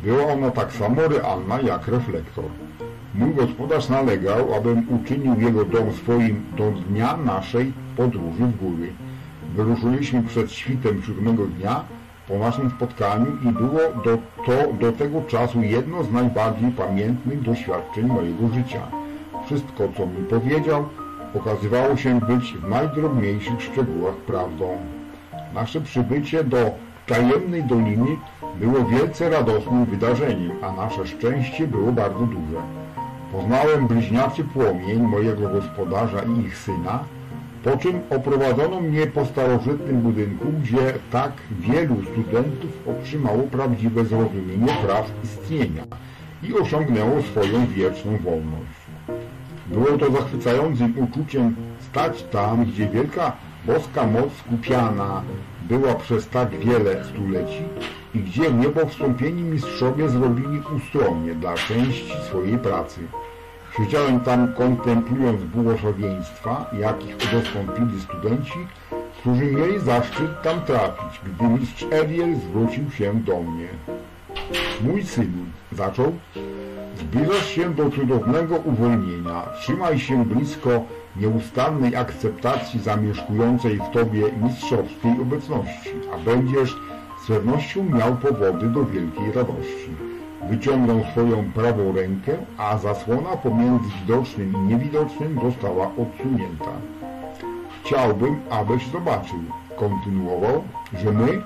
[0.07, 2.45] Była ona tak samo realna jak reflektor.
[3.15, 8.93] Mój gospodarz nalegał, abym uczynił jego dom swoim do dnia naszej podróży w góry.
[9.57, 11.85] Wyruszyliśmy przed świtem siódmego dnia
[12.29, 18.07] po naszym spotkaniu i było do, to do tego czasu jedno z najbardziej pamiętnych doświadczeń
[18.07, 18.81] mojego życia.
[19.47, 20.89] Wszystko, co mi powiedział,
[21.35, 24.77] okazywało się być w najdrobniejszych szczegółach prawdą.
[25.55, 28.17] Nasze przybycie do tajemnej doliny
[28.61, 32.61] było wielce radosnym wydarzeniem, a nasze szczęście było bardzo duże.
[33.33, 37.05] Poznałem bliźniaczy płomień mojego gospodarza i ich syna,
[37.65, 45.11] po czym oprowadzono mnie po starożytnym budynku, gdzie tak wielu studentów otrzymało prawdziwe zrozumienie praw
[45.25, 45.83] istnienia
[46.43, 48.77] i osiągnęło swoją wieczną wolność.
[49.67, 53.33] Było to zachwycającym uczuciem stać tam, gdzie wielka
[53.67, 55.23] boska moc skupiana
[55.69, 57.63] była przez tak wiele stuleci
[58.15, 63.01] i gdzie niebowstąpieni mistrzowie zrobili ustronie dla części swojej pracy.
[63.77, 68.59] Siedziałem tam kontemplując błogosławieństwa, jakich udostępnili studenci,
[69.21, 73.69] którzy mieli zaszczyt tam trafić, gdy mistrz Eliel zwrócił się do mnie.
[74.81, 75.33] Mój syn,
[75.73, 76.13] zaczął,
[76.97, 79.43] zbliżasz się do cudownego uwolnienia.
[79.61, 80.85] Trzymaj się blisko
[81.21, 86.77] nieustannej akceptacji zamieszkującej w Tobie mistrzowskiej obecności, a będziesz
[87.25, 89.91] z pewnością miał powody do wielkiej radości.
[90.51, 96.71] Wyciągnął swoją prawą rękę, a zasłona pomiędzy widocznym i niewidocznym została odsunięta.
[97.85, 99.39] chciałbym, abyś zobaczył,
[99.77, 100.65] kontynuował,
[101.03, 101.43] że my,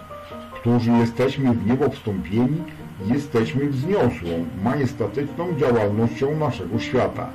[0.55, 2.63] którzy jesteśmy w niebo wstąpieni,
[3.07, 7.29] jesteśmy wzniosłą, majestatyczną działalnością naszego świata.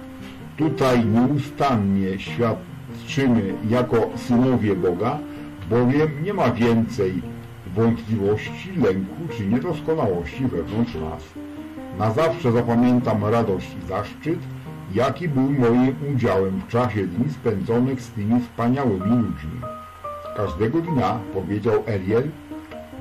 [0.57, 5.19] Tutaj nieustannie świadczymy jako synowie Boga,
[5.69, 7.21] bowiem nie ma więcej
[7.75, 11.23] wątpliwości, lęku czy niedoskonałości wewnątrz nas.
[11.99, 14.39] Na zawsze zapamiętam radość i zaszczyt,
[14.93, 19.61] jaki był moim udziałem w czasie dni spędzonych z tymi wspaniałymi ludźmi.
[20.37, 22.29] Każdego dnia, powiedział Eliel,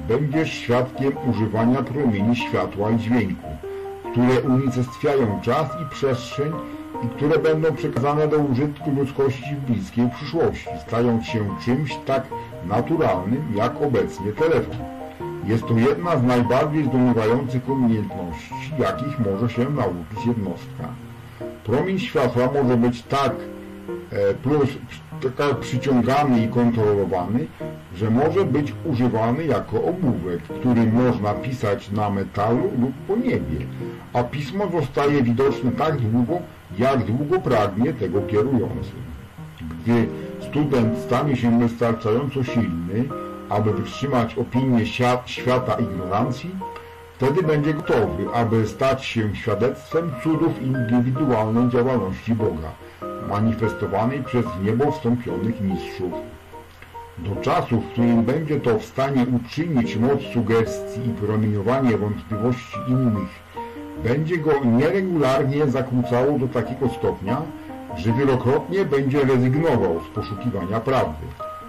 [0.08, 3.48] będziesz świadkiem używania promieni światła i dźwięku,
[4.12, 6.52] które unicestwiają czas i przestrzeń
[7.02, 12.22] i które będą przekazane do użytku ludzkości w bliskiej przyszłości, stając się czymś tak
[12.68, 14.76] naturalnym jak obecnie telefon.
[15.46, 20.88] Jest to jedna z najbardziej zdumiewających umiejętności, jakich może się nauczyć jednostka.
[21.64, 23.32] Promień światła może być tak
[24.10, 24.68] e, plus
[25.36, 27.46] tak przyciągany i kontrolowany,
[27.96, 33.66] że może być używany jako ołówek, który można pisać na metalu lub po niebie,
[34.12, 36.38] a pismo zostaje widoczne tak długo,
[36.78, 38.92] jak długo pragnie tego kierujący.
[39.60, 40.06] Gdy
[40.50, 43.08] student stanie się wystarczająco silny,
[43.48, 44.86] aby wytrzymać opinię
[45.26, 46.50] świata ignorancji,
[47.16, 52.70] wtedy będzie gotowy, aby stać się świadectwem cudów indywidualnej działalności Boga,
[53.28, 56.12] manifestowanej przez niebo wstąpionych mistrzów.
[57.18, 63.43] Do czasu, w którym będzie to w stanie uczynić moc sugestii i promieniowanie wątpliwości innych,
[64.02, 67.42] będzie go nieregularnie zakłócało do takiego stopnia,
[67.96, 71.26] że wielokrotnie będzie rezygnował z poszukiwania prawdy.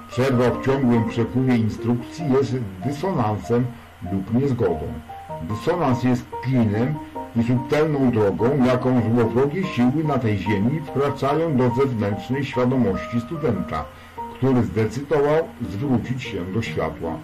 [0.09, 3.65] Przerwa w ciągłym przepływie instrukcji jest dysonansem
[4.11, 4.87] lub niezgodą.
[5.41, 6.95] Dysonans jest klinem
[7.35, 13.85] i subtelną drogą, jaką złowrogie siły na tej ziemi wkraczają do zewnętrznej świadomości studenta,
[14.35, 17.17] który zdecydował zwrócić się do światła.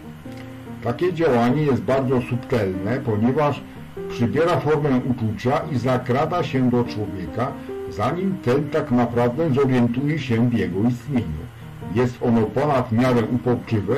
[0.84, 3.62] Takie działanie jest bardzo subtelne, ponieważ
[4.10, 7.52] przybiera formę uczucia i zakrada się do człowieka,
[7.90, 11.42] zanim ten tak naprawdę zorientuje się w jego istnieniu.
[11.96, 13.96] Jest ono ponad miarę uporczywe,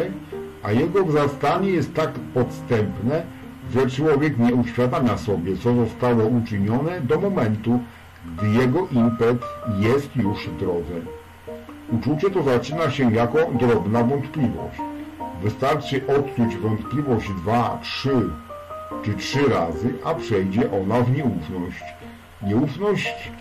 [0.63, 3.23] a jego wzrastanie jest tak podstępne,
[3.73, 7.79] że człowiek nie uświadamia sobie, co zostało uczynione do momentu,
[8.37, 9.37] gdy jego impet
[9.79, 10.93] jest już w drodze.
[11.91, 14.77] Uczucie to zaczyna się jako drobna wątpliwość.
[15.43, 18.29] Wystarczy odczuć wątpliwość dwa, trzy
[19.03, 21.83] czy trzy razy, a przejdzie ona w nieufność.
[22.41, 23.31] Nieufność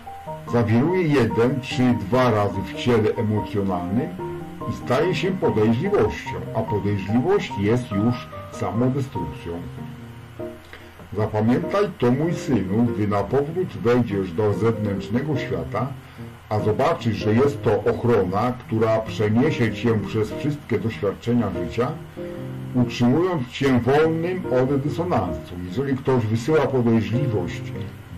[0.51, 4.09] zawiruje jeden czy dwa razy w ciele emocjonalnym
[4.69, 9.53] i staje się podejrzliwością, a podejrzliwość jest już samodestrukcją.
[11.17, 15.87] Zapamiętaj to, mój synu, gdy na powrót wejdziesz do zewnętrznego świata,
[16.49, 21.91] a zobaczysz, że jest to ochrona, która przeniesie cię przez wszystkie doświadczenia życia,
[22.75, 25.55] utrzymując cię wolnym od dysonansu.
[25.65, 27.61] Jeżeli ktoś wysyła podejrzliwość,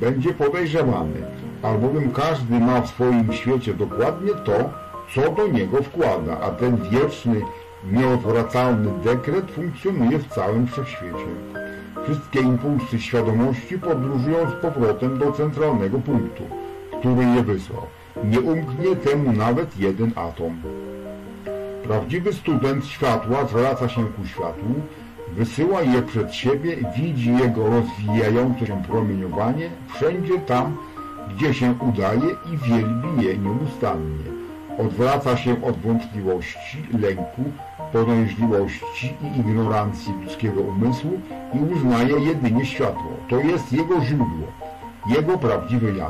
[0.02, 1.22] będzie podejrzewany,
[1.64, 4.69] albowiem każdy ma w swoim świecie dokładnie to,
[5.15, 7.41] co do niego wkłada, a ten wieczny,
[7.91, 11.26] nieodwracalny dekret funkcjonuje w całym wszechświecie.
[12.03, 16.44] Wszystkie impulsy świadomości podróżują z powrotem do centralnego punktu,
[16.99, 17.82] który je wysłał.
[18.23, 20.61] Nie umknie temu nawet jeden atom.
[21.88, 24.76] Prawdziwy student światła zwraca się ku światłu,
[25.34, 30.78] wysyła je przed siebie, widzi jego rozwijające się promieniowanie wszędzie tam,
[31.30, 34.26] gdzie się udaje i wielbi je nieustannie.
[34.80, 37.44] Odwraca się od wątpliwości, lęku,
[37.94, 41.22] podejrzliwości i ignorancji ludzkiego umysłu
[41.53, 43.12] i uznaje jedynie światło.
[43.30, 44.48] To jest jego źródło,
[45.16, 46.10] jego prawdziwy ja.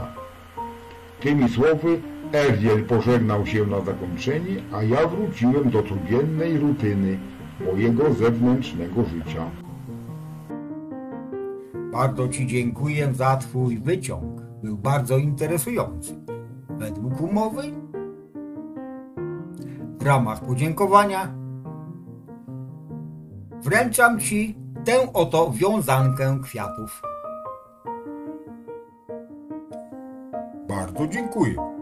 [1.19, 2.01] Tymi słowy
[2.35, 7.19] Erdiel pożegnał się na zakończenie, a ja wróciłem do codziennej rutyny
[7.65, 9.51] mojego zewnętrznego życia.
[11.91, 14.41] Bardzo Ci dziękuję za Twój wyciąg.
[14.63, 16.15] Był bardzo interesujący.
[16.69, 17.63] Według umowy,
[19.99, 21.35] w ramach podziękowania,
[23.63, 27.01] wręczam Ci tę oto wiązankę kwiatów.
[30.67, 31.74] Bardzo dziękuję.